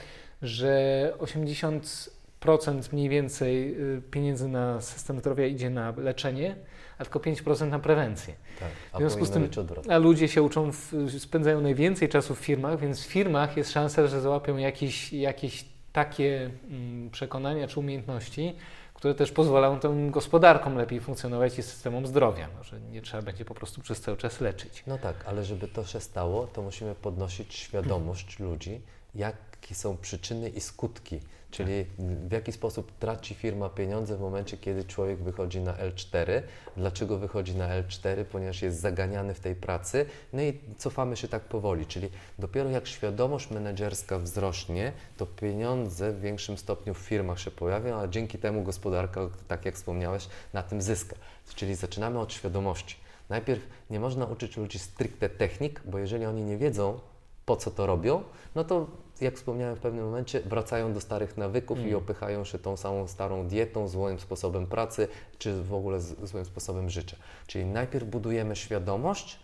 [0.43, 6.57] że 80% mniej więcej y, pieniędzy na system zdrowia idzie na leczenie,
[6.99, 8.35] a tylko 5% na prewencję.
[8.61, 9.49] Tak, a w związku z tym,
[9.89, 14.07] a ludzie się uczą, w, spędzają najwięcej czasu w firmach, więc w firmach jest szansa,
[14.07, 18.55] że załapią jakieś, jakieś takie mm, przekonania czy umiejętności,
[19.01, 23.44] które też pozwalają tym gospodarkom lepiej funkcjonować i systemom zdrowia, no, że nie trzeba będzie
[23.44, 24.82] po prostu przez cały czas leczyć.
[24.86, 28.81] No tak, ale żeby to się stało, to musimy podnosić świadomość ludzi,
[29.14, 31.20] jak jakie są przyczyny i skutki,
[31.51, 31.86] czyli
[32.28, 36.43] w jaki sposób traci firma pieniądze w momencie, kiedy człowiek wychodzi na L4.
[36.77, 38.24] Dlaczego wychodzi na L4?
[38.24, 42.09] Ponieważ jest zaganiany w tej pracy, no i cofamy się tak powoli, czyli
[42.39, 48.09] dopiero jak świadomość menedżerska wzrośnie, to pieniądze w większym stopniu w firmach się pojawią, a
[48.09, 51.16] dzięki temu gospodarka, tak jak wspomniałeś, na tym zyska.
[51.55, 52.97] Czyli zaczynamy od świadomości.
[53.28, 57.01] Najpierw nie można uczyć ludzi stricte technik, bo jeżeli oni nie wiedzą,
[57.47, 58.22] po co to robią,
[58.55, 58.86] no to
[59.21, 61.91] jak wspomniałem w pewnym momencie, wracają do starych nawyków mm.
[61.91, 66.91] i opychają się tą samą starą dietą, złym sposobem pracy, czy w ogóle złym sposobem
[66.91, 67.17] życia.
[67.47, 69.39] Czyli najpierw budujemy świadomość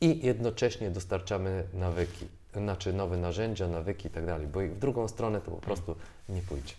[0.00, 5.40] i jednocześnie dostarczamy nawyki, znaczy nowe narzędzia, nawyki i tak dalej, bo w drugą stronę
[5.40, 5.96] to po prostu
[6.28, 6.74] nie pójdzie.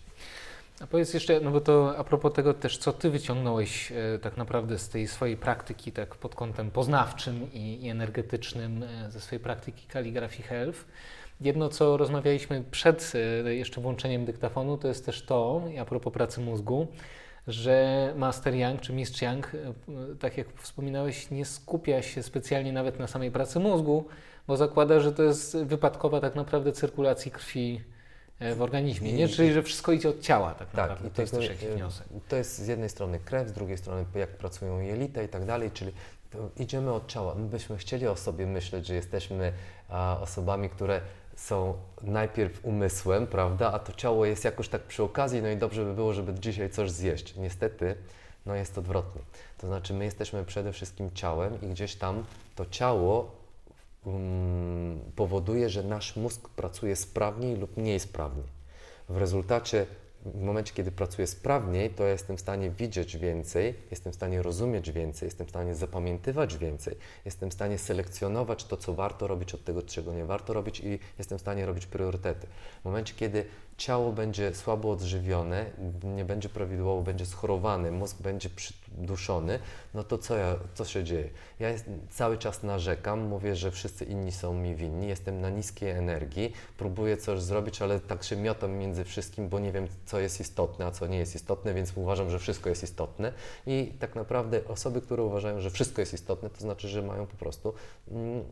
[0.80, 4.36] A powiedz jeszcze, no bo to a propos tego też, co Ty wyciągnąłeś e, tak
[4.36, 9.40] naprawdę z tej swojej praktyki, tak pod kątem poznawczym i, i energetycznym, e, ze swojej
[9.40, 10.84] praktyki kaligrafii health.
[11.42, 13.12] Jedno, co rozmawialiśmy przed
[13.44, 16.86] e, jeszcze włączeniem dyktafonu, to jest też to, a propos pracy mózgu,
[17.46, 19.58] że Master Young czy Mistrz Young, e,
[20.20, 24.04] tak jak wspominałeś, nie skupia się specjalnie nawet na samej pracy mózgu,
[24.46, 27.80] bo zakłada, że to jest wypadkowa tak naprawdę cyrkulacji krwi
[28.38, 29.28] e, w organizmie, nie?
[29.28, 31.10] Czyli, że wszystko idzie od ciała tak, tak naprawdę.
[31.10, 32.06] To jest też jakiś wniosek.
[32.28, 35.70] To jest z jednej strony krew, z drugiej strony jak pracują jelita i tak dalej,
[35.70, 35.92] czyli
[36.56, 37.34] idziemy od ciała.
[37.34, 39.52] My byśmy chcieli o sobie myśleć, że jesteśmy
[39.88, 41.00] a, osobami, które
[41.36, 45.84] są najpierw umysłem, prawda, a to ciało jest jakoś tak przy okazji, no i dobrze
[45.84, 47.36] by było, żeby dzisiaj coś zjeść.
[47.36, 47.94] Niestety,
[48.46, 49.22] no jest odwrotnie.
[49.58, 52.24] To znaczy, my jesteśmy przede wszystkim ciałem i gdzieś tam
[52.56, 53.30] to ciało
[54.04, 58.42] um, powoduje, że nasz mózg pracuje sprawniej lub mniej sprawnie.
[59.08, 59.86] W rezultacie
[60.24, 64.90] w momencie, kiedy pracuję sprawniej, to jestem w stanie widzieć więcej, jestem w stanie rozumieć
[64.90, 69.64] więcej, jestem w stanie zapamiętywać więcej, jestem w stanie selekcjonować to, co warto robić od
[69.64, 72.46] tego, czego nie warto robić i jestem w stanie robić priorytety.
[72.82, 73.44] W momencie, kiedy
[73.82, 75.66] ciało będzie słabo odżywione,
[76.04, 79.58] nie będzie prawidłowo, będzie schorowany, mózg będzie przyduszony,
[79.94, 81.28] no to co, ja, co się dzieje?
[81.60, 85.90] Ja jest, cały czas narzekam, mówię, że wszyscy inni są mi winni, jestem na niskiej
[85.90, 90.40] energii, próbuję coś zrobić, ale tak się miotam między wszystkim, bo nie wiem, co jest
[90.40, 93.32] istotne, a co nie jest istotne, więc uważam, że wszystko jest istotne
[93.66, 97.36] i tak naprawdę osoby, które uważają, że wszystko jest istotne, to znaczy, że mają po
[97.36, 97.74] prostu,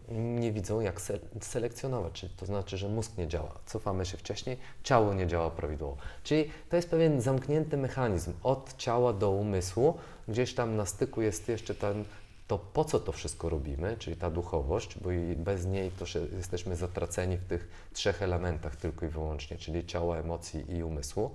[0.09, 1.01] nie widzą jak
[1.40, 3.59] selekcjonować, czyli to znaczy, że mózg nie działa.
[3.66, 5.97] Cofamy się wcześniej, ciało nie działa prawidłowo.
[6.25, 9.99] Czyli to jest pewien zamknięty mechanizm od ciała do umysłu.
[10.29, 12.05] Gdzieś tam na styku jest jeszcze ten,
[12.47, 16.05] to po co to wszystko robimy, czyli ta duchowość, bo bez niej to
[16.37, 21.31] jesteśmy zatraceni w tych trzech elementach tylko i wyłącznie, czyli ciała, emocji i umysłu.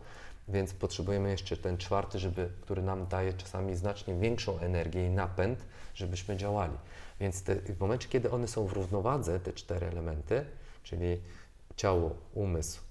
[0.47, 5.59] Więc potrzebujemy jeszcze ten czwarty, żeby, który nam daje czasami znacznie większą energię i napęd,
[5.93, 6.73] żebyśmy działali.
[7.19, 10.45] Więc te, w momencie, kiedy one są w równowadze, te cztery elementy,
[10.83, 11.21] czyli
[11.75, 12.81] ciało, umysł,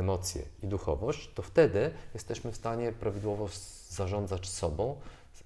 [0.00, 3.48] emocje i duchowość, to wtedy jesteśmy w stanie prawidłowo
[3.88, 4.96] zarządzać sobą,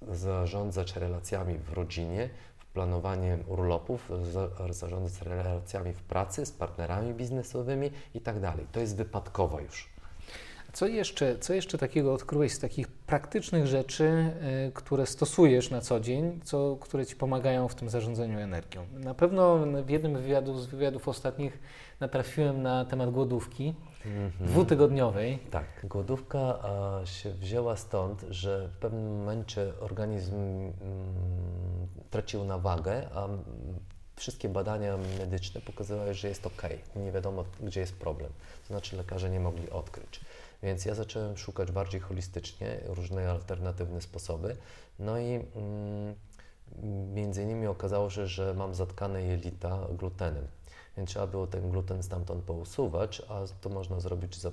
[0.08, 2.28] zarządzać relacjami w rodzinie,
[2.74, 4.10] planowaniem urlopów,
[4.70, 8.66] zarządzać relacjami w pracy z partnerami biznesowymi i tak dalej.
[8.72, 9.92] To jest wypadkowa już.
[10.72, 14.32] Co jeszcze, co jeszcze takiego odkryłeś z takich praktycznych rzeczy,
[14.68, 18.86] y, które stosujesz na co dzień, co, które Ci pomagają w tym zarządzaniu energią?
[18.92, 21.58] Na pewno w jednym wywiadu, z wywiadów ostatnich
[22.00, 23.74] natrafiłem na temat głodówki.
[24.40, 25.38] Dwutygodniowej.
[25.50, 30.72] Tak, głodówka a, się wzięła stąd, że w pewnym momencie organizm mm,
[32.10, 33.28] tracił na wagę, a
[34.16, 36.62] wszystkie badania medyczne pokazywały, że jest ok,
[36.96, 38.32] nie wiadomo gdzie jest problem.
[38.62, 40.20] To znaczy lekarze nie mogli odkryć.
[40.62, 44.56] Więc ja zacząłem szukać bardziej holistycznie, różne alternatywne sposoby.
[44.98, 46.14] No i mm,
[47.14, 50.46] między innymi okazało się, że mam zatkane jelita glutenem.
[50.96, 54.50] Więc trzeba było ten gluten stamtąd pousuwać, a to można zrobić za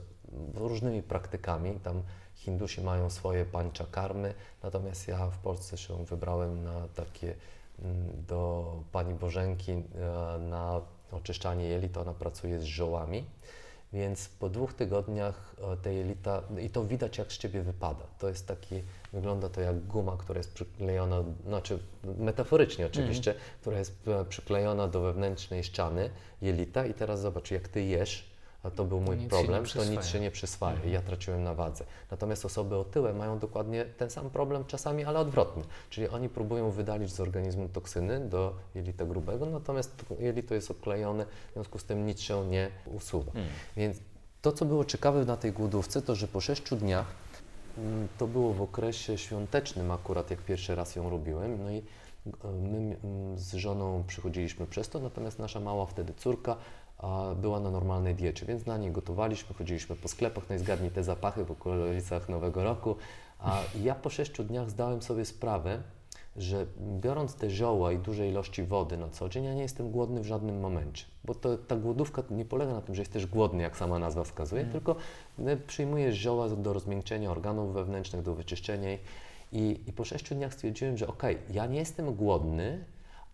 [0.53, 1.80] różnymi praktykami.
[1.84, 2.03] Tam
[2.36, 4.34] Hindusi mają swoje pańcza karmy,
[4.64, 7.36] natomiast ja w Polsce się wybrałem na takie
[7.82, 9.82] mm, do pani Bożenki e,
[10.40, 11.98] na oczyszczanie jelit.
[11.98, 13.26] Ona pracuje z żołami
[13.94, 18.03] więc po dwóch tygodniach e, tej jelita, i to widać jak z ciebie wypada.
[18.20, 18.84] To jest taki,
[19.14, 21.80] wygląda to jak guma, która jest przyklejona, znaczy
[22.18, 23.44] metaforycznie oczywiście, mm.
[23.61, 26.10] która jest e, przyklejona do wewnętrznej ściany
[26.41, 28.28] jelita i teraz zobacz, jak ty jesz,
[28.64, 30.94] a to był mój nic problem, to nic się nie przyswaja mhm.
[30.94, 31.86] ja traciłem na wadze.
[32.11, 35.64] Natomiast osoby otyłe mają dokładnie ten sam problem czasami, ale odwrotny.
[35.90, 41.53] Czyli oni próbują wydalić z organizmu toksyny do jelita grubego, natomiast jelito jest odklejone, w
[41.53, 43.31] związku z tym nic się nie usuwa.
[43.31, 43.52] Hmm.
[43.77, 43.98] Więc
[44.41, 47.07] to, co było ciekawe na tej głodówce, to że po sześciu dniach,
[47.77, 51.81] mm, to było w okresie świątecznym akurat, jak pierwszy raz ją robiłem, no i e,
[52.52, 56.56] my mm, z żoną przychodziliśmy przez to, natomiast nasza mała wtedy córka
[57.35, 61.03] była na normalnej diecie, więc dla niej gotowaliśmy, chodziliśmy po sklepach, no i zgadnij te
[61.03, 62.95] zapachy w okolicach Nowego Roku.
[63.39, 65.81] A ja po sześciu dniach zdałem sobie sprawę,
[66.38, 66.65] że
[67.01, 70.26] biorąc te zioła i duże ilości wody na co dzień, ja nie jestem głodny w
[70.26, 71.05] żadnym momencie.
[71.26, 74.61] Bo to, ta głodówka nie polega na tym, że jesteś głodny, jak sama nazwa wskazuje,
[74.61, 74.71] mm.
[74.71, 74.95] tylko
[75.67, 78.97] przyjmujesz zioła do rozmiękczenia organów wewnętrznych, do wyczyszczenia.
[79.51, 82.85] I, i po sześciu dniach stwierdziłem, że okej, okay, ja nie jestem głodny,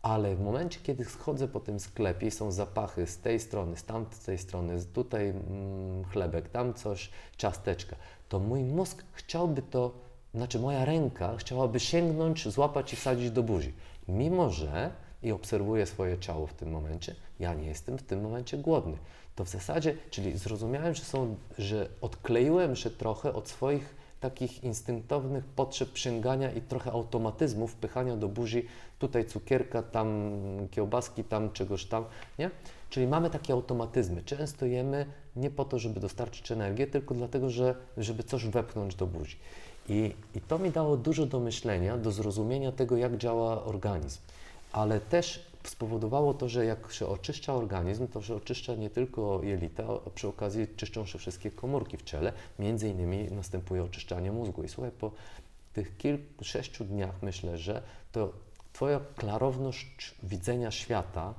[0.05, 3.83] ale w momencie, kiedy schodzę po tym sklepie i są zapachy z tej strony, z
[3.83, 7.95] tamtej strony, tutaj mm, chlebek, tam coś, ciasteczka,
[8.29, 9.91] to mój mózg chciałby to,
[10.33, 13.73] znaczy moja ręka chciałaby sięgnąć, złapać i wsadzić do buzi.
[14.07, 14.91] Mimo, że
[15.23, 18.97] i obserwuję swoje ciało w tym momencie, ja nie jestem w tym momencie głodny.
[19.35, 23.95] To w zasadzie, czyli zrozumiałem, że, są, że odkleiłem się trochę od swoich
[24.29, 28.65] takich instynktownych potrzeb sięgania i trochę automatyzmu wpychania do buzi
[28.99, 30.31] tutaj cukierka, tam
[30.71, 32.05] kiełbaski, tam czegoś tam,
[32.39, 32.51] nie?
[32.89, 34.23] Czyli mamy takie automatyzmy.
[34.23, 39.07] Często jemy nie po to, żeby dostarczyć energię, tylko dlatego, że, żeby coś wepchnąć do
[39.07, 39.35] buzi.
[39.89, 44.19] I, I to mi dało dużo do myślenia, do zrozumienia tego, jak działa organizm.
[44.71, 49.83] Ale też spowodowało to, że jak się oczyszcza organizm, to się oczyszcza nie tylko jelita,
[50.15, 52.33] przy okazji czyszczą się wszystkie komórki w ciele.
[52.59, 54.63] Między innymi następuje oczyszczanie mózgu.
[54.63, 55.11] I słuchaj, po
[55.73, 57.81] tych kilku, sześciu dniach myślę, że
[58.11, 58.33] to
[58.75, 61.33] Twoja klarowność widzenia świata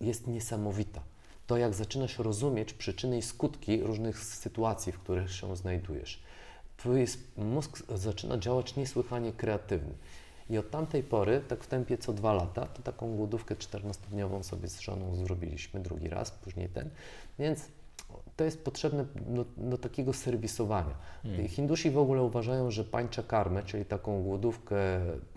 [0.00, 1.02] jest niesamowita.
[1.46, 6.22] To, jak zaczynasz rozumieć przyczyny i skutki różnych sytuacji, w których się znajdujesz.
[6.76, 7.06] Twój
[7.36, 9.94] mózg zaczyna działać niesłychanie kreatywny.
[10.50, 14.68] I od tamtej pory, tak w tempie co dwa lata, to taką głodówkę 14-dniową sobie
[14.68, 16.90] z żoną zrobiliśmy drugi raz, później ten.
[17.38, 17.68] Więc
[18.36, 20.94] to jest potrzebne do, do takiego serwisowania.
[21.22, 21.48] Hmm.
[21.48, 24.76] Hindusi w ogóle uważają, że pańcza karmę, czyli taką głodówkę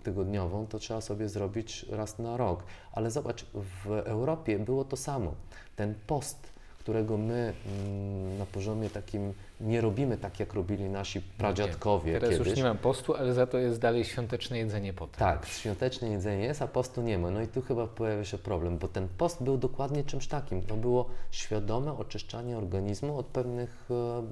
[0.02, 2.64] tygodniową, to trzeba sobie zrobić raz na rok.
[2.92, 5.34] Ale zobacz, w Europie było to samo.
[5.76, 6.49] Ten post
[6.90, 12.46] którego my mm, na poziomie takim nie robimy tak, jak robili nasi pradziadkowie Teraz kiedyś.
[12.46, 15.18] już nie mam postu, ale za to jest dalej świąteczne jedzenie potem.
[15.18, 17.30] Tak, świąteczne jedzenie jest, a postu nie ma.
[17.30, 20.62] No i tu chyba pojawia się problem, bo ten post był dokładnie czymś takim.
[20.62, 24.22] To było świadome oczyszczanie organizmu od pewnych e,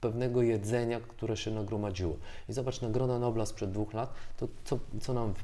[0.00, 2.16] pewnego jedzenia, które się nagromadziło.
[2.48, 5.34] I zobacz, Nagroda Nobla sprzed dwóch lat, to co, co nam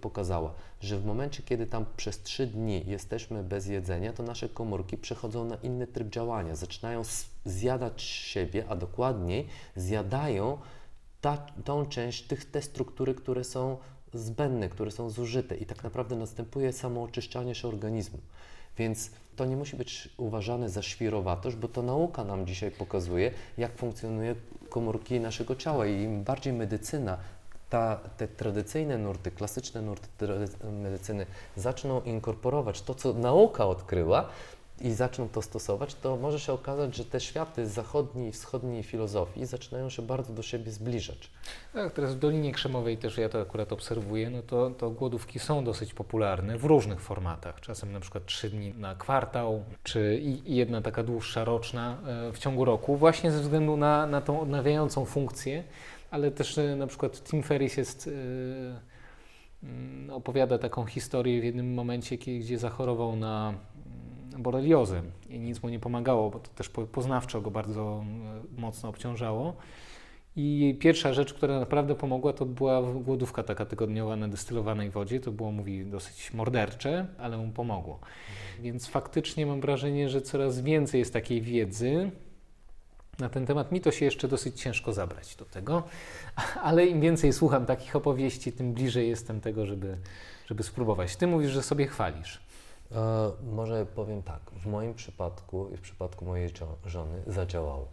[0.00, 0.54] pokazała?
[0.80, 5.44] Że w momencie, kiedy tam przez trzy dni jesteśmy bez jedzenia, to nasze komórki przechodzą
[5.44, 7.02] na inny tryb działania, zaczynają
[7.44, 9.46] zjadać siebie, a dokładniej
[9.76, 10.58] zjadają
[11.20, 13.76] ta, tą część, tych, te struktury, które są
[14.14, 18.18] zbędne, które są zużyte i tak naprawdę następuje samooczyszczanie się organizmu.
[18.78, 19.10] Więc
[19.40, 24.34] to nie musi być uważane za świrowatość, bo to nauka nam dzisiaj pokazuje, jak funkcjonuje
[24.68, 27.16] komórki naszego ciała i im bardziej medycyna
[27.70, 30.08] ta, te tradycyjne nurty, klasyczne nurty
[30.82, 31.26] medycyny
[31.56, 34.28] zaczną inkorporować to, co nauka odkryła,
[34.80, 39.46] i zaczną to stosować, to może się okazać, że te światy zachodniej i wschodniej filozofii
[39.46, 41.30] zaczynają się bardzo do siebie zbliżać.
[41.72, 45.64] Tak, teraz w Dolinie Krzemowej też ja to akurat obserwuję, no to, to głodówki są
[45.64, 47.60] dosyć popularne w różnych formatach.
[47.60, 52.38] Czasem na przykład trzy dni na kwartał, czy i jedna taka dłuższa roczna e, w
[52.38, 55.64] ciągu roku, właśnie ze względu na, na tą odnawiającą funkcję,
[56.10, 58.12] ale też e, na przykład Tim Ferriss jest yy,
[60.14, 63.54] opowiada taką historię w jednym momencie, gdzie zachorował na
[64.38, 68.04] boreliozę i nic mu nie pomagało, bo to też poznawczo go bardzo
[68.56, 69.56] e, mocno obciążało.
[70.36, 75.20] I pierwsza rzecz, która naprawdę pomogła, to była głodówka taka tygodniowa na destylowanej wodzie.
[75.20, 78.00] To było, mówi, dosyć mordercze, ale mu pomogło.
[78.60, 82.10] Więc faktycznie mam wrażenie, że coraz więcej jest takiej wiedzy
[83.18, 83.72] na ten temat.
[83.72, 85.82] Mi to się jeszcze dosyć ciężko zabrać do tego,
[86.62, 89.96] ale im więcej słucham takich opowieści, tym bliżej jestem tego, żeby,
[90.46, 91.16] żeby spróbować.
[91.16, 92.40] Ty mówisz, że sobie chwalisz.
[92.92, 96.50] E, może powiem tak, w moim przypadku i w przypadku mojej
[96.86, 97.88] żony zadziałało.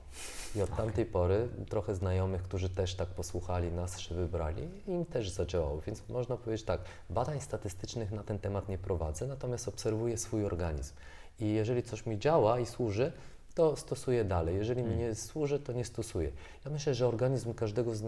[0.55, 0.85] I od okay.
[0.85, 5.81] tamtej pory trochę znajomych, którzy też tak posłuchali nas, się wybrali, im też zadziałało.
[5.81, 10.93] Więc można powiedzieć tak, badań statystycznych na ten temat nie prowadzę, natomiast obserwuję swój organizm.
[11.39, 13.11] I jeżeli coś mi działa i służy,
[13.57, 14.55] to stosuję dalej.
[14.55, 15.09] Jeżeli mi hmm.
[15.09, 16.31] nie służy, to nie stosuję.
[16.65, 18.03] Ja myślę, że organizm każdego z,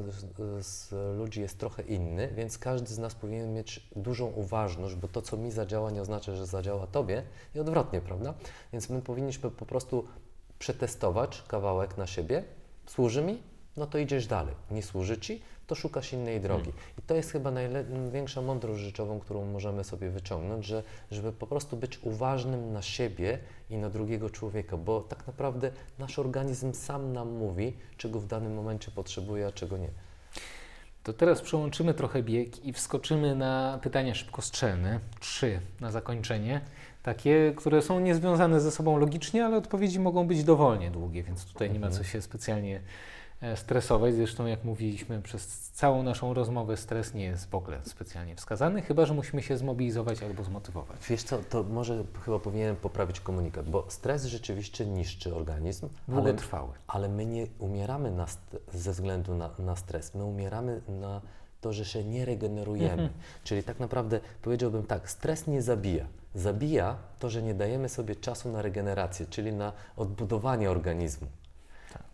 [0.65, 5.21] z, ludzi jest trochę inny, więc każdy z nas powinien mieć dużą uważność, bo to,
[5.21, 7.23] co mi zadziała, nie oznacza, że zadziała Tobie
[7.55, 8.33] i odwrotnie, prawda?
[8.73, 10.07] Więc my powinniśmy po prostu
[10.59, 12.43] przetestować kawałek na siebie.
[12.85, 13.41] Służy mi?
[13.77, 14.55] No to idziesz dalej.
[14.71, 15.41] Nie służy Ci?
[15.69, 16.71] To szukasz innej drogi.
[16.71, 16.83] Hmm.
[16.99, 21.77] I to jest chyba największa mądrość rzeczową, którą możemy sobie wyciągnąć, że, żeby po prostu
[21.77, 23.39] być uważnym na siebie
[23.69, 28.53] i na drugiego człowieka, bo tak naprawdę nasz organizm sam nam mówi, czego w danym
[28.53, 29.89] momencie potrzebuje, a czego nie.
[31.03, 34.99] To teraz przełączymy trochę bieg i wskoczymy na pytania szybkostrzelne.
[35.19, 36.61] Trzy na zakończenie
[37.03, 41.71] takie, które są niezwiązane ze sobą logicznie, ale odpowiedzi mogą być dowolnie długie, więc tutaj
[41.71, 42.81] nie ma co się specjalnie
[43.41, 44.15] e, stresować.
[44.15, 49.05] Zresztą, jak mówiliśmy przez całą naszą rozmowę, stres nie jest w ogóle specjalnie wskazany, chyba
[49.05, 51.07] że musimy się zmobilizować albo zmotywować.
[51.09, 56.71] Wiesz co, to może chyba powinienem poprawić komunikat, bo stres rzeczywiście niszczy organizm, ale, Długotrwały.
[56.87, 58.25] ale my nie umieramy na
[58.73, 61.21] ze względu na, na stres, my umieramy na
[61.61, 63.09] to, że się nie regenerujemy.
[63.43, 66.05] Czyli tak naprawdę powiedziałbym tak, stres nie zabija.
[66.35, 71.27] Zabija to, że nie dajemy sobie czasu na regenerację, czyli na odbudowanie organizmu.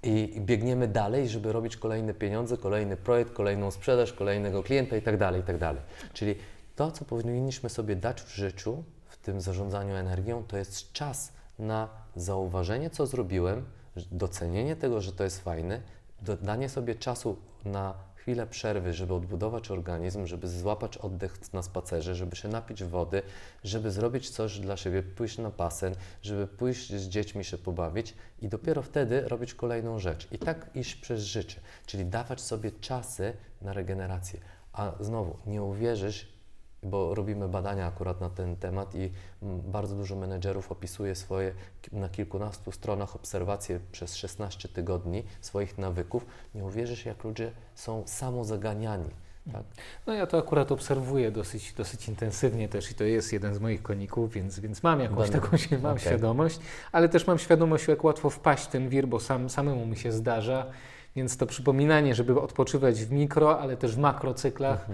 [0.04, 5.76] I biegniemy dalej, żeby robić kolejne pieniądze, kolejny projekt, kolejną sprzedaż, kolejnego klienta itd., itd.
[6.14, 6.36] Czyli
[6.76, 11.90] to, co powinniśmy sobie dać w życiu, w tym zarządzaniu energią, to jest czas na
[12.16, 13.66] zauważenie, co zrobiłem,
[14.12, 15.82] docenienie tego, że to jest fajne,
[16.22, 17.94] dodanie sobie czasu na
[18.26, 23.22] chwilę przerwy, żeby odbudować organizm, żeby złapać oddech na spacerze, żeby się napić wody,
[23.64, 28.48] żeby zrobić coś dla siebie, pójść na basen, żeby pójść z dziećmi się pobawić i
[28.48, 30.28] dopiero wtedy robić kolejną rzecz.
[30.32, 34.40] I tak iść przez życie, czyli dawać sobie czasy na regenerację.
[34.74, 36.35] A znowu, nie uwierzysz,
[36.86, 39.12] bo robimy badania akurat na ten temat i
[39.44, 41.54] mm, bardzo dużo menedżerów opisuje swoje
[41.92, 46.26] na kilkunastu stronach obserwacje przez 16 tygodni swoich nawyków.
[46.56, 49.10] Nie uwierzysz, jak ludzie są samozaganiani.
[49.54, 49.64] Tak?
[50.08, 53.84] No ja to akurat obserwuję dosyć, dosyć intensywnie też i to jest jeden z moich
[53.84, 56.06] koników, więc, więc mam jakąś Będę- taką mam okej.
[56.06, 56.60] świadomość,
[56.92, 60.12] ale też mam świadomość, jak łatwo wpaść w ten wir, bo sam, samemu mi się
[60.12, 60.66] zdarza,
[61.16, 64.88] więc to przypominanie, żeby odpoczywać w mikro, ale też w makrocyklach,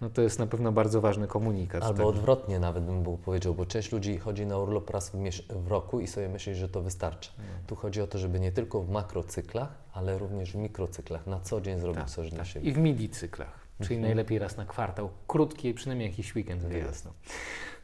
[0.00, 1.82] no to jest na pewno bardzo ważny komunikat.
[1.82, 2.06] Albo tak.
[2.06, 5.14] odwrotnie nawet bym był powiedział, bo część ludzi chodzi na urlop raz w,
[5.64, 7.30] w roku i sobie myśli, że to wystarczy.
[7.66, 11.60] Tu chodzi o to, żeby nie tylko w makrocyklach, ale również w mikrocyklach na co
[11.60, 12.46] dzień zrobić Tak, coś dla tak.
[12.46, 12.70] siebie.
[12.70, 14.02] I w milicyklach, czyli Mhm.
[14.02, 17.10] najlepiej raz na kwartał, krótki, przynajmniej jakiś weekend wyjazdu.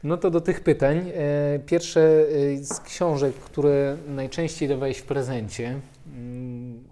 [0.03, 1.11] No to do tych pytań.
[1.15, 5.67] E, Pierwsze e, z książek, które najczęściej dawałeś w prezencie
[6.07, 6.44] mm,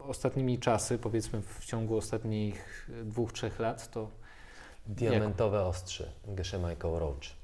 [0.08, 4.10] ostatnimi czasy, powiedzmy w ciągu ostatnich dwóch, trzech lat, to
[4.88, 7.44] Diamentowe ostrze Geshe Michael Roach.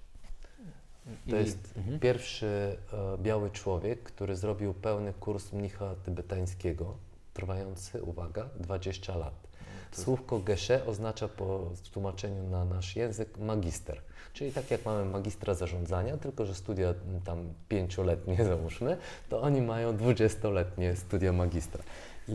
[1.29, 1.99] To i- jest mhm.
[1.99, 6.97] pierwszy e, biały człowiek, który zrobił pełny kurs mnicha tybetańskiego,
[7.33, 9.49] trwający, uwaga, 20 lat.
[9.91, 14.01] Słówko Geshe oznacza po tłumaczeniu na nasz język magister.
[14.33, 16.93] Czyli tak jak mamy magistra zarządzania, tylko że studia
[17.25, 18.97] tam pięcioletnie załóżmy,
[19.29, 21.83] to oni mają dwudziestoletnie studia magistra.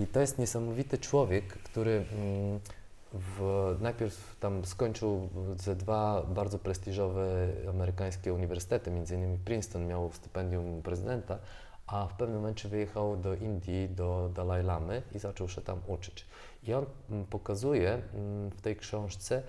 [0.03, 2.61] I to jest niesamowity człowiek, który mm,
[3.13, 10.83] w, najpierw tam skończył ze dwa bardzo prestiżowe amerykańskie uniwersytety, między innymi Princeton miał stypendium
[10.83, 11.39] prezydenta,
[11.87, 16.27] a w pewnym momencie wyjechał do Indii, do Dalaj Lamy i zaczął się tam uczyć.
[16.63, 19.43] I on mm, pokazuje mm, w tej książce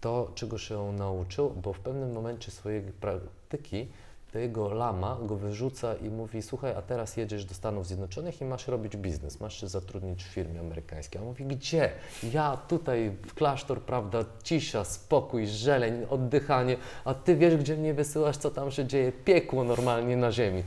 [0.00, 3.88] to, czego się nauczył, bo w pewnym momencie swojej praktyki
[4.32, 8.44] to jego lama go wyrzuca i mówi, słuchaj, a teraz jedziesz do Stanów Zjednoczonych i
[8.44, 11.18] masz robić biznes, masz się zatrudnić w firmie amerykańskiej.
[11.18, 11.90] A on mówi, gdzie?
[12.32, 18.36] Ja tutaj w klasztor, prawda, cisza, spokój, żeleń, oddychanie, a ty wiesz, gdzie mnie wysyłasz,
[18.36, 20.62] co tam się dzieje, piekło normalnie na ziemi,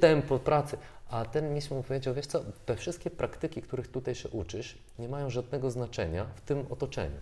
[0.00, 0.76] tempo pracy.
[1.10, 5.08] A ten mistrz mu powiedział, wiesz co, te wszystkie praktyki, których tutaj się uczysz, nie
[5.08, 7.16] mają żadnego znaczenia w tym otoczeniu.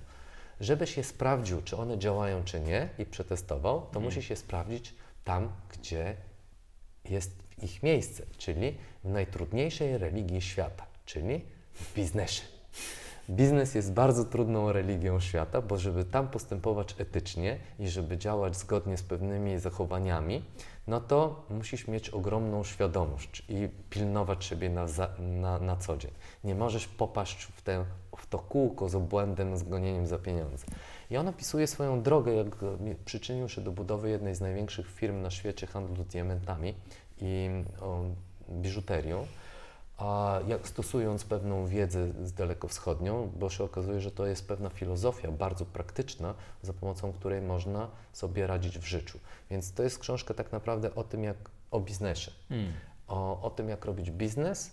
[0.61, 5.53] Żebyś je sprawdził, czy one działają, czy nie i przetestował, to musisz je sprawdzić tam,
[5.69, 6.17] gdzie
[7.05, 7.33] jest
[7.63, 12.43] ich miejsce, czyli w najtrudniejszej religii świata, czyli w biznesie.
[13.31, 18.97] Biznes jest bardzo trudną religią świata, bo żeby tam postępować etycznie i żeby działać zgodnie
[18.97, 20.43] z pewnymi zachowaniami,
[20.87, 24.87] no to musisz mieć ogromną świadomość i pilnować siebie na,
[25.19, 26.11] na, na co dzień.
[26.45, 27.63] Nie możesz popaść w,
[28.17, 30.67] w to kółko z obłędem, z gonieniem za pieniądze.
[31.11, 32.47] I on opisuje swoją drogę, jak
[33.05, 36.75] przyczynił się do budowy jednej z największych firm na świecie handlu diamentami
[37.21, 37.49] i
[37.81, 38.05] o,
[38.51, 39.27] biżuterią
[39.99, 45.31] a jak stosując pewną wiedzę z dalekowschodnią, bo się okazuje, że to jest pewna filozofia
[45.31, 49.19] bardzo praktyczna, za pomocą której można sobie radzić w życiu.
[49.51, 51.37] Więc to jest książka tak naprawdę o tym, jak
[51.71, 52.73] o biznesie, Mm.
[53.09, 54.71] o, o tym, jak robić biznes,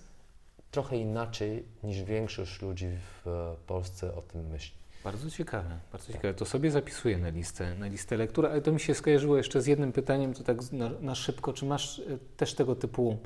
[0.71, 2.87] trochę inaczej niż większość ludzi
[3.23, 4.84] w e, Polsce o tym myśli.
[5.05, 6.33] Bardzo ciekawe, bardzo ciekawe.
[6.33, 9.67] To sobie zapisuję na listę, na listę lektur, ale to mi się skojarzyło jeszcze z
[9.67, 11.53] jednym pytaniem, to tak na, na szybko.
[11.53, 12.03] Czy masz e,
[12.37, 13.17] też tego typu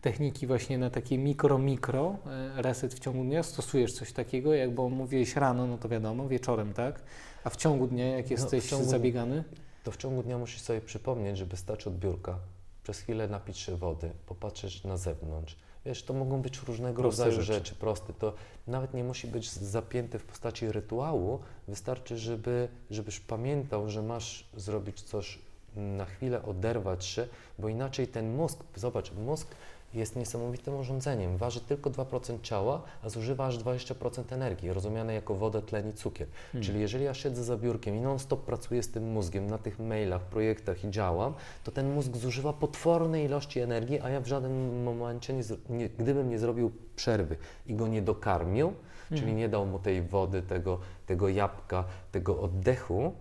[0.00, 3.42] techniki właśnie na takie mikro, mikro e, reset w ciągu dnia?
[3.42, 7.02] Stosujesz coś takiego, jak bo mówiłeś rano, no to wiadomo, wieczorem, tak?
[7.44, 9.44] A w ciągu dnia, jak jesteś No, ciągu- zabiegany?
[9.84, 12.38] To w ciągu dnia musisz sobie przypomnieć, żeby stać od biurka,
[12.82, 15.56] przez chwilę napić się wody, popatrzeć na zewnątrz.
[15.86, 17.58] Wiesz, to mogą być różnego Proste rodzaju rzeczy.
[17.58, 17.74] rzeczy.
[17.74, 18.12] proste.
[18.12, 18.34] To
[18.66, 21.38] nawet nie musi być zapięte w postaci rytuału.
[21.68, 25.38] Wystarczy, żeby, żebyś pamiętał, że masz zrobić coś
[25.76, 27.28] na chwilę oderwać się,
[27.58, 29.48] bo inaczej ten mózg, zobacz, mózg
[29.94, 31.36] jest niesamowitym urządzeniem.
[31.36, 36.28] Waży tylko 2% ciała, a zużywa aż 20% energii, rozumiane jako wodę, tlen i cukier.
[36.52, 36.66] Hmm.
[36.66, 40.22] Czyli jeżeli ja siedzę za biurkiem i non-stop pracuję z tym mózgiem na tych mailach,
[40.22, 41.34] projektach i działam,
[41.64, 46.30] to ten mózg zużywa potworne ilości energii, a ja w żadnym momencie, nie, nie, gdybym
[46.30, 48.72] nie zrobił przerwy i go nie dokarmił,
[49.08, 49.20] hmm.
[49.20, 53.12] czyli nie dał mu tej wody, tego, tego jabłka, tego oddechu,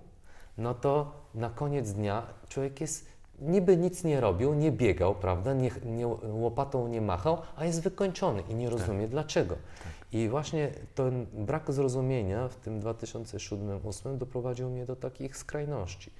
[0.57, 3.12] no to na koniec dnia człowiek jest
[3.43, 8.43] niby nic nie robił, nie biegał, prawda, nie, nie, łopatą nie machał, a jest wykończony
[8.49, 9.09] i nie rozumie tak.
[9.09, 9.55] dlaczego.
[9.55, 9.93] Tak.
[10.11, 16.11] I właśnie ten brak zrozumienia w tym 2007-2008 doprowadził mnie do takich skrajności.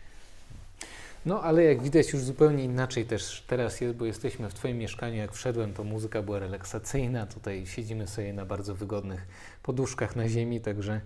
[1.26, 5.16] No, ale jak widać już zupełnie inaczej też teraz jest, bo jesteśmy w Twoim mieszkaniu.
[5.16, 7.26] Jak wszedłem, to muzyka była relaksacyjna.
[7.26, 9.28] Tutaj siedzimy sobie na bardzo wygodnych
[9.64, 11.02] poduszkach na ziemi, także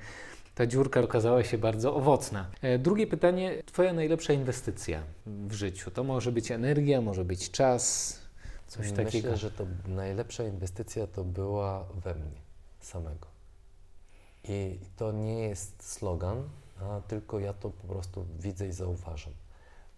[0.58, 2.48] ta dziurka okazała się bardzo owocna.
[2.62, 5.92] E, drugie pytanie, Twoja najlepsza inwestycja w życiu?
[5.92, 8.14] To może być energia, może być czas,
[8.68, 9.32] coś Myślę, takiego.
[9.32, 12.42] Myślę, że to najlepsza inwestycja to była we mnie
[12.80, 13.28] samego.
[14.44, 16.50] I to nie jest slogan,
[16.82, 19.34] a tylko ja to po prostu widzę i zauważam.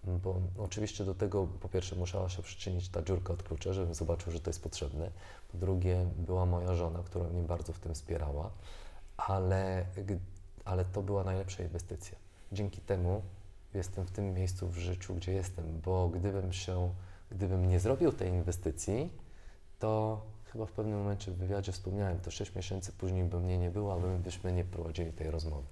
[0.03, 4.31] Bo oczywiście do tego po pierwsze musiała się przyczynić ta dziurka od klucza, żebym zobaczył,
[4.31, 5.11] że to jest potrzebne.
[5.51, 8.51] Po drugie była moja żona, która mnie bardzo w tym wspierała,
[9.17, 9.85] ale
[10.69, 12.17] ale to była najlepsza inwestycja.
[12.51, 13.21] Dzięki temu
[13.73, 16.93] jestem w tym miejscu w życiu, gdzie jestem, bo gdybym się,
[17.31, 19.09] gdybym nie zrobił tej inwestycji,
[19.79, 20.21] to
[20.51, 23.93] chyba w pewnym momencie w wywiadzie wspomniałem, to 6 miesięcy później by mnie nie było,
[23.93, 25.67] a my byśmy nie prowadzili tej rozmowy.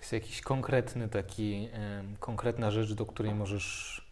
[0.00, 4.02] Jest jakiś konkretny taki, e, konkretna rzecz, do której możesz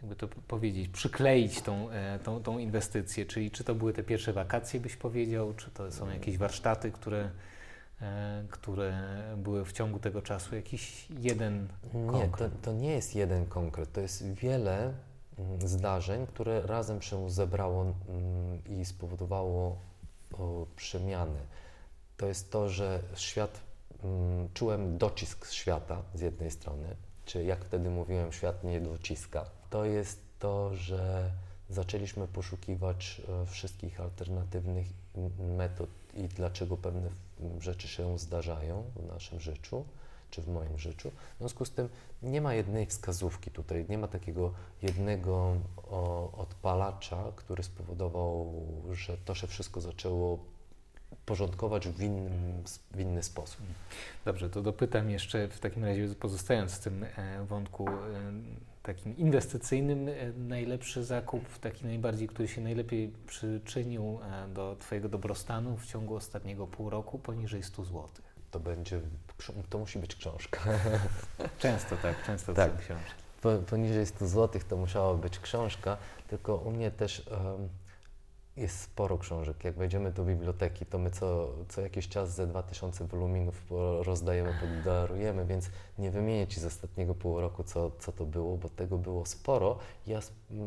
[0.00, 4.32] jakby to powiedzieć, przykleić tą, e, tą, tą inwestycję, czyli czy to były te pierwsze
[4.32, 7.30] wakacje, byś powiedział, czy to są jakieś warsztaty, które
[8.50, 8.92] które
[9.36, 10.56] były w ciągu tego czasu?
[10.56, 12.52] Jakiś jeden konkret?
[12.52, 13.92] Nie, to, to nie jest jeden konkret.
[13.92, 14.94] To jest wiele
[15.38, 19.76] mm, zdarzeń, które razem się zebrało mm, i spowodowało
[20.76, 21.40] przemiany.
[22.16, 23.60] To jest to, że świat,
[24.04, 29.44] mm, czułem docisk świata z jednej strony, czy jak wtedy mówiłem, świat nie dociska.
[29.70, 31.30] To jest to, że
[31.70, 34.86] zaczęliśmy poszukiwać e, wszystkich alternatywnych
[35.56, 37.10] metod i dlaczego pewne
[37.60, 39.84] rzeczy się zdarzają w naszym życiu,
[40.30, 41.10] czy w moim życiu.
[41.10, 41.88] W związku z tym
[42.22, 44.52] nie ma jednej wskazówki tutaj, nie ma takiego
[44.82, 48.54] jednego o, odpalacza, który spowodował,
[48.92, 50.38] że to się wszystko zaczęło
[51.26, 53.60] porządkować w, innym, w inny sposób.
[54.24, 57.92] Dobrze, to dopytam jeszcze w takim razie, pozostając w tym e, wątku e,
[58.88, 64.18] takim inwestycyjnym, e, najlepszy zakup, taki najbardziej, który się najlepiej przyczynił
[64.54, 68.08] do Twojego dobrostanu w ciągu ostatniego pół roku poniżej 100 zł?
[68.50, 69.00] To będzie,
[69.70, 70.60] to musi być książka.
[71.58, 72.72] Często tak, często tak.
[72.72, 73.66] są książki.
[73.70, 75.96] Poniżej 100 zł to musiała być książka,
[76.28, 77.68] tylko u mnie też um,
[78.58, 79.64] jest sporo książek.
[79.64, 83.62] Jak wejdziemy do biblioteki, to my co, co jakiś czas ze 2000 woluminów
[84.00, 88.68] rozdajemy, podarujemy, więc nie wymienię Ci z ostatniego pół roku, co, co to było, bo
[88.68, 89.78] tego było sporo.
[90.06, 90.20] Ja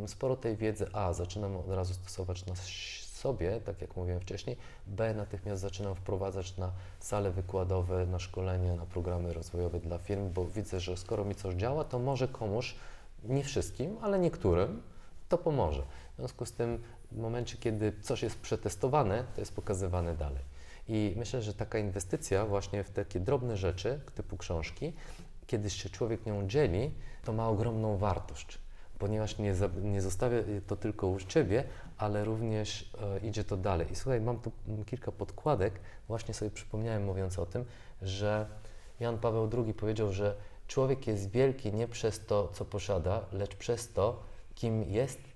[0.08, 4.58] sporo tej wiedzy A zaczynam od razu stosować na sobie, tak jak mówiłem wcześniej,
[4.88, 10.46] B natychmiast zaczynam wprowadzać na sale wykładowe, na szkolenia, na programy rozwojowe dla firm, bo
[10.46, 12.76] widzę, że skoro mi coś działa, to może komuś,
[13.24, 14.82] nie wszystkim, ale niektórym,
[15.30, 15.82] to pomoże.
[16.14, 20.44] W związku z tym w momencie, kiedy coś jest przetestowane, to jest pokazywane dalej.
[20.88, 24.94] I myślę, że taka inwestycja właśnie w takie drobne rzeczy, typu książki,
[25.48, 26.92] kiedy się człowiek nią dzieli,
[27.26, 28.58] to ma ogromną wartość,
[29.00, 31.64] ponieważ nie, za, nie zostawia to tylko u Ciebie,
[31.98, 33.92] ale również e, idzie to dalej.
[33.92, 34.52] I słuchaj, mam tu
[34.86, 37.66] kilka podkładek, właśnie sobie przypomniałem mówiąc o tym,
[38.02, 38.46] że
[39.00, 40.36] Jan Paweł II powiedział, że
[40.68, 44.24] człowiek jest wielki nie przez to, co posiada, lecz przez to,
[44.56, 45.31] kim jest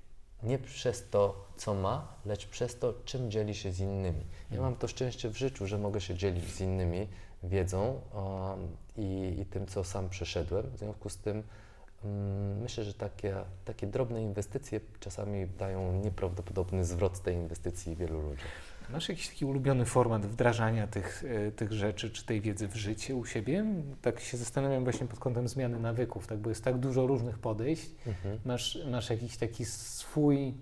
[0.46, 4.26] nie przez to, co ma, lecz przez to, czym dzieli się z innymi.
[4.52, 7.08] Ja mam to szczęście w życiu, że mogę się dzielić z innymi
[7.44, 8.68] wiedzą um,
[8.98, 10.70] i, i, tym, co sam przeszedłem.
[10.70, 11.44] W związku z tym
[12.04, 13.36] um, myślę, że takie,
[13.66, 18.48] takie drobne inwestycje czasami dają nieprawdopodobny zwrot tej inwestycji wielu ludziom.
[18.90, 23.16] Masz jakiś taki ulubiony format wdrażania tych, e, tych rzeczy czy tej wiedzy w życie
[23.16, 23.66] u siebie?
[24.02, 27.92] Tak się zastanawiam właśnie pod kątem zmiany nawyków, tak, bo jest tak dużo różnych podejść.
[28.08, 28.40] Mhm.
[28.46, 30.54] Masz, masz jakiś taki swój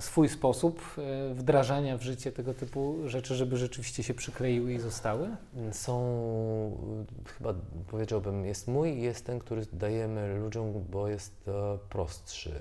[0.00, 5.28] swój sposób e, wdrażania w życie tego typu rzeczy, żeby rzeczywiście się przykleiły i zostały?
[5.72, 5.96] Są,
[7.24, 7.54] chyba
[7.90, 12.60] powiedziałbym, jest mój i jest ten, który dajemy ludziom, bo jest e, prostszy.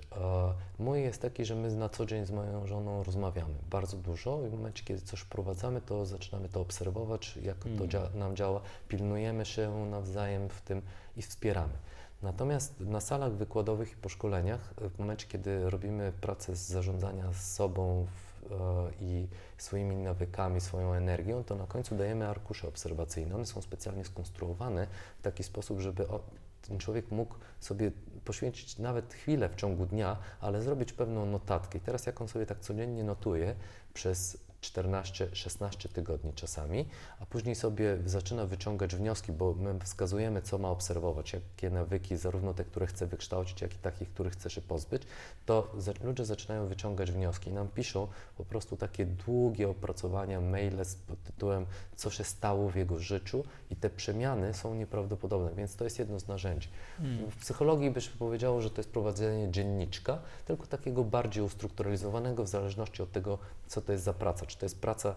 [0.79, 4.49] Mój jest taki, że my na co dzień z moją żoną rozmawiamy bardzo dużo i
[4.49, 7.89] w momencie, kiedy coś wprowadzamy, to zaczynamy to obserwować, jak to mm.
[7.89, 10.81] dzia nam działa, pilnujemy się nawzajem w tym
[11.17, 11.73] i wspieramy.
[12.21, 18.51] Natomiast na salach wykładowych i po szkoleniach, w momencie, kiedy robimy proces zarządzania sobą w,
[18.51, 18.55] e,
[18.99, 19.27] i
[19.57, 23.35] swoimi nawykami, swoją energią, to na końcu dajemy arkusze obserwacyjne.
[23.35, 24.87] One są specjalnie skonstruowane
[25.19, 26.19] w taki sposób, żeby o,
[26.67, 27.91] ten człowiek mógł sobie
[28.25, 31.77] poświęcić nawet chwilę w ciągu dnia, ale zrobić pewną notatkę.
[31.77, 33.55] I teraz jak on sobie tak codziennie notuje
[33.93, 36.85] przez 14-16 tygodni czasami,
[37.19, 42.53] a później sobie zaczyna wyciągać wnioski, bo my wskazujemy, co ma obserwować, jakie nawyki, zarówno
[42.53, 45.03] te, które chce wykształcić, jak i takich, których chce się pozbyć,
[45.45, 45.71] to
[46.03, 47.49] ludzie zaczynają wyciągać wnioski.
[47.49, 48.07] I nam piszą
[48.37, 51.65] po prostu takie długie opracowania, maile pod tytułem,
[51.97, 56.19] co się stało w jego życiu i te przemiany są nieprawdopodobne, więc to jest jedno
[56.19, 56.67] z narzędzi.
[56.97, 57.31] Hmm.
[57.31, 63.03] W psychologii byś powiedziało, że to jest prowadzenie dzienniczka, tylko takiego bardziej ustrukturalizowanego w zależności
[63.03, 63.37] od tego,
[63.67, 65.15] co to jest za praca czy to jest praca,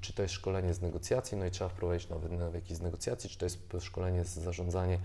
[0.00, 3.38] czy to jest szkolenie z negocjacji, no i trzeba wprowadzić nowe nawyki z negocjacji, czy
[3.38, 4.98] to jest szkolenie z zarządzania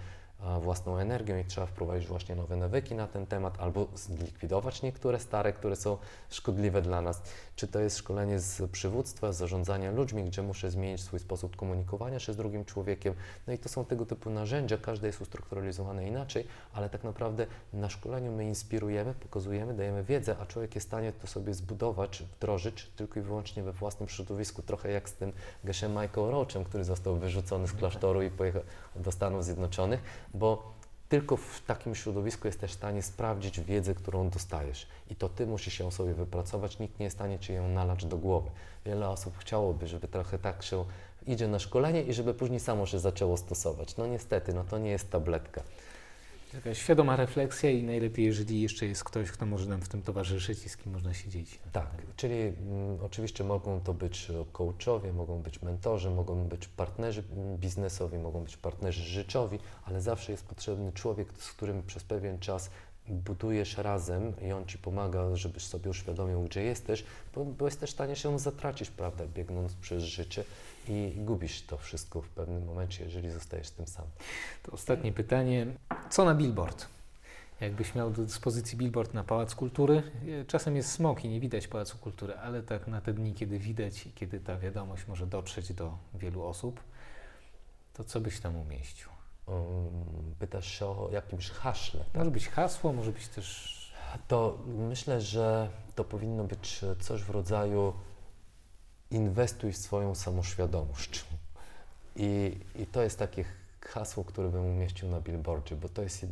[0.61, 5.53] własną energią i trzeba wprowadzić właśnie nowe nawyki na ten temat, albo zlikwidować niektóre stare,
[5.53, 5.97] które są
[6.29, 7.21] szkodliwe dla nas.
[7.55, 12.19] Czy to jest szkolenie z przywództwa, z zarządzania ludźmi, gdzie muszę zmienić swój sposób komunikowania
[12.19, 13.13] się z drugim człowiekiem.
[13.47, 17.89] No i to są tego typu narzędzia, każde jest ustrukturalizowane inaczej, ale tak naprawdę na
[17.89, 22.91] szkoleniu my inspirujemy, pokazujemy, dajemy wiedzę, a człowiek jest w stanie to sobie zbudować, wdrożyć
[22.95, 24.61] tylko i wyłącznie we własnym środowisku.
[24.61, 25.31] Trochę jak z tym
[25.63, 28.61] Geshem Michael Roachem, który został wyrzucony z klasztoru i pojechał
[28.95, 30.01] do Stanów Zjednoczonych,
[30.33, 30.73] bo
[31.09, 34.87] tylko w takim środowisku jesteś w stanie sprawdzić wiedzę, którą dostajesz.
[35.09, 38.05] I to ty musisz ją sobie wypracować, nikt nie jest w stanie ci ją nalać
[38.05, 38.49] do głowy.
[38.85, 40.85] Wiele osób chciałoby, żeby trochę tak się
[41.27, 43.97] idzie na szkolenie i żeby później samo się zaczęło stosować.
[43.97, 45.63] No niestety, no to nie jest tabletka.
[46.51, 50.65] Taka świadoma refleksja i najlepiej, jeżeli jeszcze jest ktoś, kto może nam w tym towarzyszyć
[50.65, 51.59] i z kim można siedzieć.
[51.71, 57.23] Tak, czyli mm, oczywiście mogą to być coachowie, mogą być mentorzy, mogą być partnerzy
[57.57, 62.69] biznesowi, mogą być partnerzy życiowi, ale zawsze jest potrzebny człowiek, z którym przez pewien czas
[63.09, 67.03] budujesz razem i on ci pomaga, żebyś sobie uświadomił, gdzie jesteś,
[67.35, 70.43] bo, bo jesteś w stanie się zatracić, prawda, biegnąc przez życie
[70.89, 74.05] i gubisz to wszystko w pewnym momencie, jeżeli zostajesz tym sam.
[74.63, 75.67] To ostatnie pytanie.
[76.09, 76.87] Co na billboard?
[77.61, 80.03] Jakbyś miał do dyspozycji billboard na Pałac Kultury,
[80.47, 84.05] czasem jest smok i nie widać Pałacu Kultury, ale tak na te dni, kiedy widać
[84.05, 86.79] i kiedy ta wiadomość może dotrzeć do wielu osób,
[87.93, 89.09] to co byś tam umieścił?
[89.45, 89.65] Um,
[90.39, 91.99] pytasz o jakimś haśle.
[91.99, 92.15] Tak?
[92.15, 93.79] Może być hasło, może być też.
[94.27, 97.93] To myślę, że to powinno być coś w rodzaju
[99.11, 101.25] inwestuj w swoją samoświadomość.
[102.15, 103.45] I, i to jest takie
[103.81, 106.25] hasło, które bym umieścił na billboardzie, bo to jest,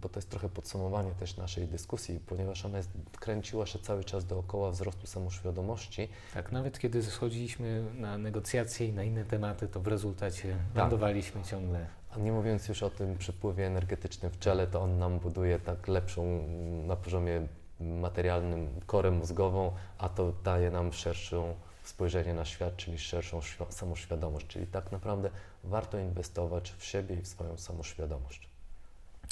[0.00, 4.26] bo to jest trochę podsumowanie też naszej dyskusji, ponieważ ona jest, kręciła się cały czas
[4.26, 6.08] dookoła wzrostu samoświadomości.
[6.34, 10.82] Tak, nawet kiedy schodziliśmy na negocjacje i na inne tematy, to w rezultacie tak.
[10.82, 11.86] lądowaliśmy ciągle.
[12.10, 15.88] A nie mówiąc już o tym przepływie energetycznym w czele, to on nam buduje tak
[15.88, 16.48] lepszą
[16.86, 17.46] na poziomie
[17.80, 21.54] materialnym korę mózgową, a to daje nam szerszą
[21.88, 23.40] spojrzenie na świat, czyli szerszą
[23.70, 24.46] samoświadomość.
[24.46, 25.30] Czyli tak naprawdę
[25.64, 28.48] warto inwestować w siebie i w swoją samoświadomość.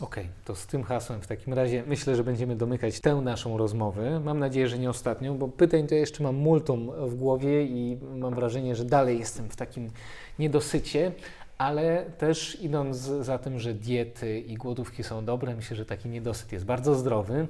[0.01, 3.59] Okej, okay, to z tym hasłem w takim razie myślę, że będziemy domykać tę naszą
[3.59, 4.20] rozmowę.
[4.20, 8.35] Mam nadzieję, że nie ostatnią, bo pytań to jeszcze mam multum w głowie i mam
[8.35, 9.91] wrażenie, że dalej jestem w takim
[10.39, 11.12] niedosycie,
[11.59, 16.53] ale też idąc za tym, że diety i głodówki są dobre, myślę, że taki niedosyt
[16.53, 17.47] jest bardzo zdrowy.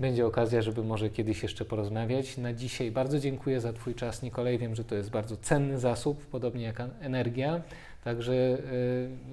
[0.00, 2.36] Będzie okazja, żeby może kiedyś jeszcze porozmawiać.
[2.36, 4.58] Na dzisiaj bardzo dziękuję za Twój czas, Nikolaj.
[4.58, 7.62] Wiem, że to jest bardzo cenny zasób, podobnie jak energia.
[8.04, 8.58] Także y,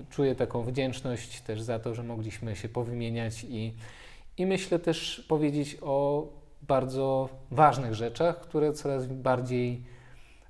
[0.10, 3.74] czuję taką wdzięczność też za to, że mogliśmy się powymieniać i,
[4.38, 6.28] i myślę też powiedzieć o
[6.62, 9.82] bardzo ważnych rzeczach, które coraz bardziej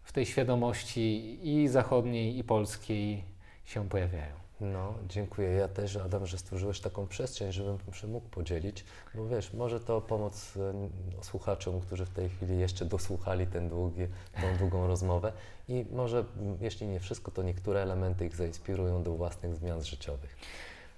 [0.04, 3.24] w tej świadomości i zachodniej, i polskiej
[3.68, 4.34] się pojawiają.
[4.62, 5.50] No, dziękuję.
[5.50, 8.86] Ja też, Adam, że stworzyłeś taką przestrzeń, żebym się mógł podzielić,
[9.16, 14.08] bo wiesz, może to pomoc e, słuchaczom, którzy w tej chwili jeszcze dosłuchali ten długi,
[14.42, 15.34] tą długą rozmowę
[15.70, 16.26] i może,
[16.62, 20.38] jeśli nie wszystko, to niektóre elementy ich zainspirują do własnych zmian życiowych.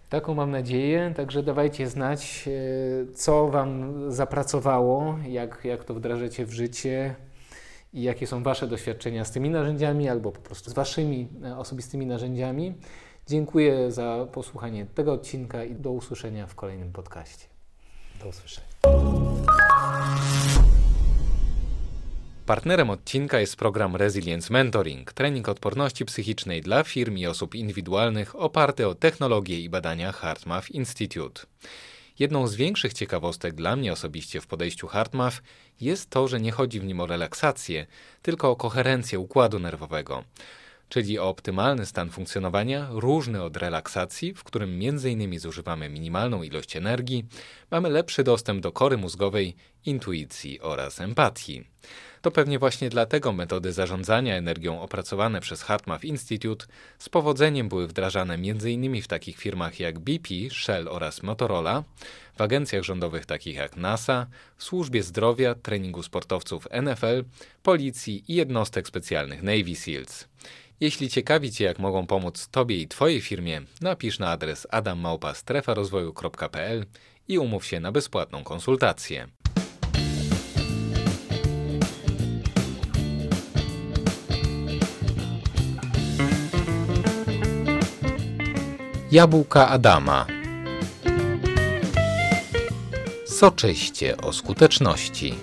[0.09, 2.49] Taką mam nadzieję, także dawajcie znać,
[3.11, 7.15] e, co Wam zapracowało, jak, jak to wdrażacie w życie,
[7.93, 12.05] i jakie są Wasze doświadczenia z tymi narzędziami albo po prostu z Waszymi e, osobistymi
[12.05, 12.73] narzędziami.
[13.27, 17.45] Dziękuję za posłuchanie tego odcinka i do usłyszenia w kolejnym podcaście.
[18.23, 18.67] Do usłyszenia.
[22.45, 28.87] Partnerem odcinka jest program Resilience Mentoring, trening odporności psychicznej dla firm i osób indywidualnych oparty
[28.87, 31.41] o technologie i badania HeartMath Institute.
[32.19, 35.41] Jedną z większych ciekawostek dla mnie osobiście w podejściu HeartMath
[35.81, 37.87] jest to, że nie chodzi w nim o relaksację,
[38.21, 40.23] tylko o koherencję układu nerwowego.
[40.89, 45.39] czyli o optymalny stan funkcjonowania różny od relaksacji, w którym m.in.
[45.39, 47.25] zużywamy minimalną ilość energii,
[47.71, 49.55] mamy lepszy dostęp do kory mózgowej,
[49.85, 51.63] intuicji oraz empatii.
[52.21, 56.65] To pewnie właśnie dlatego metody zarządzania energią opracowane przez HeartMath Institute
[56.99, 59.01] z powodzeniem były wdrażane m.in.
[59.01, 61.83] w takich firmach jak BP, Shell oraz Motorola,
[62.37, 64.27] w agencjach rządowych takich jak NASA,
[64.57, 67.23] w służbie zdrowia, treningu sportowców NFL,
[67.63, 70.27] policji i jednostek specjalnych Navy SEALs.
[70.79, 76.85] Jeśli ciekawi Cię, jak mogą pomóc Tobie i Twojej firmie, napisz na adres adammałpa.strefarozwoju.pl
[77.27, 79.27] i umów się na bezpłatną konsultację.
[89.11, 90.25] Jabłka Adama
[93.27, 95.35] Soczyście o skuteczności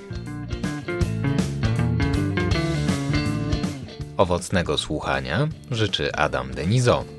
[4.17, 7.16] Owocnego słuchania życzy Adam Denizo.